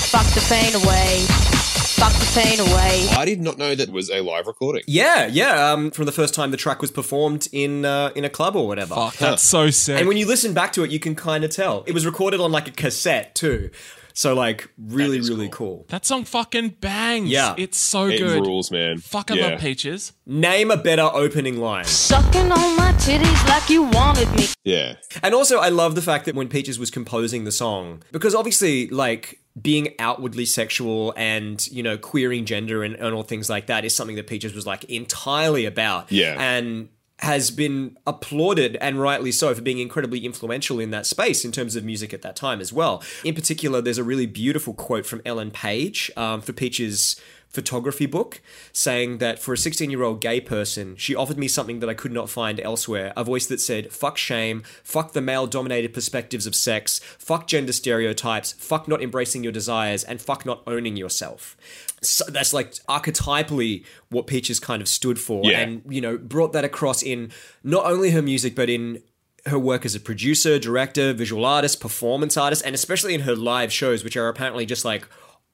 Fuck 0.09 0.25
the 0.33 0.45
pain 0.49 0.73
away. 0.81 1.57
Fuck 1.97 2.13
the 2.13 2.31
pain 2.39 2.59
away. 2.59 3.07
I 3.17 3.25
did 3.25 3.41
not 3.41 3.57
know 3.57 3.73
that 3.73 3.89
was 3.89 4.11
a 4.11 4.21
live 4.21 4.45
recording. 4.45 4.83
Yeah, 4.87 5.25
yeah. 5.25 5.71
Um, 5.71 5.89
from 5.89 6.05
the 6.05 6.11
first 6.11 6.35
time 6.35 6.51
the 6.51 6.57
track 6.57 6.79
was 6.79 6.91
performed 6.91 7.47
in 7.51 7.85
uh, 7.85 8.11
in 8.15 8.23
a 8.23 8.29
club 8.29 8.55
or 8.55 8.67
whatever. 8.67 8.93
Fuck, 8.93 9.15
that's 9.17 9.41
so 9.41 9.71
sick. 9.71 9.97
And 9.99 10.07
when 10.07 10.15
you 10.17 10.27
listen 10.27 10.53
back 10.53 10.73
to 10.73 10.83
it, 10.83 10.91
you 10.91 10.99
can 10.99 11.15
kind 11.15 11.43
of 11.43 11.49
tell 11.49 11.83
it 11.87 11.93
was 11.93 12.05
recorded 12.05 12.39
on 12.39 12.51
like 12.51 12.67
a 12.67 12.71
cassette 12.71 13.33
too. 13.33 13.71
So 14.13 14.33
like 14.35 14.69
really, 14.77 15.17
is 15.17 15.29
really 15.29 15.49
cool. 15.49 15.85
that 15.89 16.05
song 16.05 16.23
fucking 16.23 16.69
bangs. 16.81 17.29
Yeah. 17.29 17.55
It's 17.57 17.77
so 17.79 18.05
It 18.07 18.17
good. 18.19 18.45
rules, 18.45 18.69
man. 18.71 18.97
Fuck, 18.99 19.29
I 19.31 19.35
Yeah. 19.35 19.47
love 19.49 19.59
Peaches. 19.59 20.13
Name 20.25 20.69
a 20.71 20.77
better 20.77 21.03
opening 21.13 21.57
line. 21.59 21.85
Sucking 21.85 22.51
on 22.51 22.75
my 22.77 22.93
titties 22.99 23.47
like 23.49 23.69
you 23.71 23.83
wanted 23.83 24.31
me. 24.35 24.47
Yeah. 24.63 24.95
And 25.23 25.33
also, 25.35 25.57
I 25.59 25.69
love 25.69 25.93
the 25.95 26.01
fact 26.01 26.25
that 26.25 26.33
when 26.35 26.47
Peaches 26.47 26.77
was 26.79 26.89
composing 26.91 27.43
the 27.43 27.51
song, 27.51 28.01
because 28.11 28.33
obviously, 28.33 28.87
like, 28.89 29.39
being 29.62 29.95
outwardly 29.99 30.45
sexual 30.45 31.14
and, 31.18 31.68
you 31.68 31.82
know, 31.82 31.97
queering 31.97 32.45
gender 32.45 32.84
and, 32.84 32.95
and 32.95 33.16
all 33.16 33.24
things 33.24 33.49
like 33.49 33.68
that 33.68 33.86
is 33.86 33.95
something 33.95 34.16
that 34.16 34.28
Peaches 34.28 34.53
was, 34.53 34.66
like, 34.68 34.84
entirely 34.86 35.66
about. 35.66 36.12
Yeah. 36.12 36.36
And 36.39 36.89
has 37.20 37.49
been 37.49 37.97
applauded 38.05 38.76
and 38.80 39.01
rightly 39.01 39.32
so 39.32 39.53
for 39.55 39.62
being 39.62 39.80
incredibly 39.80 40.24
influential 40.24 40.80
in 40.80 40.91
that 40.91 41.03
space 41.03 41.43
in 41.43 41.51
terms 41.51 41.76
of 41.76 41.84
music 41.84 42.14
at 42.14 42.22
that 42.22 42.36
time 42.36 42.62
as 42.62 42.72
well. 42.72 43.01
In 43.24 43.34
particular, 43.34 43.82
there's 43.82 43.97
a 43.97 44.03
really 44.03 44.28
beautiful 44.28 44.76
quote 44.76 45.05
from 45.05 45.24
Ellen 45.26 45.49
Page 45.49 46.12
um, 46.16 46.41
for 46.41 46.53
Peaches' 46.53 47.20
photography 47.49 48.05
book 48.05 48.41
saying 48.73 49.17
that 49.19 49.39
for 49.39 49.53
a 49.53 49.57
16 49.57 49.89
year 49.89 50.03
old 50.03 50.21
gay 50.21 50.39
person, 50.39 50.95
she 50.95 51.15
offered 51.15 51.37
me 51.37 51.47
something 51.47 51.79
that 51.79 51.89
I 51.89 51.93
could 51.93 52.11
not 52.11 52.29
find 52.29 52.59
elsewhere 52.59 53.13
a 53.15 53.23
voice 53.23 53.47
that 53.47 53.59
said, 53.59 53.91
fuck 53.91 54.17
shame, 54.17 54.63
fuck 54.83 55.13
the 55.13 55.21
male 55.21 55.47
dominated 55.47 55.93
perspectives 55.93 56.45
of 56.45 56.55
sex, 56.55 56.99
fuck 57.17 57.47
gender 57.47 57.73
stereotypes, 57.73 58.53
fuck 58.53 58.87
not 58.87 59.01
embracing 59.01 59.43
your 59.43 59.53
desires, 59.53 60.03
and 60.03 60.21
fuck 60.21 60.45
not 60.45 60.61
owning 60.67 60.97
yourself. 60.97 61.57
So 62.01 62.25
that's 62.29 62.53
like 62.53 62.73
archetypally 62.87 63.83
what 64.09 64.27
Peaches 64.27 64.59
kind 64.59 64.81
of 64.81 64.87
stood 64.87 65.19
for, 65.19 65.41
Yeah. 65.43 65.59
and 65.61 65.81
you 65.89 66.01
know 66.01 66.17
brought 66.17 66.53
that 66.53 66.63
across 66.65 67.01
in 67.01 67.31
not 67.63 67.85
only 67.85 68.11
her 68.11 68.21
music 68.21 68.55
but 68.55 68.69
in 68.69 69.01
her 69.45 69.57
work 69.57 69.85
as 69.85 69.95
a 69.95 69.99
producer, 69.99 70.59
director, 70.59 71.13
visual 71.13 71.45
artist, 71.45 71.79
performance 71.79 72.35
artist, 72.35 72.61
and 72.65 72.75
especially 72.75 73.13
in 73.13 73.21
her 73.21 73.35
live 73.35 73.71
shows, 73.71 74.03
which 74.03 74.17
are 74.17 74.27
apparently 74.27 74.65
just 74.65 74.83
like 74.83 75.07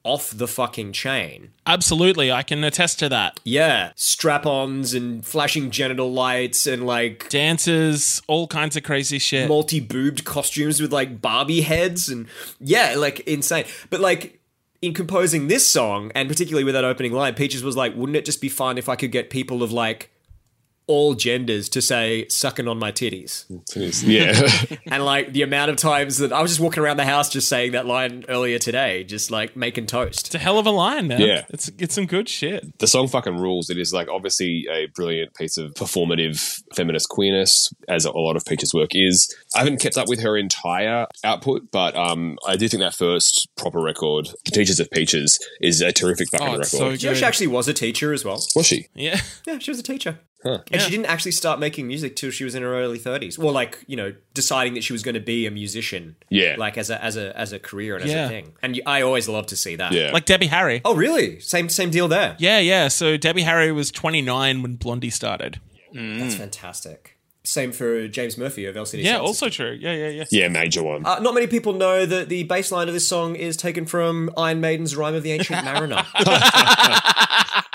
off 0.04 0.30
the 0.30 0.46
fucking 0.46 0.92
chain. 0.92 1.50
Absolutely, 1.66 2.30
I 2.30 2.42
can 2.42 2.62
attest 2.62 2.98
to 3.00 3.08
that. 3.08 3.40
Yeah, 3.42 3.92
strap 3.96 4.46
ons 4.46 4.94
and 4.94 5.24
flashing 5.26 5.70
genital 5.70 6.12
lights 6.12 6.66
and 6.66 6.86
like 6.86 7.28
Dances, 7.30 8.22
all 8.28 8.46
kinds 8.46 8.76
of 8.76 8.82
crazy 8.82 9.18
shit. 9.18 9.48
multi 9.48 9.80
boobed 9.80 10.24
costumes 10.24 10.80
with 10.80 10.92
like 10.92 11.20
Barbie 11.20 11.62
heads 11.62 12.08
and 12.08 12.28
yeah, 12.60 12.94
like 12.96 13.20
insane. 13.20 13.64
But 13.90 14.00
like 14.00 14.40
in 14.82 14.92
composing 14.92 15.48
this 15.48 15.66
song 15.66 16.12
and 16.14 16.28
particularly 16.28 16.64
with 16.64 16.74
that 16.74 16.84
opening 16.84 17.12
line, 17.12 17.34
Peaches 17.34 17.64
was 17.64 17.76
like, 17.76 17.96
wouldn't 17.96 18.16
it 18.16 18.26
just 18.26 18.40
be 18.40 18.50
fun 18.50 18.76
if 18.76 18.88
I 18.88 18.96
could 18.96 19.10
get 19.10 19.30
people 19.30 19.62
of 19.62 19.72
like 19.72 20.10
all 20.86 21.14
genders 21.14 21.68
to 21.70 21.80
say 21.80 22.26
sucking 22.28 22.68
on 22.68 22.78
my 22.78 22.92
titties? 22.92 23.44
Yeah. 24.06 24.76
and 24.94 25.04
like 25.04 25.32
the 25.32 25.42
amount 25.42 25.70
of 25.70 25.76
times 25.76 26.18
that 26.18 26.32
I 26.32 26.42
was 26.42 26.50
just 26.50 26.60
walking 26.60 26.82
around 26.82 26.98
the 26.98 27.04
house 27.04 27.28
just 27.30 27.48
saying 27.48 27.72
that 27.72 27.86
line 27.86 28.24
earlier 28.28 28.58
today, 28.58 29.04
just 29.04 29.30
like 29.30 29.56
making 29.56 29.86
toast. 29.86 30.26
It's 30.26 30.34
a 30.34 30.38
hell 30.38 30.58
of 30.58 30.66
a 30.66 30.70
line, 30.70 31.08
man. 31.08 31.20
Yeah. 31.20 31.44
It's 31.48 31.70
it's 31.78 31.94
some 31.94 32.06
good 32.06 32.28
shit. 32.28 32.78
the 32.78 32.86
song 32.86 33.08
fucking 33.08 33.36
rules. 33.38 33.70
It 33.70 33.78
is 33.78 33.92
like 33.92 34.08
obviously 34.08 34.66
a 34.70 34.86
brilliant 34.94 35.34
piece 35.34 35.56
of 35.56 35.72
performative 35.74 36.60
feminist 36.74 37.08
queerness, 37.08 37.72
as 37.88 38.04
a 38.04 38.10
lot 38.12 38.36
of 38.36 38.44
Peach's 38.44 38.74
work 38.74 38.90
is. 38.92 39.34
I 39.54 39.60
haven't 39.60 39.80
kept 39.80 39.96
up 39.96 40.08
with 40.08 40.20
her 40.20 40.36
entire 40.36 41.06
output, 41.24 41.70
but 41.70 41.96
um, 41.96 42.38
I 42.46 42.56
do 42.56 42.68
think 42.68 42.82
that 42.82 42.94
first 42.94 43.48
proper 43.56 43.80
record, 43.80 44.28
Teaches 44.44 44.80
of 44.80 44.90
Peaches, 44.90 45.38
is 45.60 45.80
a 45.80 45.92
terrific 45.92 46.28
fucking 46.30 46.46
Oh, 46.46 46.50
record. 46.52 46.62
it's 46.62 46.70
so 46.72 46.88
You 46.90 47.08
know, 47.10 47.14
she 47.14 47.24
actually 47.24 47.46
was 47.46 47.68
a 47.68 47.72
teacher 47.74 48.12
as 48.12 48.24
well. 48.24 48.42
Was 48.56 48.66
she? 48.66 48.88
Yeah. 48.94 49.20
Yeah, 49.46 49.58
she 49.58 49.70
was 49.70 49.78
a 49.78 49.82
teacher. 49.82 50.18
Huh. 50.44 50.58
And 50.70 50.80
she 50.80 50.90
didn't 50.90 51.06
actually 51.06 51.32
start 51.32 51.58
making 51.58 51.88
music 51.88 52.16
till 52.16 52.30
she 52.30 52.44
was 52.44 52.54
in 52.54 52.62
her 52.62 52.74
early 52.74 52.98
30s. 52.98 53.38
Well, 53.38 53.52
like, 53.52 53.82
you 53.86 53.96
know, 53.96 54.14
deciding 54.34 54.74
that 54.74 54.84
she 54.84 54.92
was 54.92 55.02
going 55.02 55.14
to 55.14 55.20
be 55.20 55.46
a 55.46 55.50
musician. 55.50 56.16
Yeah. 56.28 56.56
Like 56.58 56.76
as 56.76 56.90
a 56.90 57.02
as 57.02 57.16
a 57.16 57.36
as 57.38 57.52
a 57.52 57.58
career 57.58 57.96
and 57.96 58.04
as 58.04 58.12
a 58.12 58.28
thing. 58.28 58.52
And 58.62 58.80
I 58.86 59.02
always 59.02 59.28
love 59.28 59.46
to 59.46 59.56
see 59.56 59.76
that. 59.76 59.92
Yeah. 59.92 60.10
Like 60.12 60.26
Debbie 60.26 60.48
Harry. 60.48 60.82
Oh, 60.84 60.94
really? 60.94 61.40
Same 61.40 61.68
same 61.68 61.90
deal 61.90 62.08
there. 62.08 62.36
Yeah, 62.38 62.58
yeah. 62.58 62.88
So 62.88 63.16
Debbie 63.16 63.42
Harry 63.42 63.72
was 63.72 63.90
29 63.90 64.62
when 64.62 64.76
Blondie 64.76 65.10
started. 65.10 65.60
That's 65.92 66.34
fantastic. 66.34 67.18
Same 67.46 67.72
for 67.72 68.08
James 68.08 68.38
Murphy 68.38 68.64
of 68.64 68.74
LCD. 68.74 69.02
Yeah, 69.02 69.12
Sound 69.12 69.26
also 69.26 69.46
System. 69.48 69.66
true. 69.66 69.78
Yeah, 69.78 69.92
yeah, 69.92 70.08
yeah. 70.08 70.24
Yeah, 70.30 70.48
major 70.48 70.82
one. 70.82 71.04
Uh, 71.04 71.18
not 71.18 71.34
many 71.34 71.46
people 71.46 71.74
know 71.74 72.06
that 72.06 72.30
the 72.30 72.44
bass 72.44 72.72
line 72.72 72.88
of 72.88 72.94
this 72.94 73.06
song 73.06 73.36
is 73.36 73.54
taken 73.56 73.84
from 73.84 74.30
Iron 74.38 74.62
Maiden's 74.62 74.96
Rime 74.96 75.14
of 75.14 75.22
the 75.22 75.32
Ancient 75.32 75.62
Mariner. 75.62 76.06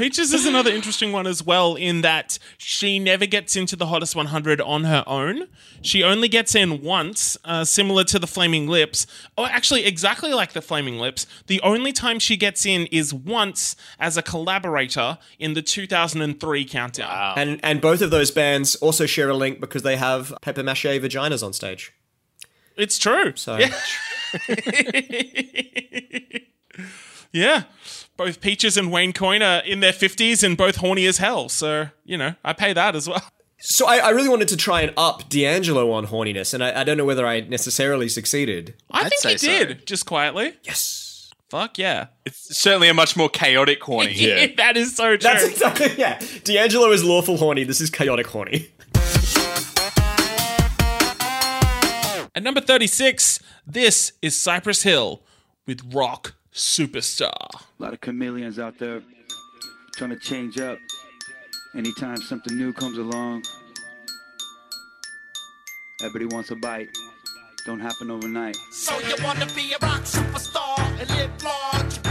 Peaches 0.00 0.32
is 0.32 0.46
another 0.46 0.70
interesting 0.70 1.12
one 1.12 1.26
as 1.26 1.42
well, 1.42 1.74
in 1.74 2.00
that 2.00 2.38
she 2.56 2.98
never 2.98 3.26
gets 3.26 3.54
into 3.54 3.76
the 3.76 3.84
hottest 3.84 4.16
100 4.16 4.58
on 4.58 4.84
her 4.84 5.04
own. 5.06 5.46
She 5.82 6.02
only 6.02 6.26
gets 6.26 6.54
in 6.54 6.80
once, 6.80 7.36
uh, 7.44 7.66
similar 7.66 8.04
to 8.04 8.18
the 8.18 8.26
Flaming 8.26 8.66
Lips. 8.66 9.06
Oh, 9.36 9.44
actually, 9.44 9.84
exactly 9.84 10.32
like 10.32 10.54
the 10.54 10.62
Flaming 10.62 10.98
Lips. 10.98 11.26
The 11.48 11.60
only 11.60 11.92
time 11.92 12.18
she 12.18 12.38
gets 12.38 12.64
in 12.64 12.86
is 12.86 13.12
once 13.12 13.76
as 13.98 14.16
a 14.16 14.22
collaborator 14.22 15.18
in 15.38 15.52
the 15.52 15.60
2003 15.60 16.64
countdown. 16.64 17.34
and 17.36 17.60
and 17.62 17.82
both 17.82 18.00
of 18.00 18.10
those 18.10 18.30
bands 18.30 18.76
also 18.76 19.04
share 19.04 19.28
a 19.28 19.36
link 19.36 19.60
because 19.60 19.82
they 19.82 19.98
have 19.98 20.32
paper 20.40 20.62
mache 20.62 20.84
vaginas 20.84 21.44
on 21.44 21.52
stage. 21.52 21.92
It's 22.74 22.98
true. 22.98 23.34
So 23.36 23.58
Yeah. 27.32 27.64
Both 28.20 28.42
Peaches 28.42 28.76
and 28.76 28.92
Wayne 28.92 29.14
Coyne 29.14 29.40
are 29.40 29.60
in 29.60 29.80
their 29.80 29.94
50s 29.94 30.44
and 30.44 30.54
both 30.54 30.76
horny 30.76 31.06
as 31.06 31.16
hell. 31.16 31.48
So, 31.48 31.88
you 32.04 32.18
know, 32.18 32.34
I 32.44 32.52
pay 32.52 32.74
that 32.74 32.94
as 32.94 33.08
well. 33.08 33.22
So 33.60 33.86
I, 33.86 33.96
I 33.96 34.10
really 34.10 34.28
wanted 34.28 34.48
to 34.48 34.58
try 34.58 34.82
and 34.82 34.92
up 34.94 35.30
D'Angelo 35.30 35.90
on 35.90 36.06
horniness, 36.08 36.52
and 36.52 36.62
I, 36.62 36.82
I 36.82 36.84
don't 36.84 36.98
know 36.98 37.06
whether 37.06 37.26
I 37.26 37.40
necessarily 37.40 38.10
succeeded. 38.10 38.74
I 38.90 39.04
I'd 39.04 39.08
think 39.08 39.20
say 39.22 39.30
he 39.32 39.38
so. 39.38 39.46
did, 39.46 39.86
just 39.86 40.04
quietly. 40.04 40.54
Yes. 40.64 41.30
Fuck 41.48 41.78
yeah. 41.78 42.08
It's 42.26 42.58
certainly 42.58 42.90
a 42.90 42.94
much 42.94 43.16
more 43.16 43.30
chaotic 43.30 43.82
horny. 43.82 44.12
Yeah. 44.16 44.48
that 44.58 44.76
is 44.76 44.94
so 44.94 45.16
true. 45.16 45.18
That's 45.20 45.44
exactly 45.44 45.94
yeah. 45.96 46.20
D'Angelo 46.44 46.90
is 46.90 47.02
lawful 47.02 47.38
horny. 47.38 47.64
This 47.64 47.80
is 47.80 47.88
chaotic 47.88 48.26
horny. 48.26 48.68
At 52.34 52.42
number 52.42 52.60
36, 52.60 53.40
this 53.66 54.12
is 54.20 54.38
Cypress 54.38 54.82
Hill 54.82 55.22
with 55.66 55.94
Rock 55.94 56.34
Superstar. 56.52 57.32
A 57.32 57.82
lot 57.82 57.94
of 57.94 58.00
chameleons 58.00 58.58
out 58.58 58.78
there 58.78 59.02
trying 59.94 60.10
to 60.10 60.18
change 60.18 60.58
up. 60.58 60.78
Anytime 61.76 62.16
something 62.16 62.56
new 62.56 62.72
comes 62.72 62.98
along, 62.98 63.44
everybody 66.02 66.26
wants 66.34 66.50
a 66.50 66.56
bite. 66.56 66.88
Don't 67.66 67.78
happen 67.78 68.10
overnight. 68.10 68.56
So 68.72 68.98
you 69.00 69.14
wanna 69.22 69.46
be 69.54 69.72
a 69.72 69.86
rock 69.86 70.02
superstar 70.02 70.78
and 71.00 71.08
live 71.10 71.30
large, 71.44 72.02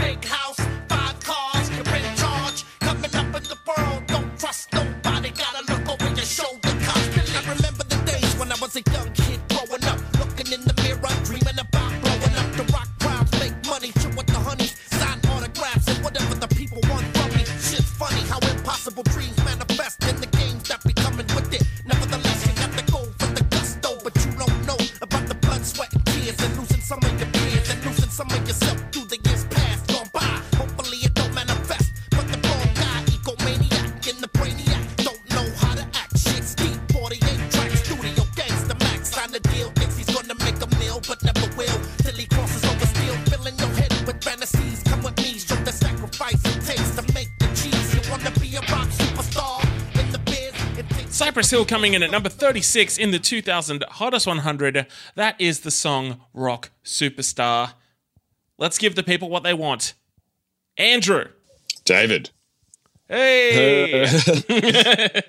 Cypress 51.40 51.50
Hill 51.52 51.64
coming 51.64 51.94
in 51.94 52.02
at 52.02 52.10
number 52.10 52.28
36 52.28 52.98
in 52.98 53.12
the 53.12 53.18
2000 53.18 53.82
Hottest 53.92 54.26
100. 54.26 54.86
That 55.14 55.40
is 55.40 55.60
the 55.60 55.70
song 55.70 56.20
Rock 56.34 56.70
Superstar. 56.84 57.72
Let's 58.58 58.76
give 58.76 58.94
the 58.94 59.02
people 59.02 59.30
what 59.30 59.42
they 59.42 59.54
want. 59.54 59.94
Andrew. 60.76 61.28
David. 61.86 62.28
Hey! 63.08 64.04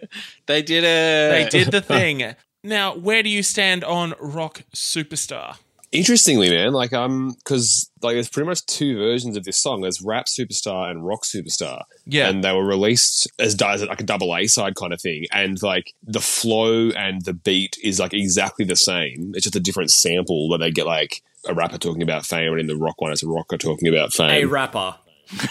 They 0.47 0.61
did 0.61 0.83
it. 0.83 1.31
they 1.31 1.47
did 1.49 1.71
the 1.71 1.79
thing. 1.79 2.35
Now, 2.61 2.93
where 2.93 3.23
do 3.23 3.29
you 3.29 3.41
stand 3.41 3.85
on 3.85 4.13
Rock 4.19 4.63
Superstar? 4.75 5.59
Interestingly, 5.91 6.49
man, 6.49 6.71
like 6.71 6.93
um, 6.93 7.35
because 7.39 7.91
like 8.01 8.15
there's 8.15 8.29
pretty 8.29 8.47
much 8.47 8.65
two 8.65 8.97
versions 8.97 9.35
of 9.35 9.43
this 9.43 9.57
song. 9.57 9.81
There's 9.81 10.01
Rap 10.01 10.25
Superstar 10.27 10.89
and 10.89 11.05
Rock 11.05 11.23
Superstar. 11.23 11.83
Yeah. 12.05 12.29
and 12.29 12.43
they 12.43 12.53
were 12.53 12.65
released 12.65 13.29
as, 13.39 13.59
like 13.59 13.99
a 13.99 14.03
double 14.03 14.33
A 14.35 14.47
side 14.47 14.75
kind 14.75 14.93
of 14.93 15.01
thing. 15.01 15.25
And 15.33 15.61
like 15.61 15.93
the 16.01 16.21
flow 16.21 16.91
and 16.91 17.25
the 17.25 17.33
beat 17.33 17.77
is 17.83 17.99
like 17.99 18.13
exactly 18.13 18.63
the 18.63 18.77
same. 18.77 19.33
It's 19.35 19.43
just 19.43 19.57
a 19.57 19.59
different 19.59 19.91
sample 19.91 20.47
where 20.49 20.59
they 20.59 20.71
get 20.71 20.85
like 20.85 21.21
a 21.47 21.53
rapper 21.53 21.77
talking 21.77 22.03
about 22.03 22.25
fame, 22.25 22.51
and 22.51 22.61
in 22.61 22.67
the 22.67 22.77
rock 22.77 23.01
one, 23.01 23.11
it's 23.11 23.23
a 23.23 23.27
rocker 23.27 23.57
talking 23.57 23.89
about 23.89 24.13
fame. 24.13 24.29
A 24.29 24.45
rapper. 24.45 24.95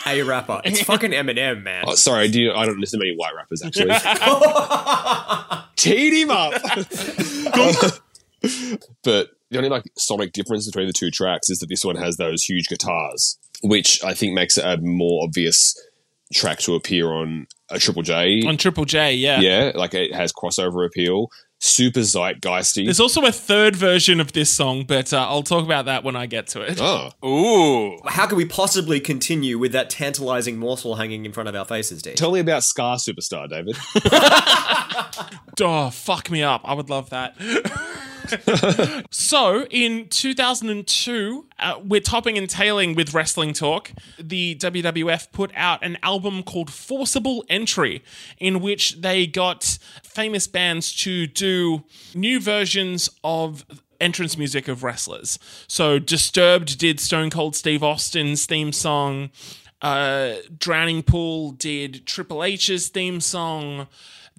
A 0.07 0.23
rapper. 0.23 0.61
It's 0.65 0.83
fucking 0.83 1.11
Eminem, 1.13 1.63
man. 1.63 1.85
Oh, 1.87 1.95
sorry, 1.95 2.29
do 2.29 2.41
you, 2.41 2.53
I 2.53 2.67
don't 2.67 2.79
listen 2.79 2.99
to 3.01 3.05
many 3.05 3.17
white 3.17 3.35
rappers 3.35 3.63
actually. 3.63 3.95
Teed 5.77 6.13
him 6.13 6.31
up. 6.31 6.53
but 9.03 9.31
the 9.51 9.59
only 9.59 9.71
like 9.71 9.85
sonic 9.97 10.33
difference 10.33 10.67
between 10.67 10.87
the 10.87 10.93
two 10.93 11.11
tracks 11.11 11.51
is 11.51 11.59
that 11.59 11.69
this 11.69 11.85
one 11.85 11.97
has 11.97 12.17
those 12.17 12.45
huge 12.45 12.69
guitars, 12.69 13.39
which 13.63 14.03
I 14.05 14.15
think 14.15 14.35
makes 14.35 14.57
it 14.59 14.65
a 14.65 14.77
more 14.79 15.25
obvious 15.25 15.75
track 16.33 16.59
to 16.61 16.75
appear 16.75 17.13
on 17.13 17.47
a 17.71 17.79
Triple 17.79 18.03
J. 18.03 18.43
On 18.47 18.57
Triple 18.57 18.85
J, 18.85 19.15
yeah. 19.15 19.41
yeah, 19.41 19.73
like 19.75 19.95
it 19.95 20.15
has 20.15 20.33
crossover 20.33 20.87
appeal. 20.87 21.29
Super 21.63 22.01
zeitgeisty. 22.01 22.87
There's 22.87 23.01
also 23.01 23.27
a 23.27 23.33
third 23.33 23.77
version 23.77 24.19
of 24.19 24.33
this 24.33 24.49
song, 24.49 24.85
but 24.87 25.13
uh, 25.13 25.27
I'll 25.29 25.43
talk 25.43 25.63
about 25.63 25.85
that 25.85 26.03
when 26.05 26.17
I 26.17 26.25
get 26.25 26.47
to 26.49 26.63
it. 26.63 26.81
oh, 26.81 27.11
Ooh. 27.23 27.99
How 28.07 28.27
can 28.27 28.39
we 28.39 28.47
possibly 28.47 28.99
continue 28.99 29.59
with 29.59 29.73
that 29.73 29.91
tantalizing 29.91 30.57
morsel 30.57 30.95
hanging 30.95 31.27
in 31.27 31.33
front 31.33 31.51
of 31.51 31.55
our 31.55 31.67
faces, 31.67 32.01
D? 32.01 32.15
tell 32.15 32.33
me 32.33 32.41
about 32.41 32.63
Scar 32.65 32.97
Superstar, 32.97 33.49
David. 33.51 33.77
Oh, 35.63 35.91
fuck 35.91 36.31
me 36.31 36.43
up. 36.43 36.63
I 36.65 36.73
would 36.73 36.89
love 36.89 37.11
that. 37.11 37.37
so, 39.11 39.67
in 39.71 40.09
2002, 40.09 41.47
uh, 41.59 41.81
we're 41.85 42.01
topping 42.01 42.39
and 42.39 42.49
tailing 42.49 42.95
with 42.95 43.15
Wrestling 43.15 43.53
Talk. 43.53 43.93
The 44.19 44.57
WWF 44.57 45.33
put 45.33 45.51
out 45.55 45.85
an 45.85 45.99
album 46.03 46.43
called 46.43 46.71
Forcible 46.71 47.45
Entry, 47.49 48.03
in 48.39 48.61
which 48.61 49.01
they 49.01 49.27
got 49.27 49.79
famous 50.03 50.47
bands 50.47 50.95
to 50.97 51.27
do 51.27 51.85
new 52.15 52.41
versions 52.41 53.11
of 53.25 53.65
entrance 54.01 54.37
music 54.39 54.69
of 54.69 54.83
wrestlers. 54.83 55.39
So, 55.67 55.99
Disturbed 55.99 56.79
did 56.79 57.01
Stone 57.01 57.31
Cold 57.31 57.57
Steve 57.57 57.83
Austin's 57.83 58.47
theme 58.47 58.73
song. 58.73 59.31
Uh, 59.83 60.35
Drowning 60.59 61.03
Pool 61.03 61.53
did 61.53 62.07
Triple 62.07 62.45
H's 62.45 62.89
theme 62.89 63.21
song. 63.21 63.89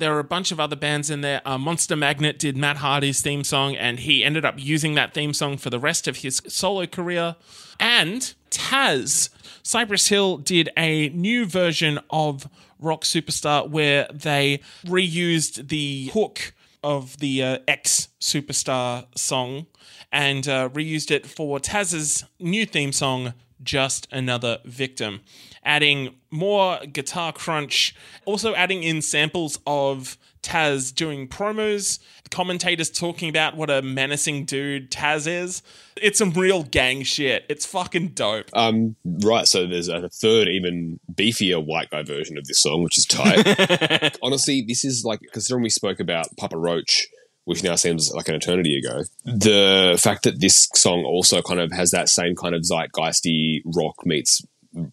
There 0.01 0.15
are 0.15 0.19
a 0.19 0.23
bunch 0.23 0.51
of 0.51 0.59
other 0.59 0.75
bands 0.75 1.11
in 1.11 1.21
there. 1.21 1.43
Uh, 1.45 1.59
Monster 1.59 1.95
Magnet 1.95 2.39
did 2.39 2.57
Matt 2.57 2.77
Hardy's 2.77 3.21
theme 3.21 3.43
song, 3.43 3.75
and 3.75 3.99
he 3.99 4.23
ended 4.23 4.43
up 4.43 4.55
using 4.57 4.95
that 4.95 5.13
theme 5.13 5.31
song 5.31 5.57
for 5.57 5.69
the 5.69 5.77
rest 5.77 6.07
of 6.07 6.17
his 6.17 6.41
solo 6.47 6.87
career. 6.87 7.35
And 7.79 8.33
Taz, 8.49 9.29
Cypress 9.61 10.07
Hill 10.07 10.37
did 10.37 10.71
a 10.75 11.09
new 11.09 11.45
version 11.45 11.99
of 12.09 12.49
Rock 12.79 13.03
Superstar 13.03 13.69
where 13.69 14.07
they 14.11 14.61
reused 14.83 15.67
the 15.67 16.07
hook 16.07 16.53
of 16.83 17.19
the 17.19 17.43
uh, 17.43 17.57
X 17.67 18.07
Superstar 18.19 19.05
song 19.15 19.67
and 20.11 20.47
uh, 20.47 20.69
reused 20.69 21.11
it 21.11 21.27
for 21.27 21.59
Taz's 21.59 22.23
new 22.39 22.65
theme 22.65 22.91
song, 22.91 23.35
Just 23.61 24.07
Another 24.11 24.61
Victim, 24.65 25.21
adding 25.63 26.15
more 26.29 26.79
guitar 26.91 27.33
crunch, 27.33 27.95
also 28.25 28.53
adding 28.55 28.83
in 28.83 29.01
samples 29.01 29.59
of 29.67 30.17
Taz 30.41 30.93
doing 30.93 31.27
promos, 31.27 31.99
commentators 32.31 32.89
talking 32.89 33.29
about 33.29 33.55
what 33.55 33.69
a 33.69 33.81
menacing 33.81 34.45
dude 34.45 34.89
Taz 34.89 35.27
is. 35.27 35.61
It's 36.01 36.17
some 36.17 36.31
real 36.31 36.63
gang 36.63 37.03
shit. 37.03 37.45
It's 37.47 37.65
fucking 37.65 38.09
dope. 38.09 38.49
Um, 38.53 38.95
right, 39.05 39.47
so 39.47 39.67
there's 39.67 39.87
a 39.87 40.09
third, 40.09 40.47
even 40.47 40.99
beefier 41.13 41.63
white 41.63 41.91
guy 41.91 42.03
version 42.03 42.37
of 42.37 42.45
this 42.45 42.59
song, 42.59 42.83
which 42.83 42.97
is 42.97 43.05
tight. 43.05 44.17
Honestly, 44.23 44.63
this 44.67 44.83
is 44.83 45.03
like, 45.05 45.19
considering 45.31 45.63
we 45.63 45.69
spoke 45.69 45.99
about 45.99 46.35
Papa 46.37 46.57
Roach, 46.57 47.07
which 47.45 47.63
now 47.63 47.75
seems 47.75 48.11
like 48.13 48.27
an 48.27 48.35
eternity 48.35 48.77
ago, 48.77 49.03
the 49.25 49.99
fact 50.01 50.23
that 50.23 50.39
this 50.39 50.69
song 50.75 51.03
also 51.03 51.41
kind 51.41 51.59
of 51.59 51.71
has 51.71 51.91
that 51.91 52.09
same 52.09 52.35
kind 52.35 52.55
of 52.55 52.61
zeitgeisty 52.61 53.61
rock 53.65 54.05
meets 54.05 54.41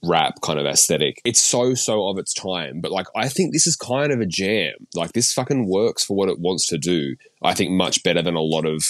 rap 0.02 0.40
kind 0.42 0.58
of 0.58 0.66
aesthetic. 0.66 1.20
It's 1.24 1.40
so 1.40 1.74
so 1.74 2.08
of 2.08 2.18
its 2.18 2.34
time, 2.34 2.80
but 2.80 2.90
like 2.90 3.06
I 3.14 3.28
think 3.28 3.52
this 3.52 3.66
is 3.66 3.76
kind 3.76 4.12
of 4.12 4.20
a 4.20 4.26
jam. 4.26 4.74
Like 4.94 5.12
this 5.12 5.32
fucking 5.32 5.68
works 5.68 6.04
for 6.04 6.16
what 6.16 6.28
it 6.28 6.38
wants 6.38 6.66
to 6.68 6.78
do. 6.78 7.16
I 7.42 7.54
think 7.54 7.70
much 7.70 8.02
better 8.02 8.22
than 8.22 8.34
a 8.34 8.40
lot 8.40 8.64
of 8.64 8.84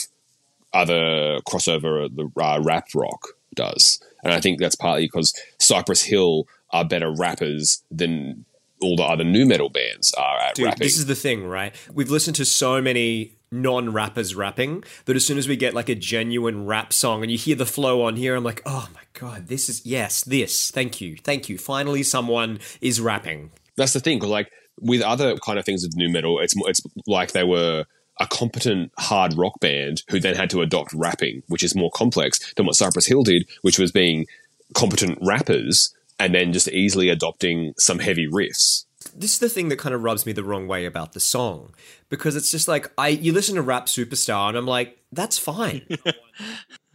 other 0.73 1.39
crossover 1.49 2.09
the 2.15 2.31
uh, 2.43 2.61
rap 2.63 2.89
rock 2.95 3.29
does. 3.55 4.01
And 4.23 4.33
I 4.33 4.41
think 4.41 4.61
that's 4.61 4.77
partly 4.77 5.07
because 5.07 5.33
Cypress 5.59 6.03
Hill 6.03 6.47
are 6.71 6.85
better 6.85 7.11
rappers 7.11 7.83
than 7.91 8.45
all 8.83 8.97
the 8.97 9.03
other 9.03 9.25
new 9.25 9.47
metal 9.47 9.71
bands 9.71 10.13
are 10.15 10.39
at 10.39 10.55
Dude, 10.55 10.67
rapping. 10.67 10.85
this 10.85 10.99
is 10.99 11.07
the 11.07 11.15
thing, 11.15 11.47
right? 11.47 11.75
We've 11.93 12.11
listened 12.11 12.37
to 12.37 12.45
so 12.45 12.81
many 12.81 13.38
non-rappers 13.51 14.35
rapping 14.35 14.85
that 15.07 15.17
as 15.17 15.25
soon 15.25 15.39
as 15.39 15.49
we 15.49 15.57
get 15.57 15.75
like 15.75 15.89
a 15.89 15.95
genuine 15.95 16.67
rap 16.67 16.93
song 16.93 17.23
and 17.23 17.31
you 17.31 17.39
hear 17.39 17.57
the 17.57 17.67
flow 17.67 18.03
on 18.03 18.17
here, 18.17 18.35
I'm 18.37 18.45
like, 18.45 18.63
oh 18.67 18.89
my 18.95 19.01
god, 19.15 19.49
this 19.49 19.69
is 19.69 19.85
yes, 19.85 20.23
this. 20.25 20.71
Thank 20.71 21.01
you, 21.01 21.17
thank 21.17 21.49
you. 21.49 21.59
Finally, 21.59 22.03
someone 22.03 22.59
is 22.81 23.01
rapping. 23.01 23.51
that's 23.77 23.93
the 23.93 24.01
thing. 24.01 24.21
like 24.21 24.51
with 24.81 25.03
other 25.03 25.37
kind 25.39 25.59
of 25.59 25.65
things 25.65 25.85
of 25.85 25.97
new 25.97 26.09
metal, 26.09 26.39
it's 26.41 26.55
it's 26.67 26.81
like 27.07 27.33
they 27.33 27.45
were 27.45 27.85
a 28.21 28.27
competent 28.27 28.93
hard 28.99 29.37
rock 29.37 29.61
band 29.61 30.03
who 30.11 30.19
then 30.21 30.35
had 30.35 30.51
to 30.51 30.63
adopt 30.63 30.93
rapping, 30.93 31.43
which 31.49 31.63
is 31.63 31.75
more 31.75 31.91
complex 31.95 32.53
than 32.55 32.67
what 32.67 32.75
Cypress 32.75 33.07
Hill 33.07 33.23
did, 33.23 33.49
which 33.63 33.79
was 33.79 33.93
being 33.93 34.27
competent 34.75 35.19
rappers 35.23 35.95
and 36.19 36.35
then 36.35 36.53
just 36.53 36.69
easily 36.69 37.09
adopting 37.09 37.75
some 37.79 38.01
heavy 38.01 38.27
riffs. 38.27 38.85
This 39.21 39.35
is 39.35 39.39
the 39.39 39.49
thing 39.49 39.69
that 39.69 39.79
kind 39.79 39.95
of 39.95 40.03
rubs 40.03 40.27
me 40.27 40.33
the 40.33 40.45
wrong 40.45 40.69
way 40.69 40.85
about 40.85 41.13
the 41.13 41.21
song 41.21 41.75
because 42.09 42.37
it's 42.37 42.51
just 42.51 42.69
like 42.69 42.91
I 42.97 43.09
you 43.09 43.33
listen 43.33 43.57
to 43.57 43.63
Rap 43.63 43.87
Superstar 43.87 44.49
and 44.49 44.57
I'm 44.57 44.67
like, 44.67 44.99
that's 45.13 45.39
fine. 45.39 45.87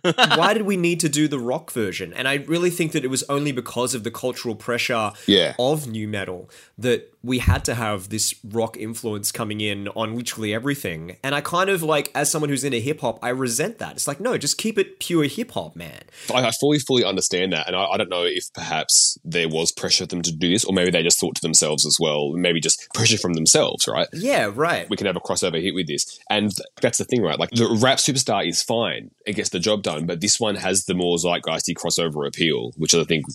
Why 0.35 0.53
did 0.53 0.63
we 0.63 0.77
need 0.77 0.99
to 1.01 1.09
do 1.09 1.27
the 1.27 1.39
rock 1.39 1.71
version? 1.71 2.13
And 2.13 2.27
I 2.27 2.35
really 2.35 2.69
think 2.69 2.91
that 2.91 3.03
it 3.05 3.09
was 3.09 3.23
only 3.29 3.51
because 3.51 3.93
of 3.95 4.03
the 4.03 4.11
cultural 4.11 4.55
pressure 4.55 5.11
Yeah. 5.27 5.55
of 5.57 5.87
new 5.87 6.07
metal 6.07 6.49
that 6.77 7.09
we 7.25 7.39
had 7.39 7.63
to 7.63 7.73
have 7.75 8.09
this 8.09 8.33
rock 8.43 8.75
influence 8.75 9.31
coming 9.31 9.61
in 9.61 9.87
on 9.89 10.13
literally 10.15 10.53
everything. 10.53 11.15
And 11.23 11.33
I 11.33 11.39
kind 11.39 11.69
of 11.69 11.81
like, 11.81 12.11
as 12.13 12.29
someone 12.29 12.49
who's 12.49 12.65
into 12.65 12.79
hip 12.79 12.99
hop, 12.99 13.17
I 13.23 13.29
resent 13.29 13.77
that. 13.77 13.93
It's 13.93 14.09
like, 14.09 14.19
no, 14.19 14.37
just 14.37 14.57
keep 14.57 14.77
it 14.77 14.99
pure 14.99 15.23
hip 15.23 15.51
hop, 15.51 15.73
man. 15.77 16.01
I, 16.33 16.47
I 16.47 16.51
fully, 16.51 16.79
fully 16.79 17.05
understand 17.05 17.53
that, 17.53 17.67
and 17.67 17.77
I, 17.77 17.85
I 17.85 17.97
don't 17.97 18.09
know 18.09 18.23
if 18.25 18.51
perhaps 18.53 19.17
there 19.23 19.47
was 19.47 19.71
pressure 19.71 20.03
for 20.03 20.07
them 20.09 20.21
to 20.23 20.33
do 20.35 20.49
this, 20.49 20.65
or 20.65 20.73
maybe 20.73 20.91
they 20.91 21.01
just 21.01 21.17
thought 21.17 21.35
to 21.35 21.41
themselves 21.41 21.85
as 21.85 21.95
well, 21.97 22.31
maybe 22.33 22.59
just 22.59 22.85
pressure 22.93 23.17
from 23.17 23.35
themselves, 23.35 23.87
right? 23.87 24.07
Yeah, 24.11 24.51
right. 24.53 24.89
we 24.89 24.97
can 24.97 25.07
have 25.07 25.15
a 25.15 25.21
crossover 25.21 25.61
hit 25.61 25.73
with 25.73 25.87
this. 25.87 26.19
And 26.29 26.51
that's 26.81 26.97
the 26.97 27.05
thing, 27.05 27.21
right? 27.21 27.39
Like 27.39 27.51
the 27.51 27.77
rap 27.81 27.99
superstar 27.99 28.45
is 28.45 28.61
fine. 28.61 29.11
It 29.25 29.37
gets 29.37 29.49
the 29.49 29.59
job 29.59 29.81
done, 29.83 29.92
but 30.01 30.21
this 30.21 30.39
one 30.39 30.55
has 30.55 30.85
the 30.85 30.93
more 30.93 31.17
zeitgeisty 31.17 31.73
crossover 31.73 32.27
appeal, 32.27 32.71
which 32.77 32.93
is 32.93 33.01
I 33.01 33.03
think 33.05 33.25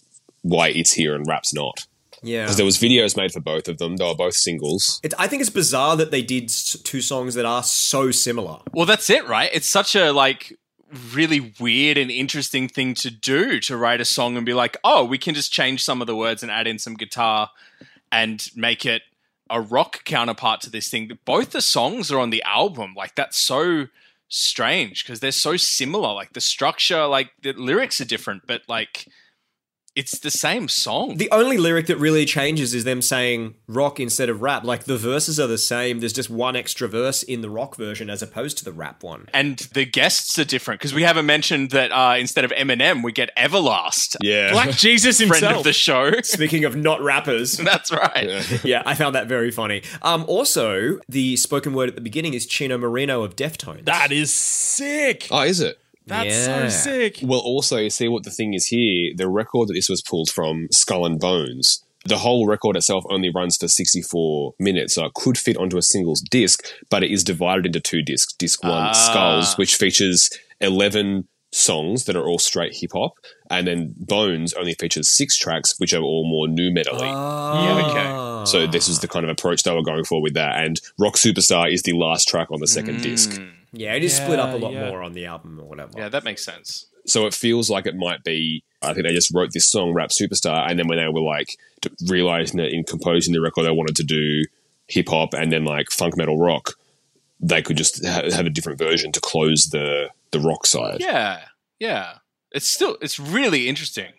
why 0.42 0.68
it's 0.68 0.92
here 0.92 1.14
and 1.14 1.26
rap's 1.26 1.54
not. 1.54 1.86
Yeah. 2.22 2.42
Because 2.42 2.56
there 2.56 2.66
was 2.66 2.78
videos 2.78 3.16
made 3.16 3.32
for 3.32 3.40
both 3.40 3.68
of 3.68 3.78
them. 3.78 3.96
They 3.96 4.04
were 4.04 4.14
both 4.14 4.34
singles. 4.34 5.00
It, 5.02 5.14
I 5.18 5.28
think 5.28 5.40
it's 5.40 5.50
bizarre 5.50 5.96
that 5.96 6.10
they 6.10 6.22
did 6.22 6.48
two 6.48 7.00
songs 7.00 7.34
that 7.34 7.44
are 7.44 7.62
so 7.62 8.10
similar. 8.10 8.58
Well, 8.72 8.86
that's 8.86 9.08
it, 9.08 9.26
right? 9.28 9.50
It's 9.52 9.68
such 9.68 9.94
a 9.94 10.12
like 10.12 10.58
really 11.12 11.54
weird 11.60 11.98
and 11.98 12.10
interesting 12.10 12.68
thing 12.68 12.94
to 12.94 13.10
do 13.10 13.60
to 13.60 13.76
write 13.76 14.00
a 14.00 14.04
song 14.04 14.36
and 14.36 14.46
be 14.46 14.54
like, 14.54 14.76
oh, 14.82 15.04
we 15.04 15.18
can 15.18 15.34
just 15.34 15.52
change 15.52 15.84
some 15.84 16.00
of 16.00 16.06
the 16.06 16.16
words 16.16 16.42
and 16.42 16.50
add 16.50 16.66
in 16.66 16.78
some 16.78 16.94
guitar 16.94 17.50
and 18.10 18.48
make 18.56 18.86
it 18.86 19.02
a 19.50 19.60
rock 19.60 20.04
counterpart 20.04 20.60
to 20.62 20.70
this 20.70 20.88
thing. 20.88 21.10
Both 21.24 21.50
the 21.50 21.62
songs 21.62 22.10
are 22.10 22.18
on 22.18 22.30
the 22.30 22.42
album. 22.42 22.94
Like 22.96 23.14
that's 23.14 23.38
so 23.38 23.88
strange 24.28 25.04
because 25.04 25.20
they're 25.20 25.32
so 25.32 25.56
similar. 25.56 26.12
Like 26.12 26.32
the 26.32 26.40
structure, 26.40 27.06
like 27.06 27.30
the 27.42 27.52
lyrics 27.52 28.00
are 28.00 28.04
different, 28.04 28.42
but 28.46 28.62
like 28.68 29.06
it's 29.98 30.18
the 30.20 30.30
same 30.30 30.68
song. 30.68 31.16
The 31.16 31.30
only 31.30 31.58
lyric 31.58 31.86
that 31.88 31.96
really 31.98 32.24
changes 32.24 32.72
is 32.74 32.84
them 32.84 33.02
saying 33.02 33.54
rock 33.66 33.98
instead 34.00 34.28
of 34.28 34.40
rap. 34.42 34.64
Like 34.64 34.84
the 34.84 34.96
verses 34.96 35.38
are 35.40 35.46
the 35.46 35.58
same. 35.58 35.98
There's 36.00 36.12
just 36.12 36.30
one 36.30 36.54
extra 36.56 36.86
verse 36.88 37.22
in 37.22 37.40
the 37.40 37.50
rock 37.50 37.76
version 37.76 38.08
as 38.08 38.22
opposed 38.22 38.56
to 38.58 38.64
the 38.64 38.72
rap 38.72 39.02
one. 39.02 39.28
and 39.34 39.58
the 39.74 39.84
guests 39.84 40.38
are 40.38 40.44
different 40.44 40.80
because 40.80 40.94
we 40.94 41.02
haven't 41.02 41.26
mentioned 41.26 41.70
that 41.70 41.90
uh, 41.92 42.16
instead 42.18 42.44
of 42.44 42.50
Eminem, 42.52 43.02
we 43.02 43.12
get 43.12 43.30
Everlast, 43.36 44.16
Yeah. 44.22 44.52
Black 44.52 44.70
Jesus 44.86 45.18
himself. 45.18 45.28
friend 45.40 45.44
himself. 45.44 45.58
of 45.60 45.64
the 45.64 45.72
show. 45.72 46.12
Speaking 46.22 46.64
of 46.64 46.76
not 46.76 47.00
rappers. 47.02 47.56
That's 47.68 47.90
right. 47.92 48.46
yeah, 48.64 48.82
I 48.86 48.94
found 48.94 49.14
that 49.16 49.26
very 49.26 49.50
funny. 49.50 49.82
Um, 50.02 50.24
also, 50.28 51.00
the 51.08 51.36
spoken 51.36 51.74
word 51.74 51.88
at 51.88 51.94
the 51.96 52.00
beginning 52.00 52.34
is 52.34 52.46
Chino 52.46 52.78
Moreno 52.78 53.22
of 53.22 53.36
Deftones. 53.36 53.84
that 53.86 54.12
is 54.12 54.32
sick. 54.32 55.26
oh, 55.30 55.42
is 55.42 55.60
it? 55.60 55.78
That's 56.08 56.34
Yeah. 56.34 56.68
so 56.68 56.90
sick. 56.90 57.18
Well, 57.22 57.40
also, 57.40 57.76
you 57.78 57.90
see 57.90 58.08
what 58.08 58.24
the 58.24 58.30
thing 58.30 58.54
is 58.54 58.66
here. 58.66 59.12
The 59.16 59.28
record 59.28 59.68
that 59.68 59.74
this 59.74 59.88
was 59.88 60.02
pulled 60.02 60.30
from, 60.30 60.68
Skull 60.72 61.06
and 61.06 61.18
Bones, 61.20 61.84
the 62.04 62.18
whole 62.18 62.46
record 62.46 62.76
itself 62.76 63.04
only 63.10 63.30
runs 63.30 63.56
for 63.56 63.68
64 63.68 64.54
minutes, 64.58 64.94
so 64.94 65.04
it 65.06 65.14
could 65.14 65.36
fit 65.36 65.56
onto 65.56 65.76
a 65.76 65.82
singles 65.82 66.22
disc, 66.30 66.60
but 66.90 67.02
it 67.04 67.10
is 67.10 67.22
divided 67.24 67.66
into 67.66 67.80
two 67.80 68.02
discs. 68.02 68.32
Disc 68.34 68.62
one, 68.62 68.72
Ah. 68.72 68.92
Skulls, 68.92 69.58
which 69.58 69.74
features 69.76 70.30
11 70.60 71.28
songs 71.50 72.04
that 72.04 72.16
are 72.16 72.26
all 72.26 72.38
straight 72.38 72.76
hip 72.76 72.92
hop, 72.92 73.14
and 73.50 73.66
then 73.66 73.94
Bones 73.96 74.52
only 74.54 74.74
features 74.74 75.08
six 75.08 75.38
tracks, 75.38 75.74
which 75.78 75.94
are 75.94 76.02
all 76.02 76.28
more 76.28 76.48
new 76.48 76.70
metally. 76.70 77.10
Ah. 77.10 78.44
So 78.44 78.66
this 78.66 78.88
is 78.88 79.00
the 79.00 79.08
kind 79.08 79.24
of 79.24 79.30
approach 79.30 79.62
they 79.62 79.74
were 79.74 79.82
going 79.82 80.04
for 80.04 80.20
with 80.22 80.34
that. 80.34 80.62
And 80.62 80.80
Rock 80.98 81.14
Superstar 81.14 81.72
is 81.72 81.82
the 81.82 81.92
last 81.92 82.28
track 82.28 82.50
on 82.50 82.60
the 82.60 82.66
second 82.66 83.02
disc. 83.02 83.40
Yeah, 83.72 83.94
it 83.94 84.04
is 84.04 84.16
split 84.16 84.38
up 84.38 84.54
a 84.54 84.56
lot 84.56 84.72
yeah. 84.72 84.88
more 84.88 85.02
on 85.02 85.12
the 85.12 85.26
album 85.26 85.60
or 85.60 85.64
whatever. 85.64 85.92
Yeah, 85.96 86.08
that 86.08 86.24
makes 86.24 86.44
sense. 86.44 86.86
So 87.06 87.26
it 87.26 87.34
feels 87.34 87.70
like 87.70 87.86
it 87.86 87.96
might 87.96 88.24
be. 88.24 88.62
I 88.82 88.92
think 88.92 89.06
they 89.06 89.14
just 89.14 89.34
wrote 89.34 89.52
this 89.52 89.66
song, 89.66 89.92
Rap 89.92 90.10
Superstar, 90.10 90.70
and 90.70 90.78
then 90.78 90.86
when 90.88 90.98
they 90.98 91.08
were 91.08 91.20
like 91.20 91.56
realizing 92.06 92.58
that 92.58 92.72
in 92.72 92.84
composing 92.84 93.34
the 93.34 93.40
record 93.40 93.64
they 93.64 93.70
wanted 93.70 93.96
to 93.96 94.04
do 94.04 94.44
hip 94.86 95.08
hop 95.08 95.34
and 95.34 95.50
then 95.52 95.64
like 95.64 95.90
funk 95.90 96.16
metal 96.16 96.38
rock, 96.38 96.74
they 97.40 97.62
could 97.62 97.76
just 97.76 98.04
ha- 98.04 98.30
have 98.30 98.46
a 98.46 98.50
different 98.50 98.78
version 98.78 99.12
to 99.12 99.20
close 99.20 99.68
the 99.70 100.08
the 100.32 100.40
rock 100.40 100.66
side. 100.66 100.98
Yeah, 101.00 101.42
yeah. 101.78 102.18
It's 102.52 102.68
still 102.68 102.96
it's 103.00 103.18
really 103.18 103.68
interesting. 103.68 104.12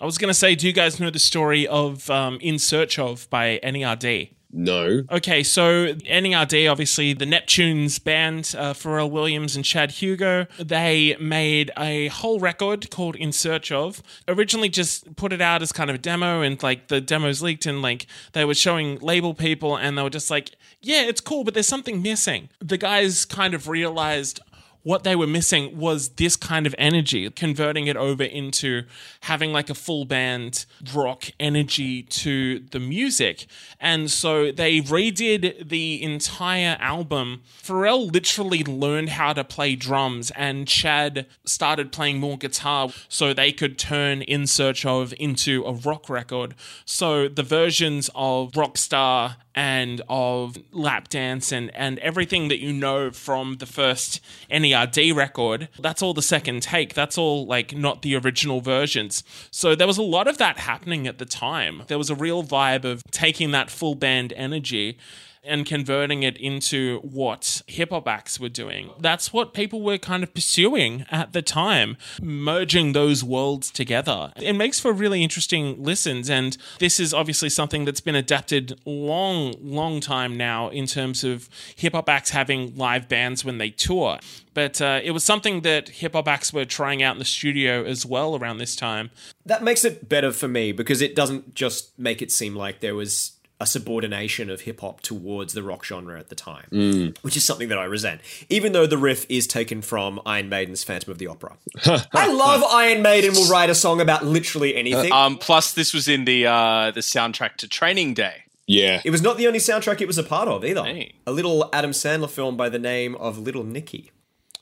I 0.00 0.04
was 0.04 0.16
going 0.16 0.28
to 0.28 0.34
say, 0.34 0.54
do 0.54 0.66
you 0.66 0.72
guys 0.72 1.00
know 1.00 1.10
the 1.10 1.18
story 1.18 1.66
of 1.66 2.08
um, 2.08 2.38
In 2.40 2.58
Search 2.58 2.98
of 3.00 3.28
by 3.30 3.58
NERD? 3.64 4.30
No, 4.50 5.02
Okay, 5.10 5.42
so 5.42 5.94
NERD, 5.94 6.70
obviously 6.70 7.12
the 7.12 7.26
Neptunes 7.26 8.02
band, 8.02 8.54
uh, 8.56 8.72
Pharrell 8.72 9.10
Williams 9.10 9.56
and 9.56 9.64
Chad 9.64 9.90
Hugo, 9.90 10.46
they 10.58 11.16
made 11.20 11.70
a 11.76 12.08
whole 12.08 12.40
record 12.40 12.90
called 12.90 13.14
In 13.16 13.30
Search 13.32 13.70
of. 13.70 14.02
Originally, 14.26 14.68
just 14.70 15.16
put 15.16 15.32
it 15.32 15.42
out 15.42 15.60
as 15.60 15.70
kind 15.70 15.90
of 15.90 15.96
a 15.96 15.98
demo, 15.98 16.40
and 16.40 16.62
like 16.62 16.88
the 16.88 17.00
demos 17.00 17.42
leaked, 17.42 17.66
and 17.66 17.82
like 17.82 18.06
they 18.32 18.44
were 18.44 18.54
showing 18.54 18.98
label 19.00 19.34
people, 19.34 19.76
and 19.76 19.98
they 19.98 20.02
were 20.02 20.10
just 20.10 20.30
like, 20.30 20.52
"Yeah, 20.80 21.02
it's 21.02 21.20
cool, 21.20 21.44
but 21.44 21.52
there's 21.54 21.68
something 21.68 22.00
missing." 22.00 22.48
The 22.60 22.78
guys 22.78 23.26
kind 23.26 23.52
of 23.52 23.68
realized 23.68 24.40
what 24.82 25.04
they 25.04 25.16
were 25.16 25.26
missing 25.26 25.76
was 25.76 26.10
this 26.10 26.36
kind 26.36 26.66
of 26.66 26.74
energy, 26.78 27.28
converting 27.30 27.86
it 27.86 27.96
over 27.96 28.22
into 28.22 28.84
having 29.22 29.52
like 29.52 29.68
a 29.68 29.74
full 29.74 30.04
band 30.04 30.64
rock 30.94 31.26
energy 31.38 32.02
to 32.02 32.60
the 32.60 32.80
music. 32.80 33.46
And 33.80 34.10
so 34.10 34.50
they 34.50 34.80
redid 34.80 35.68
the 35.68 36.02
entire 36.02 36.76
album. 36.80 37.42
Pharrell 37.62 38.12
literally 38.12 38.64
learned 38.64 39.10
how 39.10 39.32
to 39.32 39.44
play 39.44 39.74
drums, 39.74 40.30
and 40.32 40.66
Chad 40.66 41.26
started 41.44 41.92
playing 41.92 42.18
more 42.18 42.38
guitar 42.38 42.90
so 43.08 43.32
they 43.32 43.52
could 43.52 43.78
turn 43.78 44.22
In 44.22 44.46
Search 44.46 44.86
of 44.86 45.12
into 45.18 45.64
a 45.64 45.72
rock 45.72 46.08
record. 46.08 46.54
So 46.84 47.28
the 47.28 47.42
versions 47.42 48.10
of 48.14 48.52
Rockstar 48.52 49.36
and 49.58 50.00
of 50.08 50.56
lap 50.70 51.08
dance 51.08 51.50
and, 51.50 51.74
and 51.74 51.98
everything 51.98 52.46
that 52.46 52.60
you 52.60 52.72
know 52.72 53.10
from 53.10 53.56
the 53.56 53.66
first 53.66 54.20
NERD 54.48 55.12
record, 55.16 55.68
that's 55.80 56.00
all 56.00 56.14
the 56.14 56.22
second 56.22 56.62
take. 56.62 56.94
That's 56.94 57.18
all 57.18 57.44
like 57.44 57.76
not 57.76 58.02
the 58.02 58.14
original 58.14 58.60
versions. 58.60 59.24
So 59.50 59.74
there 59.74 59.88
was 59.88 59.98
a 59.98 60.02
lot 60.02 60.28
of 60.28 60.38
that 60.38 60.58
happening 60.58 61.08
at 61.08 61.18
the 61.18 61.24
time. 61.24 61.82
There 61.88 61.98
was 61.98 62.08
a 62.08 62.14
real 62.14 62.44
vibe 62.44 62.84
of 62.84 63.02
taking 63.10 63.50
that 63.50 63.68
full 63.68 63.96
band 63.96 64.32
energy 64.36 64.96
and 65.44 65.66
converting 65.66 66.22
it 66.22 66.36
into 66.36 66.98
what 67.00 67.62
hip 67.66 67.90
hop 67.90 68.08
acts 68.08 68.38
were 68.38 68.48
doing. 68.48 68.90
That's 68.98 69.32
what 69.32 69.54
people 69.54 69.82
were 69.82 69.98
kind 69.98 70.22
of 70.22 70.34
pursuing 70.34 71.04
at 71.10 71.32
the 71.32 71.42
time, 71.42 71.96
merging 72.20 72.92
those 72.92 73.24
worlds 73.24 73.70
together. 73.70 74.32
It 74.36 74.54
makes 74.54 74.80
for 74.80 74.92
really 74.92 75.22
interesting 75.22 75.82
listens, 75.82 76.28
and 76.28 76.56
this 76.78 77.00
is 77.00 77.14
obviously 77.14 77.50
something 77.50 77.84
that's 77.84 78.00
been 78.00 78.14
adapted 78.14 78.80
long, 78.84 79.54
long 79.60 80.00
time 80.00 80.36
now 80.36 80.68
in 80.68 80.86
terms 80.86 81.24
of 81.24 81.48
hip 81.76 81.94
hop 81.94 82.08
acts 82.08 82.30
having 82.30 82.76
live 82.76 83.08
bands 83.08 83.44
when 83.44 83.58
they 83.58 83.70
tour. 83.70 84.18
But 84.54 84.80
uh, 84.80 85.00
it 85.04 85.12
was 85.12 85.22
something 85.22 85.60
that 85.60 85.88
hip 85.88 86.14
hop 86.14 86.26
acts 86.26 86.52
were 86.52 86.64
trying 86.64 87.02
out 87.02 87.14
in 87.14 87.18
the 87.20 87.24
studio 87.24 87.84
as 87.84 88.04
well 88.04 88.36
around 88.36 88.58
this 88.58 88.74
time. 88.74 89.10
That 89.46 89.62
makes 89.62 89.84
it 89.84 90.08
better 90.08 90.32
for 90.32 90.48
me 90.48 90.72
because 90.72 91.00
it 91.00 91.14
doesn't 91.14 91.54
just 91.54 91.96
make 91.98 92.20
it 92.22 92.32
seem 92.32 92.56
like 92.56 92.80
there 92.80 92.94
was 92.94 93.37
a 93.60 93.66
subordination 93.66 94.50
of 94.50 94.60
hip 94.62 94.80
hop 94.80 95.00
towards 95.00 95.52
the 95.52 95.62
rock 95.62 95.84
genre 95.84 96.18
at 96.18 96.28
the 96.28 96.34
time, 96.34 97.14
which 97.22 97.36
is 97.36 97.44
something 97.44 97.68
that 97.68 97.78
I 97.78 97.84
resent. 97.84 98.20
Even 98.48 98.72
though 98.72 98.86
the 98.86 98.98
riff 98.98 99.26
is 99.28 99.46
taken 99.46 99.82
from 99.82 100.20
Iron 100.24 100.48
Maiden's 100.48 100.84
Phantom 100.84 101.10
of 101.10 101.18
the 101.18 101.26
Opera. 101.26 101.56
I 102.12 102.32
love 102.32 102.62
Iron 102.64 103.02
Maiden 103.02 103.32
will 103.34 103.48
write 103.50 103.68
a 103.68 103.74
song 103.74 104.00
about 104.00 104.24
literally 104.24 104.76
anything. 104.76 105.12
Um, 105.12 105.38
plus, 105.38 105.72
this 105.72 105.92
was 105.92 106.06
in 106.06 106.24
the 106.24 106.46
uh, 106.46 106.90
the 106.92 107.00
soundtrack 107.00 107.56
to 107.56 107.68
Training 107.68 108.14
Day. 108.14 108.44
yeah, 108.66 109.02
it 109.04 109.10
was 109.10 109.22
not 109.22 109.36
the 109.38 109.46
only 109.46 109.58
soundtrack 109.58 110.00
it 110.00 110.06
was 110.06 110.18
a 110.18 110.22
part 110.22 110.46
of 110.46 110.64
either. 110.64 110.84
Hey. 110.84 111.14
A 111.26 111.32
little 111.32 111.68
Adam 111.72 111.90
Sandler 111.90 112.30
film 112.30 112.56
by 112.56 112.68
the 112.68 112.78
name 112.78 113.16
of 113.16 113.38
Little 113.38 113.64
Nicky. 113.64 114.12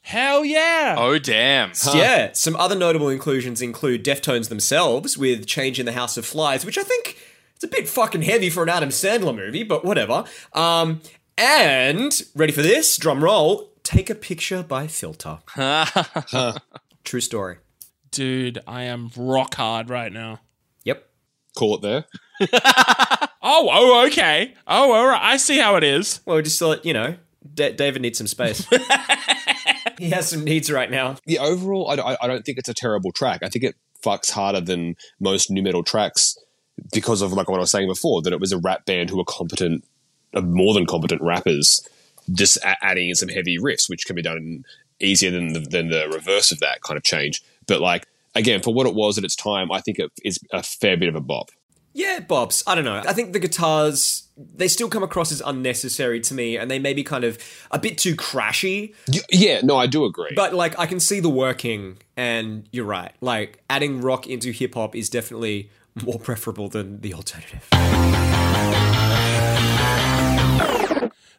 Hell 0.02 0.44
yeah! 0.44 0.94
Oh 0.96 1.18
damn! 1.18 1.72
Yeah, 1.92 2.30
some 2.32 2.54
other 2.56 2.76
notable 2.76 3.08
inclusions 3.08 3.60
include 3.60 4.04
Deftones 4.04 4.48
themselves 4.48 5.18
with 5.18 5.46
Change 5.46 5.80
in 5.80 5.84
the 5.86 5.92
House 5.92 6.16
of 6.16 6.24
Flies, 6.24 6.64
which 6.64 6.78
I 6.78 6.84
think 6.84 7.18
it's 7.56 7.64
a 7.64 7.68
bit 7.68 7.88
fucking 7.88 8.22
heavy 8.22 8.50
for 8.50 8.62
an 8.62 8.68
Adam 8.68 8.90
Sandler 8.90 9.34
movie, 9.34 9.62
but 9.64 9.84
whatever. 9.84 10.24
Um, 10.52 11.00
and 11.36 12.22
ready 12.34 12.52
for 12.52 12.62
this? 12.62 12.96
Drum 12.96 13.22
roll. 13.24 13.72
Take 13.82 14.08
a 14.10 14.14
picture 14.14 14.62
by 14.62 14.86
Filter. 14.86 15.38
True 17.04 17.20
story. 17.20 17.58
Dude, 18.10 18.58
I 18.66 18.82
am 18.84 19.10
rock 19.16 19.54
hard 19.54 19.90
right 19.90 20.12
now. 20.12 20.40
Yep. 20.84 21.06
call 21.56 21.76
it 21.76 21.82
there. 21.82 22.04
Oh, 23.48 23.68
oh, 23.72 24.06
okay. 24.08 24.54
Oh, 24.66 24.90
all 24.92 25.06
right. 25.06 25.20
I 25.22 25.36
see 25.36 25.56
how 25.58 25.76
it 25.76 25.84
is. 25.84 26.20
Well, 26.26 26.42
just 26.42 26.58
thought 26.58 26.84
you 26.84 26.92
know, 26.92 27.14
D- 27.54 27.70
David 27.74 28.02
needs 28.02 28.18
some 28.18 28.26
space. 28.26 28.66
he 30.00 30.10
has 30.10 30.28
some 30.28 30.42
needs 30.42 30.68
right 30.68 30.90
now. 30.90 31.14
Yeah, 31.26 31.42
overall, 31.42 31.88
I, 31.88 31.94
I- 31.94 32.16
I 32.22 32.26
don't 32.26 32.42
think 32.44 32.58
it's 32.58 32.68
a 32.68 32.74
terrible 32.74 33.12
track. 33.12 33.44
I 33.44 33.48
think 33.48 33.64
it 33.64 33.76
fucks 34.04 34.32
harder 34.32 34.60
than 34.60 34.96
most 35.20 35.48
new 35.48 35.62
metal 35.62 35.84
tracks 35.84 36.36
because 36.92 37.22
of 37.22 37.32
like 37.32 37.48
what 37.48 37.58
I 37.58 37.60
was 37.60 37.70
saying 37.70 37.88
before 37.88 38.22
that 38.22 38.32
it 38.32 38.40
was 38.40 38.52
a 38.52 38.58
rap 38.58 38.84
band 38.84 39.10
who 39.10 39.16
were 39.16 39.24
competent, 39.24 39.84
uh, 40.34 40.40
more 40.40 40.74
than 40.74 40.86
competent 40.86 41.22
rappers, 41.22 41.86
just 42.32 42.56
a- 42.58 42.84
adding 42.84 43.08
in 43.08 43.14
some 43.14 43.28
heavy 43.28 43.58
riffs, 43.58 43.88
which 43.88 44.06
can 44.06 44.16
be 44.16 44.22
done 44.22 44.64
easier 45.00 45.30
than 45.30 45.52
the, 45.52 45.60
than 45.60 45.88
the 45.88 46.08
reverse 46.12 46.50
of 46.52 46.60
that 46.60 46.82
kind 46.82 46.96
of 46.96 47.04
change. 47.04 47.42
But 47.66 47.80
like 47.80 48.06
again, 48.34 48.62
for 48.62 48.72
what 48.72 48.86
it 48.86 48.94
was 48.94 49.18
at 49.18 49.24
its 49.24 49.36
time, 49.36 49.72
I 49.72 49.80
think 49.80 49.98
it 49.98 50.12
is 50.24 50.38
a 50.52 50.62
fair 50.62 50.96
bit 50.96 51.08
of 51.08 51.16
a 51.16 51.20
bop. 51.20 51.50
Yeah, 51.96 52.20
Bobs. 52.20 52.62
I 52.66 52.74
don't 52.74 52.84
know. 52.84 53.02
I 53.06 53.14
think 53.14 53.32
the 53.32 53.38
guitars 53.38 54.28
they 54.54 54.68
still 54.68 54.90
come 54.90 55.02
across 55.02 55.32
as 55.32 55.40
unnecessary 55.40 56.20
to 56.20 56.34
me, 56.34 56.58
and 56.58 56.70
they 56.70 56.78
may 56.78 56.92
be 56.92 57.02
kind 57.02 57.24
of 57.24 57.38
a 57.70 57.78
bit 57.78 57.96
too 57.96 58.14
crashy. 58.14 58.94
Yeah, 59.30 59.62
no, 59.62 59.78
I 59.78 59.86
do 59.86 60.04
agree. 60.04 60.32
But 60.36 60.52
like, 60.52 60.78
I 60.78 60.84
can 60.84 61.00
see 61.00 61.20
the 61.20 61.30
working, 61.30 61.96
and 62.14 62.68
you're 62.70 62.84
right. 62.84 63.12
Like, 63.22 63.62
adding 63.70 64.02
rock 64.02 64.26
into 64.26 64.52
hip 64.52 64.74
hop 64.74 64.94
is 64.94 65.08
definitely 65.08 65.70
more 66.04 66.18
preferable 66.18 66.68
than 66.68 67.00
the 67.00 67.14
alternative. 67.14 67.68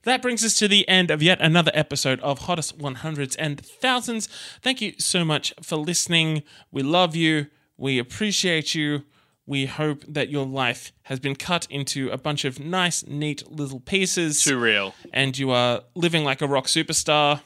That 0.04 0.22
brings 0.22 0.46
us 0.46 0.54
to 0.56 0.70
the 0.70 0.88
end 0.88 1.12
of 1.12 1.22
yet 1.22 1.42
another 1.42 1.72
episode 1.74 2.22
of 2.22 2.40
Hottest 2.40 2.78
100s 2.78 3.36
and 3.38 3.60
Thousands. 3.60 4.28
Thank 4.62 4.80
you 4.80 4.94
so 4.98 5.26
much 5.26 5.54
for 5.62 5.76
listening. 5.76 6.44
We 6.72 6.82
love 6.82 7.14
you. 7.14 7.48
We 7.76 8.00
appreciate 8.00 8.74
you. 8.74 9.04
We 9.46 9.66
hope 9.66 10.06
that 10.08 10.30
your 10.30 10.46
life 10.46 10.94
has 11.04 11.20
been 11.20 11.36
cut 11.36 11.68
into 11.70 12.10
a 12.10 12.18
bunch 12.18 12.46
of 12.46 12.58
nice, 12.58 13.06
neat 13.06 13.52
little 13.52 13.82
pieces. 13.82 14.42
Too 14.44 14.58
real. 14.58 14.94
and 15.12 15.38
you 15.38 15.52
are 15.52 15.82
living 15.94 16.24
like 16.24 16.42
a 16.42 16.48
rock 16.48 16.68
superstar, 16.68 17.42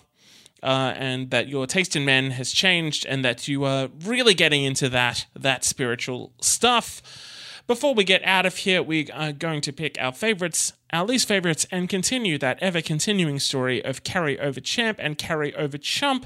uh, 0.64 0.94
and 0.96 1.32
that 1.32 1.48
your 1.48 1.66
taste 1.68 1.96
in 1.96 2.06
men 2.06 2.32
has 2.32 2.52
changed, 2.52 3.06
and 3.06 3.24
that 3.26 3.48
you 3.48 3.64
are 3.64 3.90
really 4.04 4.34
getting 4.34 4.64
into 4.64 4.90
that 4.90 5.26
that 5.36 5.64
spiritual 5.64 6.34
stuff. 6.42 7.02
Before 7.68 7.94
we 7.94 8.04
get 8.04 8.24
out 8.24 8.46
of 8.46 8.58
here, 8.58 8.84
we 8.84 9.10
are 9.12 9.32
going 9.32 9.62
to 9.62 9.72
pick 9.72 9.96
our 10.00 10.12
favorites 10.12 10.74
our 10.92 11.06
least 11.06 11.28
favorites 11.28 11.66
and 11.72 11.88
continue 11.88 12.38
that 12.38 12.58
ever 12.62 12.82
continuing 12.82 13.40
story 13.40 13.84
of 13.84 14.04
carry 14.04 14.40
over 14.40 14.60
champ 14.60 14.98
and 15.00 15.18
carry 15.18 15.56
over 15.56 15.78
chump. 15.78 16.26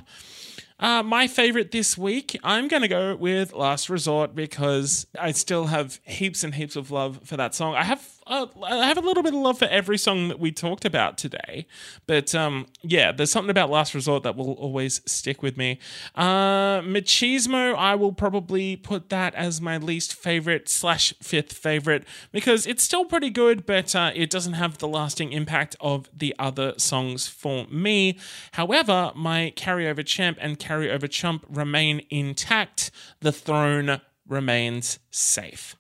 Uh, 0.79 1.01
my 1.01 1.27
favorite 1.27 1.71
this 1.71 1.97
week, 1.97 2.38
I'm 2.43 2.67
going 2.67 2.81
to 2.81 2.88
go 2.88 3.15
with 3.15 3.53
Last 3.53 3.89
Resort 3.89 4.36
because 4.36 5.07
I 5.17 5.31
still 5.31 5.67
have 5.67 5.99
heaps 6.03 6.43
and 6.43 6.55
heaps 6.55 6.75
of 6.75 6.91
love 6.91 7.21
for 7.23 7.38
that 7.38 7.55
song. 7.55 7.75
I 7.75 7.83
have 7.83 8.14
uh, 8.28 8.47
I 8.63 8.88
have 8.88 8.97
a 8.97 9.01
little 9.01 9.21
bit 9.21 9.34
of 9.34 9.39
love 9.39 9.59
for 9.59 9.65
every 9.65 9.97
song 9.97 10.30
that 10.30 10.39
we 10.39 10.51
talked 10.51 10.84
about 10.84 11.17
today, 11.17 11.67
but 12.07 12.34
um, 12.34 12.65
yeah, 12.82 13.11
there's 13.11 13.32
something 13.32 13.51
about 13.51 13.69
Last 13.69 13.93
Resort 13.93 14.23
that 14.23 14.36
will 14.36 14.53
always 14.53 15.01
stick 15.05 15.43
with 15.43 15.57
me. 15.57 15.80
Uh, 16.15 16.82
Machismo, 16.82 17.76
I 17.76 17.93
will 17.93 18.13
probably 18.13 18.76
put 18.76 19.09
that 19.09 19.36
as 19.36 19.61
my 19.61 19.78
least 19.78 20.15
favorite 20.15 20.67
slash 20.67 21.13
fifth 21.21 21.53
favorite 21.53 22.03
because 22.32 22.65
it's 22.65 22.84
still 22.84 23.05
pretty 23.05 23.30
good, 23.30 23.65
but 23.65 23.95
uh, 23.95 24.11
it 24.15 24.32
doesn't 24.32 24.53
have 24.53 24.80
the 24.80 24.88
lasting 24.88 25.32
impact 25.32 25.76
of 25.80 26.09
the 26.11 26.34
other 26.39 26.73
songs 26.78 27.28
for 27.28 27.67
me. 27.67 28.17
However, 28.53 29.11
my 29.15 29.53
carryover 29.55 30.05
champ 30.05 30.39
and 30.41 30.57
carryover 30.57 31.09
chump 31.09 31.45
remain 31.47 32.01
intact. 32.09 32.89
The 33.19 33.32
throne 33.32 34.01
remains 34.28 34.97
safe. 35.11 35.76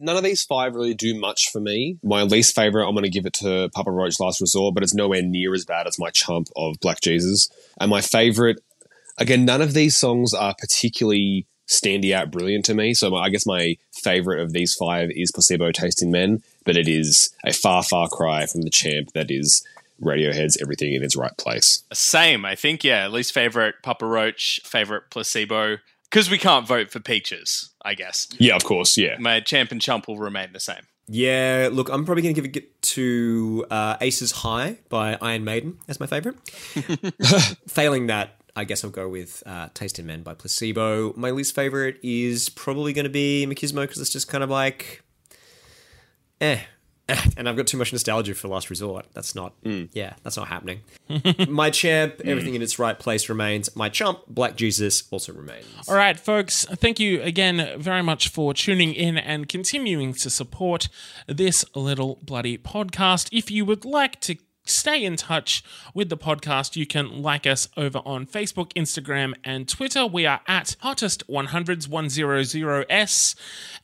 None 0.00 0.16
of 0.16 0.22
these 0.22 0.44
five 0.44 0.74
really 0.74 0.94
do 0.94 1.18
much 1.18 1.50
for 1.50 1.60
me. 1.60 1.98
My 2.02 2.22
least 2.22 2.54
favorite, 2.54 2.86
I'm 2.86 2.94
going 2.94 3.04
to 3.04 3.10
give 3.10 3.26
it 3.26 3.32
to 3.34 3.68
Papa 3.74 3.90
Roach 3.90 4.20
Last 4.20 4.40
Resort, 4.40 4.74
but 4.74 4.82
it's 4.82 4.94
nowhere 4.94 5.22
near 5.22 5.54
as 5.54 5.64
bad 5.64 5.86
as 5.86 5.98
my 5.98 6.10
chump 6.10 6.48
of 6.56 6.78
Black 6.80 7.00
Jesus. 7.00 7.50
And 7.80 7.90
my 7.90 8.00
favorite, 8.00 8.60
again, 9.16 9.44
none 9.44 9.60
of 9.60 9.74
these 9.74 9.96
songs 9.96 10.32
are 10.34 10.54
particularly 10.56 11.46
standing 11.66 12.12
out 12.12 12.30
brilliant 12.30 12.64
to 12.66 12.74
me. 12.74 12.94
So 12.94 13.10
my, 13.10 13.18
I 13.18 13.28
guess 13.28 13.46
my 13.46 13.76
favorite 13.92 14.40
of 14.40 14.52
these 14.52 14.74
five 14.74 15.10
is 15.14 15.32
Placebo 15.32 15.72
Taste 15.72 16.02
in 16.02 16.10
Men, 16.10 16.42
but 16.64 16.76
it 16.76 16.88
is 16.88 17.30
a 17.44 17.52
far, 17.52 17.82
far 17.82 18.08
cry 18.08 18.46
from 18.46 18.62
the 18.62 18.70
champ 18.70 19.12
that 19.14 19.30
is 19.30 19.64
Radiohead's 20.02 20.56
Everything 20.62 20.94
in 20.94 21.02
its 21.02 21.16
Right 21.16 21.36
Place. 21.36 21.82
Same, 21.92 22.44
I 22.44 22.54
think. 22.54 22.84
Yeah, 22.84 23.08
least 23.08 23.32
favorite 23.32 23.76
Papa 23.82 24.06
Roach, 24.06 24.60
favorite 24.64 25.10
placebo. 25.10 25.78
Because 26.10 26.30
we 26.30 26.38
can't 26.38 26.66
vote 26.66 26.90
for 26.90 27.00
Peaches, 27.00 27.70
I 27.84 27.94
guess. 27.94 28.28
Yeah, 28.38 28.56
of 28.56 28.64
course. 28.64 28.96
Yeah. 28.96 29.16
My 29.18 29.40
champ 29.40 29.72
and 29.72 29.80
chump 29.80 30.08
will 30.08 30.18
remain 30.18 30.52
the 30.52 30.60
same. 30.60 30.82
Yeah, 31.06 31.70
look, 31.72 31.88
I'm 31.88 32.04
probably 32.04 32.22
going 32.22 32.34
to 32.34 32.40
give 32.40 32.62
it 32.62 32.82
to 32.82 33.66
uh, 33.70 33.96
Aces 34.00 34.30
High 34.30 34.78
by 34.90 35.16
Iron 35.22 35.42
Maiden 35.44 35.78
as 35.88 35.98
my 35.98 36.06
favorite. 36.06 36.36
Failing 37.68 38.08
that, 38.08 38.40
I 38.54 38.64
guess 38.64 38.84
I'll 38.84 38.90
go 38.90 39.08
with 39.08 39.42
uh, 39.46 39.68
Taste 39.72 39.98
in 39.98 40.04
Men 40.06 40.22
by 40.22 40.34
Placebo. 40.34 41.14
My 41.16 41.30
least 41.30 41.54
favorite 41.54 41.98
is 42.02 42.50
probably 42.50 42.92
going 42.92 43.04
to 43.04 43.10
be 43.10 43.46
Machismo 43.46 43.82
because 43.82 44.00
it's 44.00 44.10
just 44.10 44.28
kind 44.28 44.44
of 44.44 44.50
like, 44.50 45.02
eh. 46.42 46.60
And 47.36 47.48
I've 47.48 47.56
got 47.56 47.68
too 47.68 47.76
much 47.76 47.92
nostalgia 47.92 48.34
for 48.34 48.48
Last 48.48 48.68
Resort. 48.68 49.06
That's 49.14 49.34
not, 49.34 49.52
hmm. 49.62 49.84
yeah, 49.92 50.14
that's 50.24 50.36
not 50.36 50.48
happening. 50.48 50.80
my 51.48 51.70
champ, 51.70 52.20
hmm. 52.20 52.28
everything 52.28 52.54
in 52.54 52.62
its 52.62 52.78
right 52.78 52.98
place 52.98 53.28
remains. 53.28 53.74
My 53.76 53.88
chump, 53.88 54.20
Black 54.26 54.56
Jesus, 54.56 55.04
also 55.10 55.32
remains. 55.32 55.66
All 55.88 55.94
right, 55.94 56.18
folks, 56.18 56.64
thank 56.64 56.98
you 56.98 57.22
again 57.22 57.80
very 57.80 58.02
much 58.02 58.28
for 58.28 58.54
tuning 58.54 58.92
in 58.92 59.16
and 59.16 59.48
continuing 59.48 60.14
to 60.14 60.30
support 60.30 60.88
this 61.28 61.64
little 61.76 62.18
bloody 62.22 62.58
podcast. 62.58 63.28
If 63.30 63.50
you 63.50 63.64
would 63.64 63.84
like 63.84 64.20
to 64.22 64.36
stay 64.68 65.04
in 65.04 65.16
touch 65.16 65.64
with 65.94 66.08
the 66.08 66.16
podcast, 66.16 66.74
you 66.76 66.86
can 66.86 67.22
like 67.22 67.46
us 67.46 67.68
over 67.76 68.00
on 68.04 68.26
Facebook, 68.26 68.72
Instagram, 68.74 69.34
and 69.44 69.68
Twitter. 69.68 70.06
We 70.06 70.26
are 70.26 70.40
at 70.46 70.76
hottest100s100s. 70.82 73.36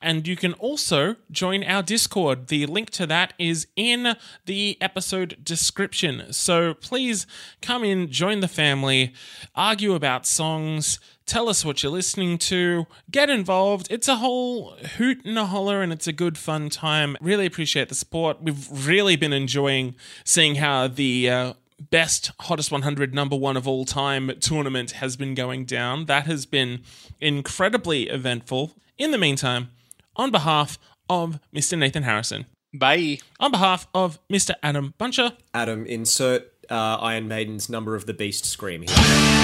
And 0.02 0.26
you 0.26 0.36
can 0.36 0.52
also 0.54 1.14
join 1.30 1.62
our 1.64 1.82
Discord. 1.82 2.48
The 2.48 2.66
link 2.66 2.90
to 2.90 3.06
that 3.06 3.32
is 3.38 3.66
in 3.76 4.16
the 4.46 4.76
episode 4.80 5.38
description. 5.42 6.32
So 6.32 6.74
please 6.74 7.26
come 7.62 7.84
in, 7.84 8.10
join 8.10 8.40
the 8.40 8.48
family, 8.48 9.14
argue 9.54 9.94
about 9.94 10.26
songs. 10.26 10.98
Tell 11.26 11.48
us 11.48 11.64
what 11.64 11.82
you're 11.82 11.92
listening 11.92 12.36
to. 12.38 12.86
Get 13.10 13.30
involved. 13.30 13.86
It's 13.90 14.08
a 14.08 14.16
whole 14.16 14.76
hoot 14.98 15.24
and 15.24 15.38
a 15.38 15.46
holler, 15.46 15.80
and 15.82 15.90
it's 15.92 16.06
a 16.06 16.12
good, 16.12 16.36
fun 16.36 16.68
time. 16.68 17.16
Really 17.20 17.46
appreciate 17.46 17.88
the 17.88 17.94
support. 17.94 18.42
We've 18.42 18.86
really 18.86 19.16
been 19.16 19.32
enjoying 19.32 19.94
seeing 20.24 20.56
how 20.56 20.86
the 20.88 21.30
uh, 21.30 21.52
best 21.90 22.30
hottest 22.40 22.70
100 22.70 23.14
number 23.14 23.36
one 23.36 23.56
of 23.56 23.66
all 23.66 23.86
time 23.86 24.30
tournament 24.40 24.92
has 24.92 25.16
been 25.16 25.34
going 25.34 25.64
down. 25.64 26.06
That 26.06 26.26
has 26.26 26.44
been 26.44 26.82
incredibly 27.20 28.04
eventful. 28.10 28.72
In 28.98 29.10
the 29.10 29.18
meantime, 29.18 29.70
on 30.16 30.30
behalf 30.30 30.78
of 31.08 31.40
Mr. 31.54 31.78
Nathan 31.78 32.02
Harrison, 32.02 32.44
Bye. 32.72 33.18
on 33.40 33.50
behalf 33.50 33.86
of 33.94 34.18
Mr. 34.30 34.54
Adam 34.62 34.92
Buncher, 35.00 35.36
Adam, 35.54 35.86
insert 35.86 36.52
uh, 36.70 36.98
Iron 37.00 37.28
Maiden's 37.28 37.68
Number 37.70 37.94
of 37.94 38.06
the 38.06 38.14
Beast 38.14 38.44
scream 38.44 38.82
here. 38.82 39.43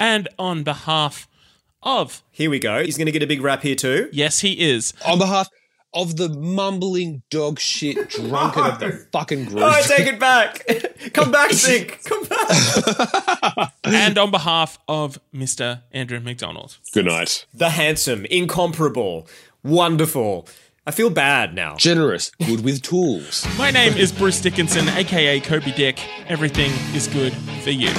And 0.00 0.28
on 0.38 0.62
behalf 0.62 1.28
of, 1.82 2.22
Here 2.30 2.50
we 2.50 2.58
go. 2.58 2.84
He's 2.84 2.96
going 2.96 3.06
to 3.06 3.12
get 3.12 3.22
a 3.22 3.26
big 3.26 3.40
rap 3.42 3.62
here 3.62 3.74
too. 3.74 4.08
yes, 4.12 4.40
he 4.40 4.52
is, 4.60 4.92
On 5.06 5.18
behalf 5.18 5.48
of 5.94 6.16
the 6.16 6.28
mumbling 6.28 7.22
dog 7.30 7.58
shit 7.58 8.10
drunkard 8.10 8.74
of 8.74 8.78
the 8.80 9.06
fucking 9.10 9.46
group. 9.46 9.62
Oh, 9.62 9.68
I 9.68 9.80
take 9.82 10.06
it 10.06 10.20
back. 10.20 10.64
Come 11.14 11.30
back, 11.32 11.50
Sync. 11.52 12.02
Come 12.04 12.24
back. 12.24 13.72
and 13.84 14.18
on 14.18 14.30
behalf 14.30 14.78
of 14.86 15.18
Mr. 15.34 15.82
Andrew 15.92 16.20
McDonald. 16.20 16.76
Good 16.92 17.06
night. 17.06 17.46
The 17.54 17.70
handsome, 17.70 18.26
incomparable, 18.26 19.26
wonderful. 19.62 20.46
I 20.86 20.90
feel 20.90 21.10
bad 21.10 21.54
now. 21.54 21.76
Generous, 21.76 22.30
good 22.46 22.64
with 22.64 22.82
tools. 22.82 23.46
My 23.58 23.70
name 23.70 23.94
is 23.94 24.10
Bruce 24.12 24.40
Dickinson, 24.40 24.88
aka 24.90 25.40
Coby 25.40 25.74
Dick. 25.74 25.98
Everything 26.28 26.70
is 26.94 27.08
good 27.08 27.32
for 27.62 27.70
you. 27.70 27.90